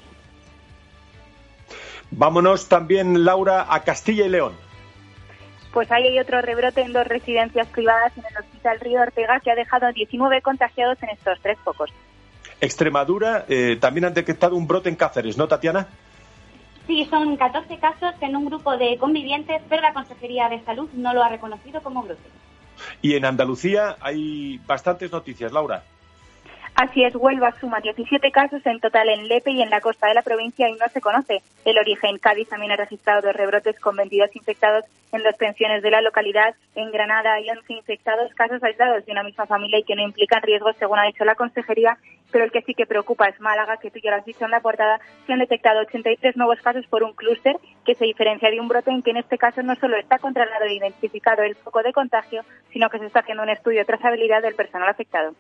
Vámonos 2.17 2.69
también, 2.69 3.25
Laura, 3.25 3.67
a 3.69 3.83
Castilla 3.83 4.25
y 4.25 4.29
León. 4.29 4.53
Pues 5.73 5.91
ahí 5.91 6.07
hay 6.07 6.21
otro 6.21 6.41
rebrote 6.41 6.83
en 6.83 6.93
dos 6.93 7.07
residencias 7.07 7.67
privadas 7.69 8.17
en 8.17 8.25
el 8.31 8.37
Hospital 8.37 8.79
Río 8.79 9.01
Ortega 9.01 9.41
que 9.41 9.51
ha 9.51 9.57
dejado 9.57 9.91
19 9.93 10.41
contagiados 10.41 11.03
en 11.03 11.09
estos 11.09 11.41
tres 11.41 11.59
focos. 11.65 11.91
Extremadura 12.61 13.45
eh, 13.49 13.77
también 13.81 14.05
han 14.05 14.15
detectado 14.15 14.55
un 14.55 14.69
brote 14.69 14.89
en 14.89 14.95
Cáceres, 14.95 15.37
¿no, 15.37 15.49
Tatiana? 15.49 15.89
Sí, 16.87 17.05
son 17.11 17.37
14 17.37 17.79
casos 17.79 18.15
en 18.21 18.37
un 18.37 18.45
grupo 18.45 18.77
de 18.77 18.97
convivientes, 18.99 19.61
pero 19.69 19.83
la 19.83 19.93
Consejería 19.93 20.49
de 20.49 20.63
Salud 20.65 20.89
no 20.93 21.13
lo 21.15 21.25
ha 21.25 21.29
reconocido 21.29 21.83
como 21.83 22.05
brote. 22.05 22.23
Y 23.03 23.17
en 23.17 23.25
Andalucía 23.25 23.97
hay 24.01 24.61
bastantes 24.67 25.11
noticias, 25.11 25.51
Laura. 25.51 25.83
Así 26.77 27.05
es, 27.05 27.15
Huelva 27.15 27.55
suma 27.61 27.79
17 27.81 28.33
casos 28.33 28.67
en 28.67 28.81
total 28.81 29.09
en 29.09 29.29
Lepe 29.29 29.53
y 29.53 29.63
en 29.63 29.71
la 29.71 29.81
costa 29.81 30.09
de 30.09 30.15
la 30.15 30.23
provincia 30.23 30.69
y 30.69 30.73
no 30.73 30.89
se 30.89 31.01
conoce 31.01 31.41
el 31.65 31.79
origen. 31.79 32.19
Cádiz 32.19 32.49
también 32.49 32.73
ha 32.73 32.77
registrado 32.77 33.23
dos 33.23 33.37
rebrotes 33.37 33.79
con 33.79 33.95
22 33.95 34.35
infectados 34.35 34.85
en 35.13 35.23
dos 35.23 35.37
pensiones 35.37 35.85
de 35.85 35.93
la 35.93 36.01
localidad. 36.01 36.57
En 36.75 36.91
Granada 36.91 37.35
hay 37.35 37.49
11 37.49 37.73
infectados, 37.75 38.35
casos 38.35 38.61
aislados 38.65 39.07
de 39.07 39.13
una 39.13 39.23
misma 39.23 39.47
familia 39.47 39.79
y 39.79 39.85
que 39.85 39.95
no 39.95 40.03
implican 40.03 40.43
riesgos, 40.43 40.75
según 40.77 40.99
ha 40.99 41.07
dicho 41.07 41.25
la 41.25 41.37
consejería. 41.37 41.97
Pero 42.33 42.45
el 42.45 42.51
que 42.51 42.63
sí 42.63 42.75
que 42.75 42.87
preocupa 42.87 43.29
es 43.29 43.41
Málaga, 43.41 43.77
que 43.77 43.93
tú 43.93 44.01
ya 44.03 44.11
lo 44.11 44.17
has 44.17 44.25
dicho 44.25 44.45
en 44.45 44.51
la 44.51 44.59
portada, 44.59 44.99
se 45.25 45.33
han 45.33 45.39
detectado 45.39 45.81
83 45.83 46.37
nuevos 46.37 46.61
casos 46.61 46.85
por 46.89 47.05
un 47.05 47.13
clúster 47.13 47.57
que 47.85 47.95
se 47.95 48.05
diferencia 48.05 48.51
de 48.51 48.59
un 48.59 48.67
brote 48.67 48.91
en 48.91 49.03
que 49.03 49.13
en 49.13 49.19
este 49.19 49.39
caso 49.39 49.63
no 49.63 49.77
solo 49.77 49.97
está 49.97 50.19
controlado 50.19 50.65
e 50.65 50.75
identificado 50.75 51.45
el 51.45 51.55
foco 51.55 51.85
de 51.85 51.93
contagio, 51.93 52.43
sino 52.73 52.91
que 52.91 52.99
se 52.99 53.07
está 53.07 53.21
haciendo 53.21 53.45
un 53.45 53.51
estudio 53.51 53.79
de 53.79 53.85
trazabilidad 53.85 54.43
del 54.43 54.57
personal 54.57 54.89
afectado. 54.89 55.35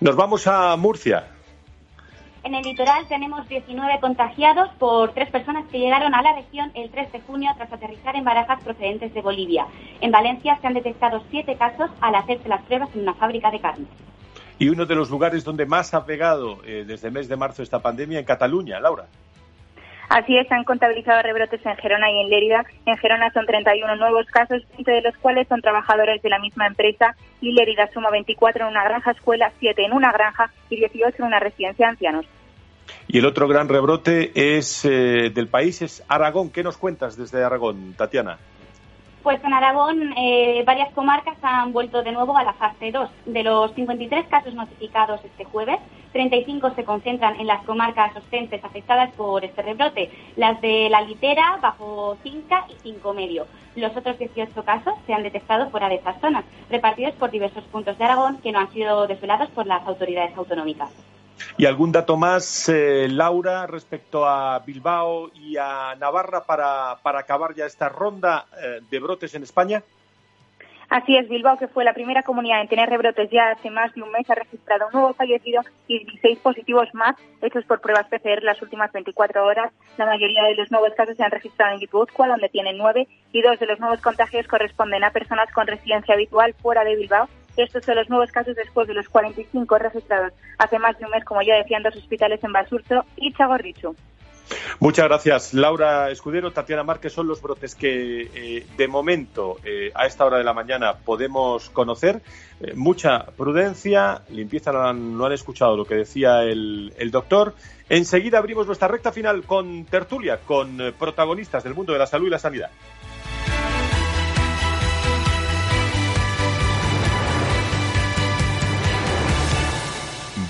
Nos 0.00 0.16
vamos 0.16 0.46
a 0.46 0.71
Murcia. 0.76 1.26
En 2.44 2.56
el 2.56 2.64
litoral 2.64 3.06
tenemos 3.06 3.48
19 3.48 4.00
contagiados 4.00 4.68
por 4.78 5.12
tres 5.12 5.30
personas 5.30 5.64
que 5.70 5.78
llegaron 5.78 6.12
a 6.12 6.22
la 6.22 6.34
región 6.34 6.72
el 6.74 6.90
3 6.90 7.12
de 7.12 7.20
junio 7.20 7.50
tras 7.56 7.72
aterrizar 7.72 8.16
en 8.16 8.24
barajas 8.24 8.60
procedentes 8.64 9.14
de 9.14 9.22
Bolivia. 9.22 9.66
En 10.00 10.10
Valencia 10.10 10.58
se 10.60 10.66
han 10.66 10.74
detectado 10.74 11.22
siete 11.30 11.56
casos 11.56 11.88
al 12.00 12.16
hacerse 12.16 12.48
las 12.48 12.62
pruebas 12.62 12.88
en 12.94 13.02
una 13.02 13.14
fábrica 13.14 13.50
de 13.52 13.60
carne. 13.60 13.86
Y 14.58 14.68
uno 14.70 14.86
de 14.86 14.94
los 14.96 15.08
lugares 15.08 15.44
donde 15.44 15.66
más 15.66 15.94
ha 15.94 16.04
pegado 16.04 16.58
eh, 16.64 16.84
desde 16.84 17.08
el 17.08 17.14
mes 17.14 17.28
de 17.28 17.36
marzo 17.36 17.62
esta 17.62 17.80
pandemia 17.80 18.18
en 18.18 18.24
Cataluña, 18.24 18.80
Laura. 18.80 19.06
Así 20.08 20.36
es, 20.36 20.50
han 20.52 20.64
contabilizado 20.64 21.22
rebrotes 21.22 21.64
en 21.64 21.76
Gerona 21.76 22.10
y 22.10 22.20
en 22.20 22.28
Lérida. 22.28 22.64
En 22.86 22.96
Gerona 22.98 23.32
son 23.32 23.46
31 23.46 23.96
nuevos 23.96 24.26
casos, 24.26 24.62
20 24.76 24.90
de 24.90 25.02
los 25.02 25.16
cuales 25.16 25.48
son 25.48 25.60
trabajadores 25.60 26.20
de 26.22 26.28
la 26.28 26.38
misma 26.38 26.66
empresa 26.66 27.16
y 27.40 27.52
Lérida 27.52 27.88
suma 27.92 28.10
24 28.10 28.64
en 28.64 28.70
una 28.70 28.84
granja 28.84 29.12
escuela, 29.12 29.52
7 29.58 29.84
en 29.84 29.92
una 29.92 30.12
granja 30.12 30.50
y 30.68 30.76
18 30.76 31.16
en 31.18 31.24
una 31.24 31.40
residencia 31.40 31.86
de 31.86 31.90
ancianos. 31.90 32.26
Y 33.08 33.18
el 33.18 33.26
otro 33.26 33.48
gran 33.48 33.68
rebrote 33.68 34.32
es 34.34 34.84
eh, 34.84 35.30
del 35.30 35.48
país, 35.48 35.82
es 35.82 36.02
Aragón. 36.08 36.50
¿Qué 36.50 36.62
nos 36.62 36.76
cuentas 36.76 37.16
desde 37.16 37.42
Aragón, 37.42 37.94
Tatiana? 37.94 38.38
Pues 39.22 39.42
en 39.44 39.54
Aragón 39.54 40.14
eh, 40.16 40.64
varias 40.66 40.92
comarcas 40.94 41.36
han 41.42 41.72
vuelto 41.72 42.02
de 42.02 42.10
nuevo 42.10 42.36
a 42.36 42.42
la 42.42 42.54
fase 42.54 42.90
2. 42.90 43.08
De 43.26 43.44
los 43.44 43.72
53 43.74 44.26
casos 44.26 44.52
notificados 44.52 45.24
este 45.24 45.44
jueves, 45.44 45.78
35 46.12 46.74
se 46.74 46.82
concentran 46.82 47.38
en 47.38 47.46
las 47.46 47.62
comarcas 47.62 48.16
ostenses 48.16 48.64
afectadas 48.64 49.12
por 49.12 49.44
este 49.44 49.62
rebrote, 49.62 50.10
las 50.34 50.60
de 50.60 50.88
La 50.90 51.02
Litera, 51.02 51.58
Bajo 51.62 52.16
Cinca 52.24 52.66
y 52.68 52.74
Cinco 52.82 53.14
Medio. 53.14 53.46
Los 53.76 53.96
otros 53.96 54.18
18 54.18 54.60
casos 54.64 54.94
se 55.06 55.14
han 55.14 55.22
detectado 55.22 55.70
fuera 55.70 55.88
de 55.88 55.96
esas 55.96 56.20
zonas, 56.20 56.44
repartidos 56.68 57.14
por 57.14 57.30
diversos 57.30 57.62
puntos 57.64 57.96
de 57.98 58.04
Aragón 58.04 58.38
que 58.38 58.50
no 58.50 58.58
han 58.58 58.72
sido 58.72 59.06
desvelados 59.06 59.50
por 59.50 59.66
las 59.66 59.86
autoridades 59.86 60.36
autonómicas. 60.36 60.90
¿Y 61.56 61.66
algún 61.66 61.92
dato 61.92 62.16
más, 62.16 62.68
eh, 62.68 63.08
Laura, 63.08 63.66
respecto 63.66 64.26
a 64.26 64.58
Bilbao 64.60 65.30
y 65.34 65.56
a 65.56 65.94
Navarra 65.98 66.44
para, 66.44 66.98
para 67.02 67.20
acabar 67.20 67.54
ya 67.54 67.66
esta 67.66 67.88
ronda 67.88 68.46
eh, 68.62 68.80
de 68.90 69.00
brotes 69.00 69.34
en 69.34 69.42
España? 69.42 69.82
Así 70.92 71.16
es, 71.16 71.26
Bilbao, 71.26 71.56
que 71.56 71.68
fue 71.68 71.84
la 71.84 71.94
primera 71.94 72.22
comunidad 72.22 72.60
en 72.60 72.68
tener 72.68 72.86
rebrotes 72.90 73.30
ya 73.30 73.52
hace 73.52 73.70
más 73.70 73.94
de 73.94 74.02
un 74.02 74.10
mes, 74.10 74.28
ha 74.28 74.34
registrado 74.34 74.88
un 74.88 74.92
nuevo 74.92 75.14
fallecido 75.14 75.62
y 75.88 76.04
16 76.04 76.40
positivos 76.40 76.86
más 76.92 77.16
hechos 77.40 77.64
por 77.64 77.80
pruebas 77.80 78.08
PCR 78.08 78.42
las 78.42 78.60
últimas 78.60 78.92
24 78.92 79.42
horas. 79.42 79.72
La 79.96 80.04
mayoría 80.04 80.44
de 80.44 80.54
los 80.54 80.70
nuevos 80.70 80.92
casos 80.94 81.16
se 81.16 81.22
han 81.22 81.30
registrado 81.30 81.72
en 81.72 81.80
Guipúzcoa, 81.80 82.28
donde 82.28 82.50
tienen 82.50 82.76
nueve, 82.76 83.08
y 83.32 83.40
dos 83.40 83.58
de 83.58 83.68
los 83.68 83.80
nuevos 83.80 84.02
contagios 84.02 84.46
corresponden 84.46 85.02
a 85.02 85.12
personas 85.12 85.50
con 85.52 85.66
residencia 85.66 86.12
habitual 86.12 86.52
fuera 86.60 86.84
de 86.84 86.96
Bilbao 86.96 87.26
estos 87.56 87.84
son 87.84 87.96
los 87.96 88.08
nuevos 88.08 88.30
casos 88.30 88.56
después 88.56 88.88
de 88.88 88.94
los 88.94 89.08
45 89.08 89.78
registrados 89.78 90.32
hace 90.58 90.78
más 90.78 90.98
de 90.98 91.04
un 91.04 91.10
mes, 91.10 91.24
como 91.24 91.42
ya 91.42 91.56
decían, 91.56 91.82
dos 91.82 91.96
hospitales 91.96 92.42
en 92.42 92.52
Basurto 92.52 93.04
y 93.16 93.32
Chagorrichu. 93.32 93.94
Muchas 94.80 95.06
gracias, 95.06 95.54
Laura 95.54 96.10
Escudero. 96.10 96.50
Tatiana 96.50 96.82
Márquez 96.82 97.12
son 97.12 97.26
los 97.26 97.40
brotes 97.40 97.74
que 97.74 98.22
eh, 98.34 98.66
de 98.76 98.88
momento 98.88 99.58
eh, 99.64 99.90
a 99.94 100.06
esta 100.06 100.24
hora 100.24 100.38
de 100.38 100.44
la 100.44 100.52
mañana 100.52 100.94
podemos 100.94 101.70
conocer. 101.70 102.20
Eh, 102.60 102.74
mucha 102.74 103.26
prudencia, 103.26 104.22
limpieza, 104.30 104.72
no 104.72 105.24
han, 105.24 105.32
escuchado 105.32 105.76
lo 105.76 105.84
que 105.84 105.94
decía 105.94 106.42
el, 106.42 106.92
el, 106.98 107.10
doctor. 107.10 107.54
Enseguida 107.88 108.38
abrimos 108.38 108.66
nuestra 108.66 108.88
recta 108.88 109.12
final 109.12 109.44
con 109.44 109.84
tertulia, 109.84 110.38
con 110.38 110.92
protagonistas 110.98 111.64
del 111.64 111.74
mundo 111.74 111.92
de 111.92 111.98
la 111.98 112.06
salud 112.06 112.26
y 112.26 112.30
la 112.30 112.38
sanidad. 112.38 112.70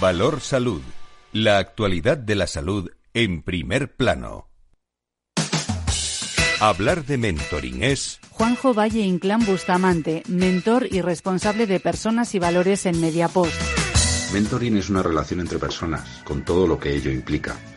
Valor 0.03 0.41
Salud. 0.41 0.83
La 1.33 1.59
actualidad 1.59 2.19
de 2.19 2.35
la 2.35 2.49
salud 2.49 2.91
en 3.15 3.41
primer 3.41 3.95
plano. 3.95 4.49
Hablar 6.59 7.05
de 7.05 7.19
mentoring 7.19 7.85
es... 7.85 8.19
Juanjo 8.31 8.75
Valle 8.75 9.03
Inclán 9.03 9.47
Bustamante, 9.47 10.25
mentor 10.27 10.89
y 10.91 11.03
responsable 11.03 11.69
de 11.69 11.79
personas 11.79 12.35
y 12.35 12.41
valores 12.41 12.85
en 12.87 13.01
Mediapost. 13.01 13.55
Mentoring 14.33 14.77
es 14.77 14.91
una 14.91 15.05
relación 15.05 15.39
entre 15.39 15.61
personas, 15.61 16.21
con 16.25 16.45
todo 16.45 16.67
lo 16.67 16.81
que 16.81 16.97
ello 16.97 17.13
implica. 17.13 17.57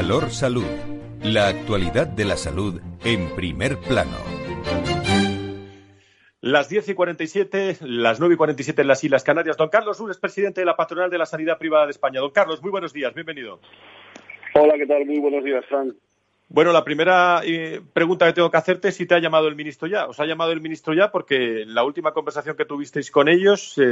Valor 0.00 0.30
Salud. 0.30 0.62
La 1.24 1.48
actualidad 1.48 2.06
de 2.06 2.24
la 2.24 2.36
salud 2.36 2.80
en 3.04 3.34
primer 3.34 3.78
plano. 3.78 4.16
Las 6.40 6.68
10 6.68 6.90
y 6.90 6.94
47, 6.94 7.78
las 7.80 8.20
9 8.20 8.34
y 8.34 8.36
47 8.36 8.82
en 8.82 8.86
las 8.86 9.02
Islas 9.02 9.24
Canarias. 9.24 9.56
Don 9.56 9.70
Carlos 9.70 10.00
es 10.08 10.18
presidente 10.18 10.60
de 10.60 10.66
la 10.66 10.76
Patronal 10.76 11.10
de 11.10 11.18
la 11.18 11.26
Sanidad 11.26 11.58
Privada 11.58 11.86
de 11.86 11.90
España. 11.90 12.20
Don 12.20 12.30
Carlos, 12.30 12.62
muy 12.62 12.70
buenos 12.70 12.92
días, 12.92 13.12
bienvenido. 13.12 13.58
Hola, 14.54 14.74
¿qué 14.78 14.86
tal? 14.86 15.04
Muy 15.04 15.18
buenos 15.18 15.42
días, 15.42 15.64
Fran. 15.68 15.92
Bueno, 16.48 16.72
la 16.72 16.84
primera 16.84 17.42
eh, 17.44 17.80
pregunta 17.92 18.24
que 18.26 18.34
tengo 18.34 18.52
que 18.52 18.56
hacerte 18.56 18.88
es 18.88 18.94
si 18.94 19.04
te 19.04 19.16
ha 19.16 19.18
llamado 19.18 19.48
el 19.48 19.56
ministro 19.56 19.88
ya. 19.88 20.06
Os 20.06 20.20
ha 20.20 20.26
llamado 20.26 20.52
el 20.52 20.60
ministro 20.60 20.94
ya 20.94 21.10
porque 21.10 21.64
la 21.66 21.82
última 21.82 22.12
conversación 22.12 22.56
que 22.56 22.64
tuvisteis 22.64 23.10
con 23.10 23.28
ellos, 23.28 23.76
eh, 23.78 23.82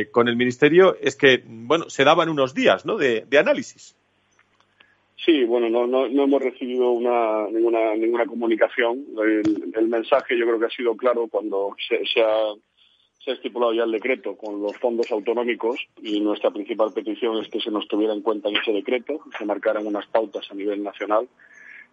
eh, 0.00 0.08
con 0.10 0.28
el 0.28 0.36
ministerio, 0.36 0.96
es 0.98 1.14
que, 1.14 1.44
bueno, 1.46 1.90
se 1.90 2.04
daban 2.04 2.30
unos 2.30 2.54
días, 2.54 2.86
¿no?, 2.86 2.96
de, 2.96 3.26
análisis. 3.38 3.98
Sí, 5.24 5.44
bueno, 5.44 5.68
no, 5.70 5.86
no, 5.86 6.06
hemos 6.06 6.42
recibido 6.42 6.90
una, 6.90 7.46
ninguna, 7.48 7.94
ninguna 7.94 8.26
comunicación. 8.26 9.06
El, 9.74 9.88
mensaje 9.88 10.36
yo 10.36 10.46
creo 10.46 10.58
que 10.58 10.66
ha 10.66 10.70
sido 10.70 10.96
claro 10.96 11.28
cuando 11.28 11.76
se, 11.88 12.04
se, 12.06 12.22
ha, 12.22 12.54
se 13.24 13.30
ha 13.30 13.34
estipulado 13.34 13.72
ya 13.72 13.84
el 13.84 13.92
decreto 13.92 14.36
con 14.36 14.60
los 14.60 14.76
fondos 14.78 15.10
autonómicos 15.12 15.78
y 16.02 16.20
nuestra 16.20 16.50
principal 16.50 16.92
petición 16.92 17.38
es 17.38 17.48
que 17.48 17.60
se 17.60 17.70
nos 17.70 17.86
tuviera 17.86 18.12
en 18.12 18.22
cuenta 18.22 18.48
en 18.48 18.56
ese 18.56 18.72
decreto, 18.72 19.20
se 19.38 19.44
marcaran 19.44 19.86
unas 19.86 20.06
pautas 20.06 20.50
a 20.50 20.54
nivel 20.54 20.82
nacional 20.82 21.28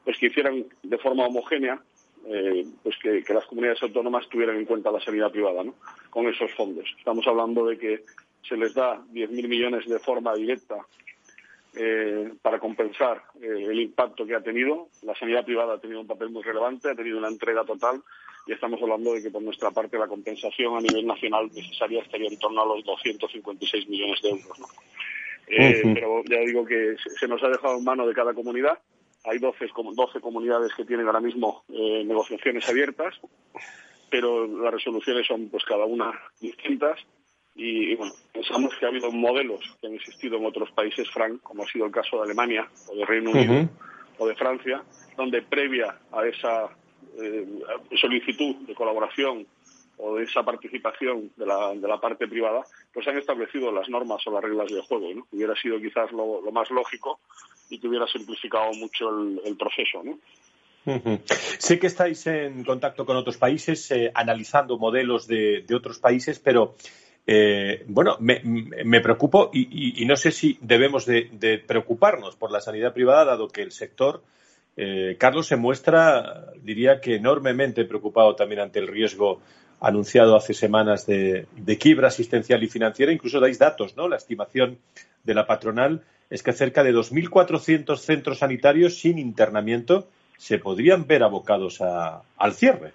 pues 0.04 0.18
que 0.18 0.28
hicieran 0.28 0.66
de 0.82 0.98
forma 0.98 1.28
homogénea 1.28 1.80
eh, 2.26 2.66
pues 2.82 2.96
que, 3.02 3.24
las 3.34 3.46
comunidades 3.46 3.84
autónomas 3.84 4.28
tuvieran 4.30 4.58
en 4.58 4.66
cuenta 4.66 4.92
la 4.92 5.00
sanidad 5.02 5.32
privada 5.32 5.64
¿no? 5.64 5.76
con 6.10 6.28
esos 6.28 6.52
fondos. 6.54 6.86
Estamos 6.98 7.28
hablando 7.28 7.66
de 7.66 7.78
que 7.78 8.04
se 8.48 8.58
les 8.58 8.74
da 8.74 8.98
10.000 9.14 9.48
millones 9.48 9.88
de 9.88 10.00
forma 10.00 10.34
directa 10.34 10.78
eh, 11.76 12.34
para 12.42 12.60
compensar 12.60 13.24
eh, 13.42 13.66
el 13.70 13.80
impacto 13.80 14.26
que 14.26 14.36
ha 14.36 14.42
tenido. 14.42 14.90
La 15.04 15.16
sanidad 15.16 15.46
privada 15.46 15.76
ha 15.76 15.80
tenido 15.80 16.02
un 16.02 16.08
papel 16.08 16.30
muy 16.30 16.44
relevante, 16.44 16.90
ha 16.90 16.96
tenido 16.96 17.18
una 17.18 17.28
entrega 17.28 17.64
total 17.64 18.02
y 18.48 18.54
estamos 18.54 18.82
hablando 18.82 19.14
de 19.14 19.22
que 19.22 19.32
por 19.32 19.42
nuestra 19.42 19.72
parte 19.72 19.98
la 19.98 20.08
compensación 20.08 20.78
a 20.78 20.82
nivel 20.82 21.06
nacional 21.06 21.50
necesaria 21.54 22.02
estaría 22.02 22.30
en 22.30 22.40
torno 22.40 22.62
a 22.62 22.66
los 22.66 22.84
256 22.84 23.88
millones 23.90 24.22
de 24.22 24.30
euros. 24.30 24.60
¿no? 24.60 24.68
Pero 25.48 26.24
ya 26.26 26.40
digo 26.42 26.66
que 26.66 26.96
se 27.20 27.28
nos 27.28 27.42
ha 27.44 27.50
dejado 27.50 27.78
en 27.78 27.84
mano 27.84 28.06
de 28.06 28.14
cada 28.14 28.34
comunidad 28.34 28.80
hay 29.26 29.40
12, 29.40 29.68
12 29.96 30.22
comunidades 30.22 30.74
que 30.76 30.86
tienen 30.86 31.06
ahora 31.08 31.20
mismo 31.20 31.64
eh, 31.70 32.04
negociaciones 32.06 32.68
abiertas, 32.70 33.16
pero 34.10 34.48
las 34.48 34.74
resoluciones 34.74 35.28
son 35.28 35.50
pues 35.50 35.64
cada 35.66 35.86
una 35.86 36.12
distintas 36.40 37.00
y, 37.62 37.93
bueno, 37.95 38.14
pensamos 38.32 38.74
que 38.80 38.86
ha 38.86 38.89
habido 38.89 39.12
modelos 39.12 39.60
que 39.82 39.88
han 39.88 39.93
existido 39.93 40.38
en 40.38 40.45
otros 40.45 40.72
países, 40.72 41.10
Frank, 41.12 41.41
como 41.43 41.64
ha 41.64 41.68
sido 41.68 41.86
el 41.86 41.91
caso 41.91 42.18
de 42.18 42.24
Alemania 42.24 42.68
o 42.88 42.95
de 42.95 43.05
Reino 43.05 43.32
Unido 43.32 43.70
o 44.18 44.28
de 44.28 44.36
Francia, 44.36 44.82
donde 45.18 45.41
previa 45.41 45.97
a 46.12 46.26
esa 46.26 46.70
eh, 47.22 47.45
solicitud 47.99 48.55
de 48.66 48.74
colaboración 48.74 49.45
o 49.97 50.16
de 50.16 50.24
esa 50.24 50.43
participación 50.43 51.32
de 51.36 51.45
la, 51.45 51.74
de 51.76 51.88
la 51.88 51.99
parte 51.99 52.28
privada, 52.28 52.64
pues 52.93 53.05
han 53.10 53.18
establecido 53.18 53.72
las 53.72 53.89
normas 53.89 54.26
o 54.26 54.32
las 54.32 54.41
reglas 54.41 54.72
del 54.72 54.82
juego. 54.82 55.14
¿no? 55.14 55.28
Hubiera 55.32 55.53
sido 55.55 55.78
quizás 55.80 56.12
lo, 56.14 56.41
más 56.53 56.72
lógico 56.72 57.20
y 57.70 57.78
que 57.78 57.88
hubiera 57.88 58.07
simplificado 58.07 58.72
mucho 58.74 59.10
el, 59.10 59.57
proceso. 59.57 60.01
¿no? 60.01 60.18
Sé 61.57 61.78
que 61.78 61.88
estáis 61.88 62.26
en 62.28 62.64
contacto 62.64 63.05
con 63.05 63.18
otros 63.18 63.38
países, 63.38 63.91
eh, 63.91 64.10
analizando 64.16 64.78
modelos 64.78 65.28
de, 65.28 65.66
otros 65.76 65.99
países, 65.99 66.39
pero 66.39 66.76
eh, 67.32 67.84
bueno, 67.86 68.18
me, 68.22 68.42
me 68.44 69.02
preocupo 69.02 69.52
y, 69.54 70.04
no 70.08 70.16
sé 70.16 70.32
si 70.32 70.58
debemos 70.62 71.06
de, 71.06 71.64
preocuparnos 71.64 72.36
por 72.36 72.50
la 72.50 72.60
sanidad 72.60 72.92
privada, 72.92 73.24
dado 73.24 73.50
que 73.50 73.62
el 73.62 73.72
sector, 73.72 74.24
eh, 74.76 75.16
Carlos, 75.20 75.46
se 75.46 75.56
muestra, 75.56 76.48
diría 76.64 77.00
que 77.00 77.18
enormemente 77.18 77.86
preocupado 77.86 78.36
también 78.36 78.62
ante 78.62 78.80
el 78.80 78.88
riesgo 78.88 79.42
anunciado 79.80 80.36
hace 80.36 80.56
semanas 80.56 81.06
de, 81.06 81.46
quiebra 81.80 82.08
asistencial 82.08 82.64
y 82.64 82.68
financiera. 82.68 83.12
Incluso 83.12 83.40
dais 83.40 83.60
datos, 83.60 83.96
¿no? 83.96 84.08
La 84.08 84.18
estimación 84.18 84.80
de 85.24 85.34
la 85.36 85.46
patronal 85.46 86.02
es 86.32 86.42
que 86.42 86.52
cerca 86.52 86.84
de 86.84 86.96
2.400 86.96 87.96
centros 87.98 88.40
sanitarios 88.40 88.96
sin 88.96 89.20
internamiento 89.20 90.08
se 90.36 90.58
podrían 90.58 91.06
ver 91.06 91.22
abocados 91.22 91.80
al 91.80 92.54
cierre. 92.54 92.94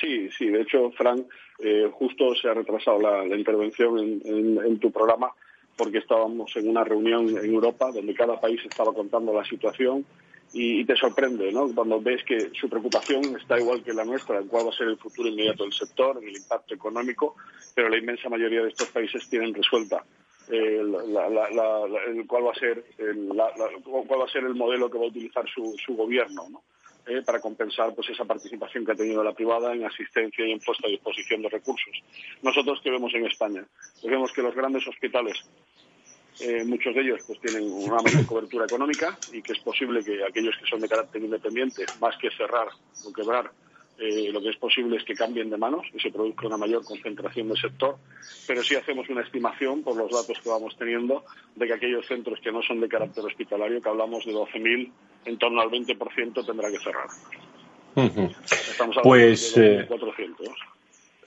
Sí, 0.00 0.28
sí. 0.36 0.48
De 0.48 0.62
hecho, 0.62 0.90
Frank, 0.92 1.26
eh, 1.62 1.90
justo 1.92 2.34
se 2.34 2.48
ha 2.48 2.54
retrasado 2.54 3.00
la, 3.00 3.24
intervención 3.36 3.98
en, 4.24 4.78
tu 4.78 4.90
programa 4.90 5.30
porque 5.76 5.98
estábamos 5.98 6.54
en 6.56 6.68
una 6.68 6.84
reunión 6.84 7.28
en 7.28 7.54
Europa 7.54 7.90
donde 7.92 8.14
cada 8.14 8.40
país 8.40 8.60
estaba 8.64 8.92
contando 8.92 9.32
la 9.32 9.44
situación 9.44 10.04
y, 10.52 10.84
te 10.84 10.96
sorprende, 10.96 11.52
¿no? 11.52 11.72
Cuando 11.72 12.00
ves 12.00 12.24
que 12.24 12.50
su 12.58 12.68
preocupación 12.68 13.36
está 13.36 13.58
igual 13.58 13.84
que 13.84 13.92
la 13.92 14.04
nuestra, 14.04 14.38
en 14.38 14.48
cuál 14.48 14.66
va 14.66 14.70
a 14.70 14.76
ser 14.76 14.88
el 14.88 14.98
futuro 14.98 15.28
inmediato 15.28 15.62
del 15.62 15.72
sector, 15.72 16.18
el 16.22 16.36
impacto 16.36 16.74
económico, 16.74 17.36
pero 17.74 17.88
la 17.88 17.98
inmensa 17.98 18.28
mayoría 18.28 18.62
de 18.62 18.68
estos 18.68 18.88
países 18.88 19.28
tienen 19.28 19.54
resuelta 19.54 20.02
eh, 20.50 20.82
cuál 22.26 22.46
va 22.46 22.50
a 22.50 22.58
ser 22.58 22.84
el, 22.98 23.28
cuál 23.28 24.20
va 24.20 24.24
a 24.24 24.32
ser 24.32 24.44
el 24.44 24.54
modelo 24.54 24.90
que 24.90 24.98
va 24.98 25.04
a 25.04 25.08
utilizar 25.08 25.48
su, 25.48 25.76
su 25.84 25.94
gobierno, 25.94 26.48
¿no? 26.50 26.62
Eh, 27.10 27.22
para 27.22 27.40
compensar 27.40 27.92
pues 27.92 28.08
esa 28.08 28.24
participación 28.24 28.86
que 28.86 28.92
ha 28.92 28.94
tenido 28.94 29.24
la 29.24 29.32
privada 29.32 29.74
en 29.74 29.84
asistencia 29.84 30.46
y 30.46 30.52
en 30.52 30.60
puesta 30.60 30.86
a 30.86 30.90
disposición 30.90 31.42
de 31.42 31.48
recursos. 31.48 31.92
Nosotros 32.40 32.78
que 32.84 32.90
vemos 32.92 33.12
en 33.14 33.26
España, 33.26 33.64
pues 34.00 34.12
vemos 34.12 34.30
que 34.32 34.42
los 34.42 34.54
grandes 34.54 34.86
hospitales 34.86 35.36
eh, 36.38 36.62
muchos 36.64 36.94
de 36.94 37.00
ellos 37.00 37.20
pues 37.26 37.40
tienen 37.40 37.68
una 37.68 38.00
mayor 38.00 38.24
cobertura 38.26 38.64
económica 38.64 39.18
y 39.32 39.42
que 39.42 39.54
es 39.54 39.58
posible 39.58 40.04
que 40.04 40.22
aquellos 40.22 40.54
que 40.56 40.70
son 40.70 40.80
de 40.80 40.88
carácter 40.88 41.20
independiente, 41.20 41.84
más 42.00 42.16
que 42.16 42.30
cerrar 42.30 42.68
o 43.04 43.12
quebrar, 43.12 43.50
eh, 44.00 44.30
lo 44.32 44.40
que 44.40 44.48
es 44.48 44.56
posible 44.56 44.96
es 44.96 45.04
que 45.04 45.14
cambien 45.14 45.50
de 45.50 45.58
manos 45.58 45.86
y 45.92 46.00
se 46.00 46.10
produzca 46.10 46.46
una 46.46 46.56
mayor 46.56 46.82
concentración 46.82 47.48
del 47.48 47.58
sector, 47.58 47.96
pero 48.46 48.62
sí 48.62 48.74
hacemos 48.74 49.06
una 49.10 49.20
estimación 49.20 49.82
por 49.82 49.94
los 49.94 50.10
datos 50.10 50.40
que 50.42 50.48
vamos 50.48 50.74
teniendo 50.78 51.22
de 51.54 51.66
que 51.66 51.74
aquellos 51.74 52.06
centros 52.06 52.40
que 52.40 52.50
no 52.50 52.62
son 52.62 52.80
de 52.80 52.88
carácter 52.88 53.22
hospitalario, 53.26 53.82
que 53.82 53.88
hablamos 53.90 54.24
de 54.24 54.32
12.000, 54.32 54.90
en 55.26 55.38
torno 55.38 55.60
al 55.60 55.68
20% 55.68 56.46
tendrá 56.46 56.70
que 56.70 56.78
cerrar. 56.78 57.08
Estamos 57.94 58.96
hablando 58.96 59.02
pues, 59.02 59.54
de 59.54 59.84
400. 59.86 60.46
Eh, 60.46 60.50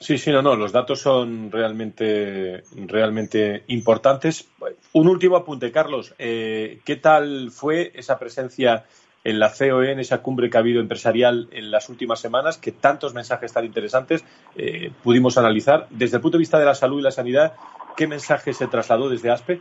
sí, 0.00 0.18
sí, 0.18 0.32
no, 0.32 0.42
no, 0.42 0.56
los 0.56 0.72
datos 0.72 1.00
son 1.00 1.52
realmente, 1.52 2.64
realmente 2.88 3.62
importantes. 3.68 4.50
Un 4.94 5.06
último 5.06 5.36
apunte, 5.36 5.70
Carlos. 5.70 6.12
Eh, 6.18 6.80
¿Qué 6.84 6.96
tal 6.96 7.52
fue 7.52 7.92
esa 7.94 8.18
presencia 8.18 8.84
en 9.24 9.38
la 9.38 9.50
COE, 9.50 9.92
en 9.92 9.98
esa 9.98 10.22
cumbre 10.22 10.50
que 10.50 10.58
ha 10.58 10.60
habido 10.60 10.80
empresarial 10.80 11.48
en 11.50 11.70
las 11.70 11.88
últimas 11.88 12.20
semanas, 12.20 12.58
que 12.58 12.72
tantos 12.72 13.14
mensajes 13.14 13.52
tan 13.52 13.64
interesantes 13.64 14.24
eh, 14.54 14.90
pudimos 15.02 15.38
analizar. 15.38 15.86
Desde 15.90 16.18
el 16.18 16.22
punto 16.22 16.36
de 16.36 16.42
vista 16.42 16.58
de 16.58 16.66
la 16.66 16.74
salud 16.74 17.00
y 17.00 17.02
la 17.02 17.10
sanidad, 17.10 17.54
¿qué 17.96 18.06
mensaje 18.06 18.52
se 18.52 18.68
trasladó 18.68 19.08
desde 19.08 19.30
ASPE? 19.30 19.60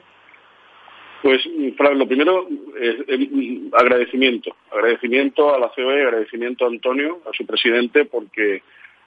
Pues, 1.22 1.42
lo 1.96 2.06
primero 2.06 2.46
es 2.78 2.96
agradecimiento. 3.72 4.54
Agradecimiento 4.70 5.56
a 5.56 5.60
la 5.60 5.70
COE, 5.70 6.04
agradecimiento 6.04 6.66
a 6.66 6.68
Antonio, 6.68 7.22
a 7.26 7.32
su 7.32 7.46
presidente, 7.46 8.04
porque 8.04 8.62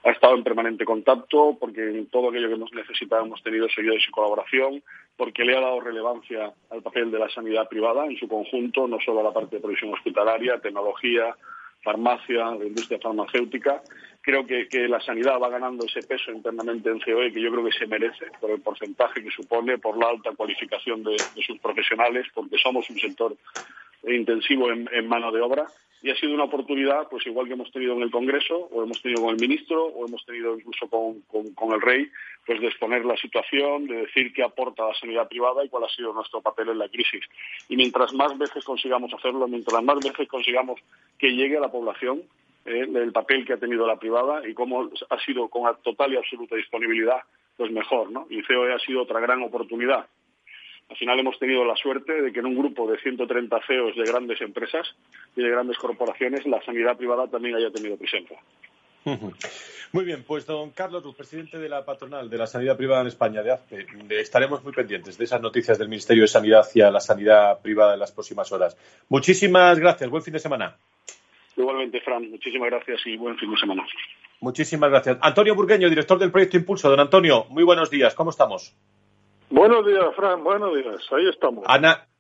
ha 0.07 0.13
estado 0.13 0.37
en 0.37 0.45
permanente 0.45 0.85
contacto, 0.85 1.57
porque 1.59 1.83
en 1.83 2.07
todo 2.07 2.29
aquello 2.29 2.47
que 2.47 2.55
hemos 2.55 2.73
necesitado 2.73 3.25
hemos 3.25 3.43
tenido 3.43 3.69
su 3.69 3.81
y 3.81 4.11
colaboración, 4.13 4.81
porque 5.17 5.45
le 5.45 5.57
ha 5.57 5.61
dado 5.61 5.81
relevancia 5.81 6.53
al 6.71 6.81
papel 6.81 7.11
de 7.11 7.19
la 7.19 7.29
sanidad 7.29 7.69
privada 7.69 8.07
en 8.07 8.17
su 8.17 8.29
conjunto, 8.29 8.87
no 8.87 8.99
solo 9.05 9.21
a 9.21 9.25
la 9.25 9.33
parte 9.33 9.57
de 9.57 9.63
provisión 9.63 9.93
hospitalaria, 9.93 10.61
tecnología, 10.61 11.35
farmacia, 11.83 12.55
industria 12.65 13.01
farmacéutica. 13.01 13.83
Creo 14.21 14.47
que, 14.47 14.89
la 14.89 15.01
sanidad 15.01 15.41
va 15.41 15.49
ganando 15.49 15.85
ese 15.85 16.07
peso 16.07 16.31
internamente 16.31 16.89
en 16.89 17.01
COE 17.01 17.33
que 17.33 17.41
yo 17.41 17.51
creo 17.51 17.65
que 17.65 17.73
se 17.73 17.87
merece 17.87 18.27
por 18.41 18.51
el 18.53 18.61
porcentaje 18.61 19.23
que 19.23 19.31
supone, 19.31 19.79
por 19.79 19.99
la 19.99 20.09
alta 20.09 20.31
cualificación 20.37 21.03
de, 21.03 21.17
sus 21.45 21.59
profesionales, 21.59 22.27
porque 22.33 22.59
somos 22.59 22.89
un 22.91 22.99
sector 22.99 23.37
intensivo 24.05 24.71
en 24.71 25.09
mano 25.09 25.33
de 25.33 25.41
obra 25.41 25.67
y 26.03 26.11
ha 26.11 26.17
sido 26.17 26.35
una 26.35 26.45
oportunidad, 26.45 27.09
pues 27.09 27.27
igual 27.27 27.47
que 27.47 27.55
hemos 27.55 27.73
tenido 27.73 27.95
en 27.95 28.03
el 28.03 28.11
Congreso, 28.11 28.69
o 28.71 28.83
hemos 28.83 29.01
tenido 29.03 29.23
con 29.23 29.35
el 29.35 29.41
ministro, 29.41 29.87
o 29.87 30.07
hemos 30.07 30.25
tenido 30.25 30.57
incluso 30.57 30.89
con, 30.89 31.23
con, 31.55 31.73
el 31.73 31.81
rey, 31.81 32.09
pues 32.47 32.61
de 32.61 32.69
exponer 32.69 33.05
la 33.05 33.17
situación, 33.17 33.87
de 33.87 34.03
decir 34.03 34.33
qué 34.33 34.43
aporta 34.45 34.87
la 34.87 34.95
sanidad 34.95 35.27
privada 35.29 35.65
y 35.65 35.69
cuál 35.69 35.85
ha 35.85 35.89
sido 35.89 36.13
nuestro 36.13 36.41
papel 36.43 36.69
en 36.69 36.79
la 36.79 36.89
crisis. 36.89 37.25
Y 37.69 37.77
mientras 37.77 38.13
más 38.13 38.37
veces 38.39 38.65
consigamos 38.65 39.13
hacerlo, 39.15 39.49
mientras 39.49 39.83
más 39.83 39.99
veces 39.99 40.29
consigamos 40.29 40.79
que 41.19 41.35
llegue 41.35 41.57
a 41.57 41.61
la 41.61 41.73
población 41.73 42.23
eh, 42.67 42.87
el 42.95 43.13
papel 43.13 43.45
que 43.45 43.55
ha 43.55 43.59
tenido 43.59 43.87
la 43.87 43.99
privada 43.99 44.47
y 44.47 44.55
cómo 44.55 44.89
ha 45.11 45.21
sido 45.25 45.49
con 45.49 45.65
total 45.83 46.13
y 46.13 46.17
absoluta 46.19 46.57
disponibilidad, 46.57 47.21
pues 47.57 47.73
mejor, 47.73 48.13
¿no? 48.13 48.27
Y 48.29 48.43
COE 48.43 48.73
ha 48.73 48.79
sido 48.79 49.03
otra 49.03 49.19
gran 49.19 49.43
oportunidad 49.43 50.07
al 50.89 50.97
final 50.97 51.19
hemos 51.19 51.39
tenido 51.39 51.65
la 51.65 51.77
suerte 51.77 52.23
de 52.23 52.33
que 52.33 52.41
en 52.41 52.47
un 52.47 52.57
grupo 52.57 52.91
de 52.91 52.99
130 52.99 53.61
CEOs 53.67 53.97
de 53.97 54.05
grandes 54.05 54.41
empresas 54.41 54.87
y 55.35 55.43
de 55.43 55.51
grandes 55.51 55.79
corporaciones 55.79 56.47
la 56.47 56.63
sanidad 56.63 56.97
privada 56.97 57.27
también 57.29 57.57
haya 57.57 57.71
tenido 57.71 57.97
presencia. 57.97 58.39
Muy 59.93 60.05
bien, 60.05 60.25
pues 60.27 60.47
don 60.47 60.71
Carlos 60.71 61.03
Ruz, 61.05 61.15
presidente 61.15 61.59
de 61.59 61.69
la 61.69 61.85
patronal 61.85 62.29
de 62.29 62.39
la 62.39 62.47
sanidad 62.47 62.77
privada 62.77 63.03
en 63.03 63.07
España, 63.07 63.43
de 63.43 63.53
AFPE, 63.53 63.87
estaremos 64.21 64.65
muy 64.65 64.73
pendientes 64.73 65.17
de 65.17 65.25
esas 65.25 65.41
noticias 65.41 65.79
del 65.79 65.89
Ministerio 65.89 66.25
de 66.25 66.29
Sanidad 66.29 66.61
hacia 66.61 66.91
la 66.91 67.01
sanidad 67.01 67.61
privada 67.61 67.95
en 67.95 68.01
las 68.01 68.11
próximas 68.11 68.51
horas. 68.51 68.77
Muchísimas 69.09 69.79
gracias, 69.79 70.11
buen 70.11 70.23
fin 70.23 70.35
de 70.35 70.41
semana. 70.41 70.77
Igualmente, 71.57 72.01
Fran, 72.01 72.29
muchísimas 72.31 72.69
gracias 72.69 73.01
y 73.07 73.17
buen 73.17 73.39
fin 73.39 73.51
de 73.51 73.57
semana. 73.57 73.87
Muchísimas 74.41 74.91
gracias. 74.91 75.19
Antonio 75.23 75.55
Burgueño, 75.55 75.89
director 75.89 76.19
del 76.19 76.33
proyecto 76.33 76.57
Impulso. 76.57 76.91
Don 76.91 77.01
Antonio, 77.01 77.47
muy 77.49 77.63
buenos 77.63 77.89
días, 77.89 78.15
¿cómo 78.15 78.31
estamos? 78.31 78.75
Buenos 79.57 79.87
días, 79.87 80.05
Fran, 80.15 80.45
buenos 80.45 80.77
días, 80.77 80.97
ahí 81.13 81.31
estamos. 81.31 81.65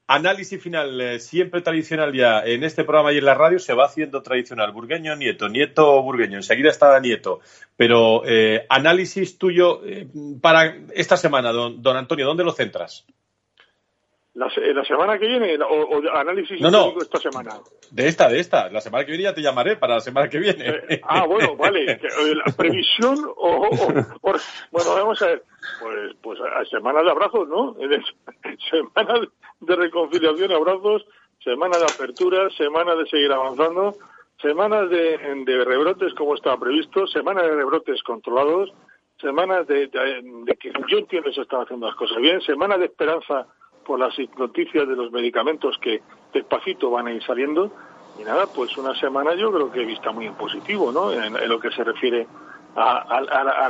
análisis 0.06 0.62
final, 0.62 0.98
eh, 0.98 1.20
siempre 1.20 1.60
tradicional 1.60 2.14
ya. 2.14 2.40
En 2.40 2.64
este 2.64 2.82
programa 2.82 3.12
y 3.12 3.18
en 3.18 3.26
la 3.26 3.34
radio 3.34 3.58
se 3.58 3.74
va 3.74 3.84
haciendo 3.84 4.22
tradicional. 4.22 4.72
Burgueño, 4.72 5.14
nieto, 5.16 5.46
nieto 5.46 6.02
burgueño. 6.02 6.38
Enseguida 6.38 6.70
está 6.70 6.98
nieto. 6.98 7.40
Pero 7.76 8.22
eh, 8.24 8.64
análisis 8.70 9.36
tuyo 9.36 9.84
eh, 9.84 10.08
para 10.40 10.78
esta 10.94 11.18
semana, 11.18 11.52
don, 11.52 11.82
don 11.82 11.98
Antonio, 11.98 12.24
¿dónde 12.24 12.42
lo 12.42 12.52
centras? 12.52 13.04
La, 14.36 14.52
la, 14.54 14.84
semana 14.84 15.18
que 15.18 15.26
viene 15.26 15.56
o, 15.64 16.02
análisis 16.14 16.60
no, 16.60 16.70
no, 16.70 16.94
esta 17.00 17.18
semana. 17.18 17.52
De 17.90 18.06
esta, 18.06 18.28
de 18.28 18.38
esta. 18.38 18.68
La 18.68 18.82
semana 18.82 19.06
que 19.06 19.12
viene 19.12 19.24
ya 19.24 19.34
te 19.34 19.40
llamaré 19.40 19.76
para 19.76 19.94
la 19.94 20.00
semana 20.00 20.28
que 20.28 20.38
viene. 20.38 20.62
Eh, 20.90 21.00
ah, 21.04 21.24
bueno, 21.26 21.56
vale. 21.56 21.98
Eh, 22.06 22.34
la 22.34 22.52
previsión 22.54 23.16
o, 23.34 23.70
bueno, 24.20 24.94
vamos 24.94 25.22
a 25.22 25.26
ver. 25.26 25.42
Pues, 25.80 26.16
pues 26.20 26.38
a 26.40 26.64
semana 26.66 27.02
de 27.02 27.10
abrazos, 27.10 27.48
¿no? 27.48 27.76
Semana 28.70 29.20
de 29.60 29.76
reconciliación, 29.76 30.52
abrazos, 30.52 31.06
semana 31.42 31.78
de 31.78 31.84
apertura, 31.84 32.50
semana 32.50 32.94
de 32.94 33.06
seguir 33.06 33.32
avanzando, 33.32 33.94
semanas 34.42 34.90
de, 34.90 35.18
de 35.46 35.64
rebrotes 35.64 36.12
como 36.14 36.34
estaba 36.34 36.60
previsto, 36.60 37.06
semana 37.06 37.42
de 37.42 37.52
rebrotes 37.52 38.02
controlados, 38.02 38.70
semanas 39.18 39.66
de, 39.66 39.86
de, 39.86 40.20
de 40.44 40.56
que 40.56 40.72
yo 40.88 40.98
entiendo 40.98 41.30
que 41.30 41.34
se 41.34 41.42
están 41.42 41.62
haciendo 41.62 41.86
las 41.86 41.96
cosas 41.96 42.18
bien, 42.18 42.40
semana 42.42 42.76
de 42.76 42.86
esperanza 42.86 43.46
por 43.86 44.00
las 44.00 44.14
noticias 44.36 44.88
de 44.88 44.96
los 44.96 45.12
medicamentos 45.12 45.78
que 45.78 46.02
despacito 46.32 46.90
van 46.90 47.06
a 47.06 47.12
ir 47.12 47.22
saliendo. 47.22 47.70
Y 48.18 48.24
nada, 48.24 48.46
pues 48.46 48.76
una 48.76 48.94
semana 48.94 49.34
yo 49.34 49.52
creo 49.52 49.70
que 49.70 49.82
he 49.82 49.84
visto 49.84 50.12
muy 50.12 50.26
en 50.26 50.34
positivo, 50.34 50.90
¿no? 50.90 51.12
En, 51.12 51.48
lo 51.48 51.60
que 51.60 51.70
se 51.70 51.84
refiere 51.84 52.26
a, 52.74 53.20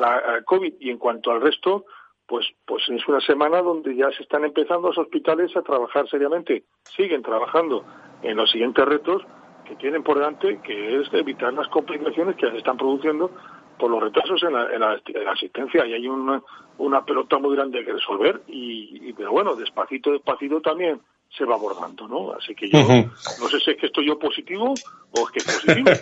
la 0.00 0.42
COVID 0.44 0.74
y 0.80 0.90
en 0.90 0.98
cuanto 0.98 1.32
al 1.32 1.40
resto, 1.40 1.84
pues, 2.26 2.46
pues 2.64 2.88
es 2.88 3.06
una 3.08 3.20
semana 3.20 3.60
donde 3.60 3.94
ya 3.94 4.10
se 4.12 4.22
están 4.22 4.44
empezando 4.44 4.88
los 4.88 4.98
hospitales 4.98 5.56
a 5.56 5.62
trabajar 5.62 6.08
seriamente, 6.08 6.64
siguen 6.82 7.22
trabajando 7.22 7.84
en 8.22 8.36
los 8.36 8.50
siguientes 8.50 8.84
retos 8.84 9.22
que 9.64 9.76
tienen 9.76 10.02
por 10.02 10.16
delante, 10.16 10.60
que 10.62 11.00
es 11.00 11.12
evitar 11.12 11.52
las 11.52 11.68
complicaciones 11.68 12.36
que 12.36 12.50
se 12.50 12.58
están 12.58 12.76
produciendo 12.76 13.30
por 13.78 13.90
los 13.90 14.02
retrasos 14.02 14.42
en 14.42 14.52
la, 14.52 15.00
asistencia 15.30 15.86
y 15.86 15.92
hay 15.92 16.08
una, 16.08 16.42
una, 16.78 17.04
pelota 17.04 17.38
muy 17.38 17.54
grande 17.54 17.84
que 17.84 17.92
resolver 17.92 18.42
y, 18.48 19.12
pero 19.12 19.32
bueno 19.32 19.56
despacito 19.56 20.12
despacito 20.12 20.60
también 20.60 21.00
se 21.36 21.44
va 21.44 21.54
abordando 21.54 22.06
no 22.08 22.32
así 22.32 22.54
que 22.54 22.68
yo 22.68 22.78
no 22.78 23.48
sé 23.48 23.60
si 23.60 23.70
es 23.70 23.76
que 23.76 23.86
estoy 23.86 24.06
yo 24.06 24.18
positivo 24.18 24.74
o 25.10 25.20
es 25.20 25.30
que 25.30 25.38
es 25.38 25.44
positivo 25.44 25.90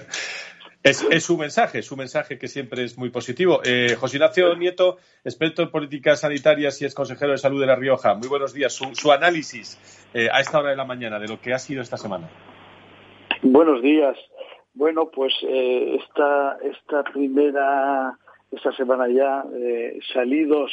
Es, 0.85 1.25
su 1.25 1.39
mensaje, 1.39 1.81
su 1.81 1.97
mensaje 1.97 2.39
que 2.39 2.47
siempre 2.47 2.85
es 2.85 2.99
muy 2.99 3.09
positivo. 3.09 3.63
Eh, 3.65 3.97
José 3.99 4.19
Ignacio 4.19 4.55
Nieto, 4.55 4.99
experto 5.25 5.63
en 5.63 5.71
políticas 5.71 6.21
sanitarias 6.21 6.83
y 6.83 6.85
es 6.85 6.95
consejero 6.95 7.33
de 7.33 7.39
salud 7.39 7.59
de 7.59 7.67
La 7.67 7.75
Rioja. 7.75 8.15
Muy 8.15 8.29
buenos 8.29 8.53
días. 8.53 8.75
Su, 8.75 9.11
análisis 9.11 9.81
eh, 10.13 10.29
a 10.31 10.41
esta 10.41 10.59
hora 10.59 10.69
de 10.69 10.77
la 10.77 10.85
mañana 10.85 11.19
de 11.19 11.27
lo 11.27 11.41
que 11.41 11.55
ha 11.55 11.59
sido 11.59 11.81
esta 11.81 11.97
semana. 11.97 12.29
Buenos 13.41 13.81
días. 13.81 14.15
Bueno, 14.75 15.09
pues 15.11 15.33
eh, 15.49 15.97
esta, 16.03 16.59
esta 16.63 17.03
primera, 17.05 18.19
esta 18.55 18.73
semana 18.73 19.09
ya, 19.09 19.45
eh, 19.55 19.99
salidos 20.13 20.73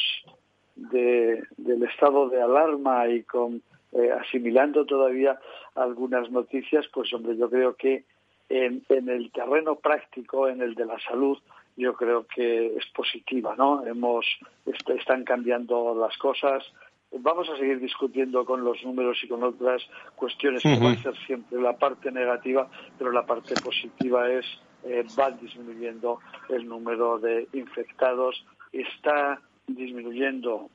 de, 0.76 1.44
del 1.58 1.84
estado 1.84 2.30
de 2.30 2.42
alarma 2.42 3.08
y 3.08 3.24
con 3.24 3.62
asimilando 4.22 4.86
todavía 4.86 5.38
algunas 5.76 6.32
noticias, 6.32 6.86
pues 6.94 7.14
hombre, 7.14 7.36
yo 7.36 7.50
creo 7.50 7.76
que 7.76 8.06
en, 8.52 9.10
el 9.10 9.32
terreno 9.32 9.76
práctico, 9.76 10.48
en 10.48 10.62
el 10.62 10.76
de 10.76 10.86
la 10.86 11.00
salud, 11.00 11.38
yo 11.78 11.94
creo 11.94 12.26
que 12.28 12.76
es 12.76 12.86
positiva, 12.94 13.56
¿no? 13.58 13.86
Hemos, 13.86 14.26
están 14.66 15.24
cambiando 15.24 15.96
las 15.96 16.18
cosas. 16.18 16.64
Vamos 17.12 17.50
a 17.50 17.58
seguir 17.58 17.80
discutiendo 17.80 18.46
con 18.46 18.64
los 18.64 18.84
números 18.84 19.18
y 19.24 19.28
con 19.28 19.44
otras 19.44 19.82
cuestiones 20.16 20.64
que 20.64 20.80
va 20.80 20.92
a 20.92 20.98
ser 20.98 21.16
siempre 21.26 21.62
la 21.62 21.78
parte 21.78 22.12
negativa, 22.12 22.70
pero 22.98 23.12
la 23.12 23.26
parte 23.26 23.54
positiva 23.62 24.30
es 24.32 24.46
eh, 24.84 25.06
va 25.20 25.32
disminuyendo 25.32 26.20
el 26.50 26.68
número 26.68 27.20
de 27.20 27.48
infectados, 27.54 28.46
está 28.72 29.42
disminuyendo 29.68 30.70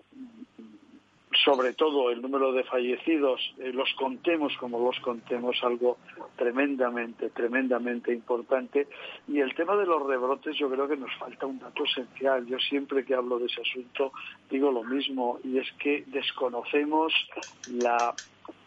sobre 1.45 1.75
todo 1.75 2.11
el 2.11 2.23
número 2.23 2.53
de 2.53 2.65
fallecidos, 2.65 3.41
eh, 3.59 3.73
los 3.73 3.93
contemos 3.95 4.57
como 4.59 4.79
los 4.79 4.99
contemos, 5.01 5.57
algo 5.63 5.99
tremendamente, 6.37 7.31
tremendamente 7.31 8.13
importante. 8.13 8.89
Y 9.29 9.41
el 9.41 9.55
tema 9.55 9.77
de 9.77 9.87
los 9.87 10.05
rebrotes, 10.07 10.57
yo 10.57 10.71
creo 10.71 10.89
que 10.89 10.97
nos 10.97 11.15
falta 11.17 11.47
un 11.47 11.59
dato 11.59 11.85
esencial. 11.85 12.47
Yo 12.47 12.59
siempre 12.59 13.05
que 13.05 13.15
hablo 13.15 13.39
de 13.39 13.47
ese 13.47 13.61
asunto 13.61 14.13
digo 14.51 14.71
lo 14.71 14.83
mismo, 14.83 15.39
y 15.45 15.59
es 15.59 15.71
que 15.79 16.05
desconocemos 16.07 17.13
la 17.71 18.15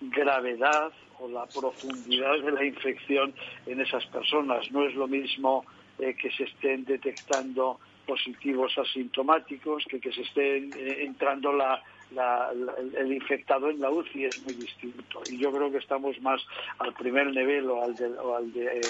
gravedad 0.02 0.92
o 1.20 1.28
la 1.28 1.46
profundidad 1.46 2.40
de 2.40 2.52
la 2.52 2.64
infección 2.64 3.34
en 3.66 3.82
esas 3.82 4.06
personas. 4.08 4.72
No 4.72 4.86
es 4.86 4.96
lo 4.96 5.08
mismo 5.08 5.66
eh, 6.00 6.16
que 6.16 6.32
se 6.32 6.44
estén 6.44 6.86
detectando 6.86 7.80
positivos 8.08 8.76
asintomáticos 8.78 9.86
que 9.86 10.00
que 10.00 10.12
se 10.12 10.22
estén 10.22 10.72
eh, 10.76 11.04
entrando 11.06 11.54
la 11.54 11.82
el 12.12 13.14
infectado 13.14 13.70
en 13.70 13.80
la 13.80 13.90
UCI 13.90 14.26
es 14.26 14.42
muy 14.44 14.54
distinto. 14.54 15.22
Y 15.30 15.38
yo 15.38 15.52
creo 15.52 15.72
que 15.72 15.78
estamos 15.78 16.20
más 16.22 16.42
al 16.80 16.94
primer 16.94 17.28
nivel 17.28 17.70
o 17.70 17.84
al 17.84 17.96
de, 17.96 18.82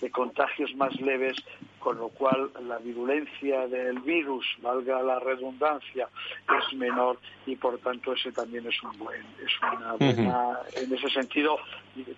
de, 0.00 0.10
contagios 0.10 0.74
más 0.76 0.94
leves, 1.00 1.36
con 1.78 1.98
lo 1.98 2.08
cual 2.08 2.50
la 2.66 2.78
virulencia 2.78 3.66
del 3.66 3.98
virus, 4.00 4.46
valga 4.60 5.02
la 5.02 5.18
redundancia, 5.18 6.08
es 6.56 6.76
menor 6.76 7.18
y 7.46 7.56
por 7.56 7.78
tanto 7.78 8.12
ese 8.12 8.30
también 8.32 8.66
es 8.66 8.82
un 8.82 8.96
buen, 8.98 9.22
es 9.44 9.52
una 9.60 9.94
buena, 9.94 10.58
en 10.74 10.94
ese 10.94 11.08
sentido 11.10 11.58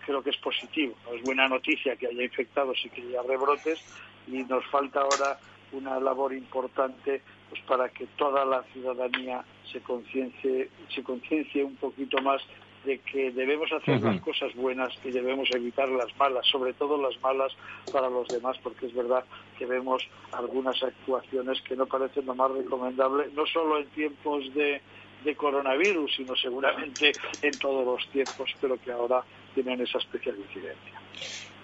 creo 0.05 0.23
que 0.23 0.31
es 0.31 0.37
positivo. 0.39 0.95
Es 1.15 1.23
buena 1.23 1.49
noticia 1.49 1.97
que 1.97 2.09
haya 2.09 2.23
infectados 2.23 2.79
y 2.85 2.91
que 2.91 3.03
haya 3.03 3.23
rebrotes 3.23 3.83
y 4.27 4.43
nos 4.45 4.65
falta 4.67 5.01
ahora 5.01 5.39
una 5.73 5.99
labor 6.01 6.33
importante 6.33 7.23
pues 7.49 7.63
para 7.63 7.89
que 7.89 8.07
toda 8.17 8.45
la 8.45 8.63
ciudadanía 8.73 9.45
se 9.73 9.81
conciencie 9.81 10.71
se 10.95 11.03
conciencie 11.03 11.65
un 11.65 11.77
poquito 11.77 12.21
más 12.23 12.43
de 12.85 12.99
que 13.01 13.31
debemos 13.31 13.71
hacer 13.73 14.01
las 14.01 14.21
cosas 14.23 14.55
buenas 14.55 14.93
y 15.05 15.11
debemos 15.11 15.51
evitar 15.51 15.89
las 15.89 16.17
malas, 16.17 16.47
sobre 16.47 16.73
todo 16.73 17.01
las 17.01 17.21
malas 17.21 17.53
para 17.93 18.09
los 18.09 18.31
demás, 18.31 18.57
porque 18.63 18.87
es 18.87 18.95
verdad 18.95 19.25
que 19.59 19.67
vemos 19.67 20.03
algunas 20.33 20.83
actuaciones 20.83 21.61
que 21.63 21.77
no 21.77 21.87
parecen 21.87 22.27
lo 22.27 22.35
más 22.35 22.51
recomendable, 22.51 23.29
no 23.35 23.45
solo 23.47 23.79
en 23.79 23.87
tiempos 23.89 24.53
de, 24.55 24.81
de 25.25 25.37
coronavirus, 25.37 26.15
sino 26.17 26.35
seguramente 26.37 27.15
en 27.43 27.59
todos 27.59 27.85
los 27.85 28.09
tiempos, 28.13 28.51
pero 28.61 28.81
que 28.81 28.93
ahora 28.93 29.23
tienen 29.55 29.81
esa 29.81 29.99
especial 29.99 30.37
incidencia. 30.39 31.01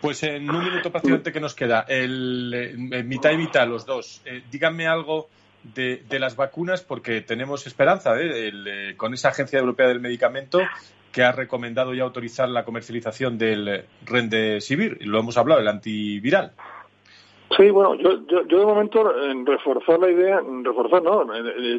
Pues 0.00 0.22
en 0.22 0.48
un 0.50 0.62
minuto 0.64 0.90
prácticamente 0.90 1.32
que 1.32 1.40
nos 1.40 1.54
queda, 1.54 1.84
el, 1.88 2.74
mitad 3.04 3.32
y 3.32 3.36
mitad, 3.38 3.66
los 3.66 3.86
dos. 3.86 4.22
Eh, 4.24 4.42
díganme 4.50 4.86
algo 4.86 5.28
de, 5.62 6.04
las 6.18 6.36
vacunas 6.36 6.82
porque 6.82 7.22
tenemos 7.22 7.66
esperanza 7.66 8.20
¿eh? 8.20 8.50
eh, 8.52 8.94
con 8.96 9.14
esa 9.14 9.30
Agencia 9.30 9.58
Europea 9.58 9.88
del 9.88 10.00
Medicamento 10.00 10.60
que 11.12 11.22
ha 11.22 11.32
recomendado 11.32 11.94
ya 11.94 12.02
autorizar 12.02 12.48
la 12.48 12.64
comercialización 12.64 13.38
del 13.38 13.84
Rendesivir, 14.04 14.98
lo 15.00 15.18
hemos 15.18 15.38
hablado, 15.38 15.62
el 15.62 15.68
antiviral. 15.68 16.52
Sí, 17.56 17.70
bueno, 17.70 17.94
yo, 17.94 18.26
yo, 18.26 18.58
de 18.58 18.66
momento 18.66 19.24
en 19.24 19.46
reforzar 19.46 19.98
la 19.98 20.10
idea, 20.10 20.42
reforzar 20.62 21.02
no, 21.02 21.24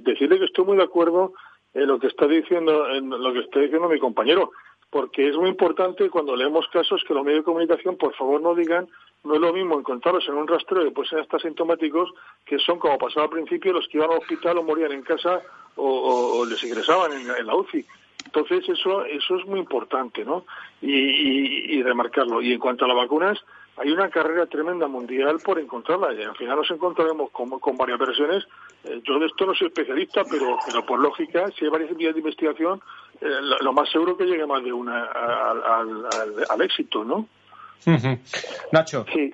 decirle 0.01 0.39
que 0.39 0.45
estoy 0.45 0.65
muy 0.65 0.77
de 0.77 0.83
acuerdo 0.83 1.33
en 1.75 1.87
lo 1.87 1.99
que 1.99 2.07
está 2.07 2.25
diciendo, 2.25 2.89
en 2.89 3.09
lo 3.09 3.31
que 3.33 3.41
está 3.41 3.59
diciendo 3.59 3.87
mi 3.87 3.99
compañero 3.99 4.51
porque 4.97 5.29
es 5.29 5.35
muy 5.35 5.49
importante 5.49 6.09
cuando 6.09 6.35
leemos 6.35 6.67
casos 6.69 7.03
que 7.07 7.13
los 7.13 7.23
medios 7.23 7.41
de 7.41 7.45
comunicación, 7.45 7.97
por 7.97 8.15
favor, 8.15 8.41
no 8.41 8.55
digan, 8.55 8.87
no 9.23 9.35
es 9.35 9.39
lo 9.39 9.53
mismo 9.53 9.77
encontrarlos 9.77 10.27
en 10.27 10.33
un 10.33 10.47
rastreo 10.47 10.85
que 10.85 10.89
pueden 10.89 11.11
ser 11.11 11.19
hasta 11.19 11.37
asintomáticos, 11.37 12.11
que 12.43 12.57
son, 12.57 12.79
como 12.79 12.97
pasaba 12.97 13.25
al 13.25 13.29
principio, 13.29 13.73
los 13.73 13.87
que 13.87 13.99
iban 13.99 14.09
al 14.09 14.17
hospital 14.17 14.57
o 14.57 14.63
morían 14.63 14.91
en 14.93 15.03
casa 15.03 15.43
o, 15.75 16.43
les 16.49 16.63
ingresaban 16.63 17.11
en, 17.11 17.45
la 17.45 17.55
UCI. 17.55 17.85
Entonces, 18.25 18.67
eso, 18.69 19.05
eso 19.05 19.35
es 19.37 19.45
muy 19.45 19.59
importante, 19.59 20.25
¿no? 20.25 20.45
Y, 20.81 21.77
y, 21.77 21.83
remarcarlo. 21.83 22.41
Y 22.41 22.53
en 22.53 22.59
cuanto 22.59 22.85
a 22.85 22.87
las 22.87 22.97
vacunas, 22.97 23.37
hay 23.77 23.91
una 23.91 24.09
carrera 24.09 24.47
tremenda 24.47 24.87
mundial 24.87 25.37
por 25.45 25.59
encontrarla. 25.59 26.11
Y 26.13 26.23
al 26.23 26.35
final 26.35 26.57
nos 26.57 26.71
encontraremos 26.71 27.29
con, 27.29 27.51
con 27.59 27.77
varias 27.77 27.99
versiones. 27.99 28.47
Eh, 28.83 28.99
yo 29.03 29.19
de 29.19 29.27
esto 29.27 29.45
no 29.45 29.53
soy 29.53 29.67
especialista, 29.67 30.23
pero, 30.23 30.57
pero 30.65 30.83
por 30.83 30.99
lógica, 30.99 31.45
si 31.51 31.65
hay 31.65 31.69
varias 31.69 31.95
vías 31.95 32.15
de 32.15 32.19
investigación, 32.19 32.81
eh, 33.21 33.41
lo, 33.61 33.73
más 33.73 33.89
seguro 33.89 34.17
que 34.17 34.25
llegue 34.25 34.45
más 34.45 34.63
de 34.63 34.73
una 34.73 35.05
al, 35.05 36.61
éxito, 36.61 37.03
¿no? 37.03 37.27
Nacho. 38.71 39.05
Sí, 39.13 39.33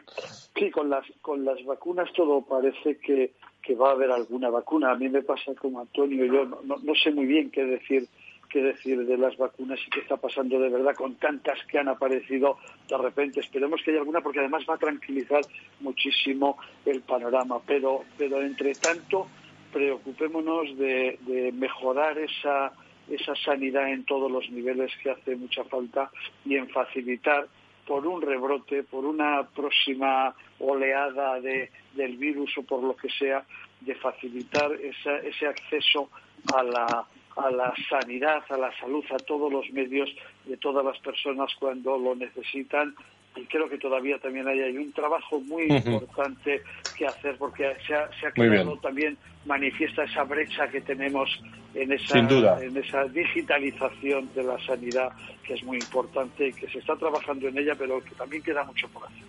sí, 0.55 0.69
con 0.71 0.89
las, 0.89 1.05
con 1.21 1.43
las 1.43 1.63
vacunas 1.65 2.11
todo 2.13 2.41
parece 2.41 2.97
que, 2.97 3.33
que 3.61 3.75
va 3.75 3.89
a 3.89 3.93
haber 3.93 4.11
alguna 4.11 4.49
vacuna. 4.49 4.91
A 4.91 4.95
mí 4.95 5.09
me 5.09 5.23
pasa 5.23 5.53
como 5.55 5.79
Antonio, 5.79 6.25
yo 6.25 6.45
no, 6.45 6.75
no 6.81 6.95
sé 6.95 7.11
muy 7.11 7.25
bien 7.25 7.49
qué 7.49 7.63
decir 7.63 8.07
qué 8.53 8.61
decir 8.61 9.03
de 9.07 9.17
las 9.17 9.35
vacunas 9.35 9.79
y 9.85 9.89
qué 9.89 10.01
está 10.01 10.15
pasando 10.15 10.59
de 10.59 10.69
verdad 10.69 10.93
con 10.93 11.15
tantas 11.15 11.57
que 11.65 11.79
han 11.79 11.89
aparecido 11.89 12.59
de 12.87 12.97
repente. 12.97 13.39
Esperemos 13.39 13.81
que 13.83 13.89
haya 13.89 14.01
alguna 14.01 14.21
porque 14.21 14.41
además 14.41 14.63
va 14.69 14.75
a 14.75 14.77
tranquilizar 14.77 15.41
muchísimo 15.79 16.57
el 16.85 17.01
panorama. 17.01 17.59
Pero, 17.65 18.03
pero 18.15 18.43
entre 18.43 18.75
tanto, 18.75 19.27
preocupémonos 19.73 20.77
de, 20.77 21.17
de 21.21 21.51
mejorar 21.51 22.19
esa 22.19 22.71
esa 23.09 23.35
sanidad 23.35 23.89
en 23.89 24.05
todos 24.05 24.31
los 24.31 24.49
niveles 24.49 24.91
que 25.01 25.11
hace 25.11 25.35
mucha 25.35 25.63
falta 25.65 26.09
y 26.45 26.55
en 26.55 26.69
facilitar 26.69 27.47
por 27.85 28.07
un 28.07 28.21
rebrote, 28.21 28.83
por 28.83 29.05
una 29.05 29.43
próxima 29.43 30.33
oleada 30.59 31.41
de, 31.41 31.69
del 31.93 32.17
virus 32.17 32.57
o 32.57 32.63
por 32.63 32.81
lo 32.81 32.95
que 32.95 33.09
sea, 33.09 33.43
de 33.81 33.95
facilitar 33.95 34.71
ese 34.73 35.47
acceso 35.47 36.09
a 36.55 36.63
la, 36.63 37.05
a 37.35 37.51
la 37.51 37.73
sanidad, 37.89 38.43
a 38.49 38.57
la 38.57 38.71
salud, 38.79 39.03
a 39.11 39.17
todos 39.17 39.51
los 39.51 39.69
medios 39.71 40.09
de 40.45 40.57
todas 40.57 40.85
las 40.85 40.97
personas 40.99 41.53
cuando 41.59 41.97
lo 41.97 42.15
necesitan 42.15 42.95
y 43.35 43.45
creo 43.45 43.69
que 43.69 43.77
todavía 43.77 44.17
también 44.19 44.47
hay, 44.47 44.59
hay 44.61 44.77
un 44.77 44.91
trabajo 44.91 45.39
muy 45.39 45.63
importante 45.63 46.61
que 46.95 47.07
hacer 47.07 47.35
porque 47.37 47.75
se 47.87 47.95
ha, 47.95 48.09
se 48.19 48.27
ha 48.27 48.31
creado 48.31 48.77
también 48.77 49.17
manifiesta 49.45 50.03
esa 50.03 50.23
brecha 50.23 50.67
que 50.67 50.81
tenemos 50.81 51.29
en 51.73 51.91
esa, 51.91 52.19
en 52.19 52.77
esa 52.77 53.05
digitalización 53.05 54.29
de 54.35 54.43
la 54.43 54.57
sanidad 54.65 55.09
que 55.43 55.55
es 55.55 55.63
muy 55.63 55.77
importante 55.77 56.49
y 56.49 56.53
que 56.53 56.67
se 56.69 56.79
está 56.79 56.95
trabajando 56.95 57.47
en 57.47 57.57
ella 57.57 57.73
pero 57.77 58.03
que 58.03 58.15
también 58.15 58.43
queda 58.43 58.63
mucho 58.63 58.87
por 58.89 59.05
hacer. 59.05 59.23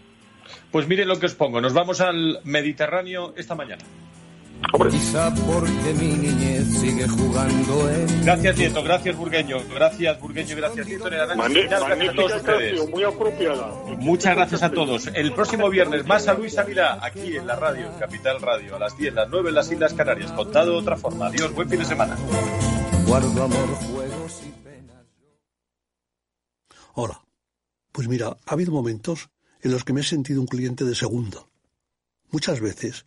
Pues 0.70 0.86
miren 0.86 1.08
lo 1.08 1.18
que 1.18 1.26
os 1.26 1.34
pongo, 1.34 1.60
nos 1.60 1.72
vamos 1.72 2.00
al 2.00 2.40
Mediterráneo 2.44 3.32
esta 3.36 3.54
mañana. 3.54 3.82
Quizá 4.90 5.32
porque 5.34 5.94
mi 5.98 6.14
niñez 6.14 6.66
sigue 6.78 7.08
jugando 7.08 7.90
en... 7.90 8.24
Gracias, 8.24 8.56
Nieto. 8.56 8.82
Gracias, 8.82 9.16
Burgueño. 9.16 9.58
Gracias, 9.72 10.20
Burgueño. 10.20 10.56
Gracias, 10.56 10.86
Nieto. 10.86 11.04
Gracias 11.04 12.08
a 12.08 12.12
todos 12.14 12.34
ustedes. 12.34 12.88
Muy 12.88 13.04
apropiada. 13.04 13.68
Muchas 13.98 14.34
gracias 14.34 14.62
a 14.62 14.70
todos. 14.70 15.06
El 15.14 15.32
próximo 15.32 15.70
viernes, 15.70 16.06
más 16.06 16.26
a 16.28 16.34
Luis 16.34 16.58
Ávila, 16.58 16.98
aquí 17.02 17.36
en 17.36 17.46
la 17.46 17.56
radio, 17.56 17.86
en 17.86 17.98
Capital 17.98 18.40
Radio, 18.40 18.76
a 18.76 18.78
las 18.78 18.96
10, 18.96 19.14
las 19.14 19.28
9 19.28 19.48
en 19.48 19.54
las 19.54 19.70
Islas 19.70 19.94
Canarias. 19.94 20.32
Contado 20.32 20.72
de 20.72 20.78
otra 20.78 20.96
forma. 20.96 21.26
Adiós. 21.26 21.54
Buen 21.54 21.68
fin 21.68 21.78
de 21.78 21.84
semana. 21.84 22.16
Guardo 23.06 23.42
amor, 23.42 23.68
juegos 23.92 24.42
y 24.46 24.50
penas. 24.64 25.04
Hola. 26.94 27.20
Pues 27.92 28.08
mira, 28.08 28.36
ha 28.44 28.52
habido 28.52 28.72
momentos 28.72 29.30
en 29.62 29.70
los 29.70 29.84
que 29.84 29.92
me 29.92 30.00
he 30.00 30.04
sentido 30.04 30.40
un 30.40 30.48
cliente 30.48 30.84
de 30.84 30.96
segunda. 30.96 31.46
Muchas 32.32 32.58
veces 32.58 33.06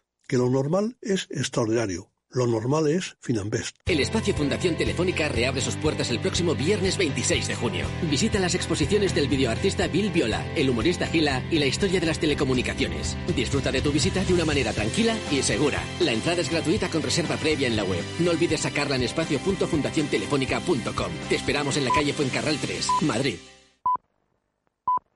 que 0.31 0.37
lo 0.37 0.49
normal 0.49 0.95
es 1.01 1.27
extraordinario. 1.29 2.09
Lo 2.29 2.47
normal 2.47 2.87
es 2.87 3.17
Finambest. 3.19 3.75
El 3.85 3.99
espacio 3.99 4.33
Fundación 4.33 4.77
Telefónica 4.77 5.27
reabre 5.27 5.59
sus 5.59 5.75
puertas 5.75 6.09
el 6.09 6.21
próximo 6.21 6.55
viernes 6.55 6.97
26 6.97 7.49
de 7.49 7.55
junio. 7.55 7.85
Visita 8.09 8.39
las 8.39 8.55
exposiciones 8.55 9.13
del 9.13 9.27
videoartista 9.27 9.87
Bill 9.87 10.09
Viola, 10.09 10.49
el 10.55 10.69
humorista 10.69 11.07
Gila 11.07 11.43
y 11.51 11.59
la 11.59 11.65
historia 11.65 11.99
de 11.99 12.05
las 12.05 12.19
telecomunicaciones. 12.19 13.17
Disfruta 13.35 13.73
de 13.73 13.81
tu 13.81 13.91
visita 13.91 14.23
de 14.23 14.33
una 14.33 14.45
manera 14.45 14.71
tranquila 14.71 15.17
y 15.29 15.41
segura. 15.41 15.83
La 15.99 16.13
entrada 16.13 16.39
es 16.39 16.49
gratuita 16.49 16.87
con 16.87 17.01
reserva 17.01 17.35
previa 17.35 17.67
en 17.67 17.75
la 17.75 17.83
web. 17.83 18.05
No 18.19 18.31
olvides 18.31 18.61
sacarla 18.61 18.95
en 18.95 19.03
espacio.fundaciontelefónica.com. 19.03 21.11
Te 21.27 21.35
esperamos 21.35 21.75
en 21.75 21.83
la 21.83 21.91
calle 21.91 22.13
Fuencarral 22.13 22.57
3, 22.57 22.87
Madrid. 23.01 23.35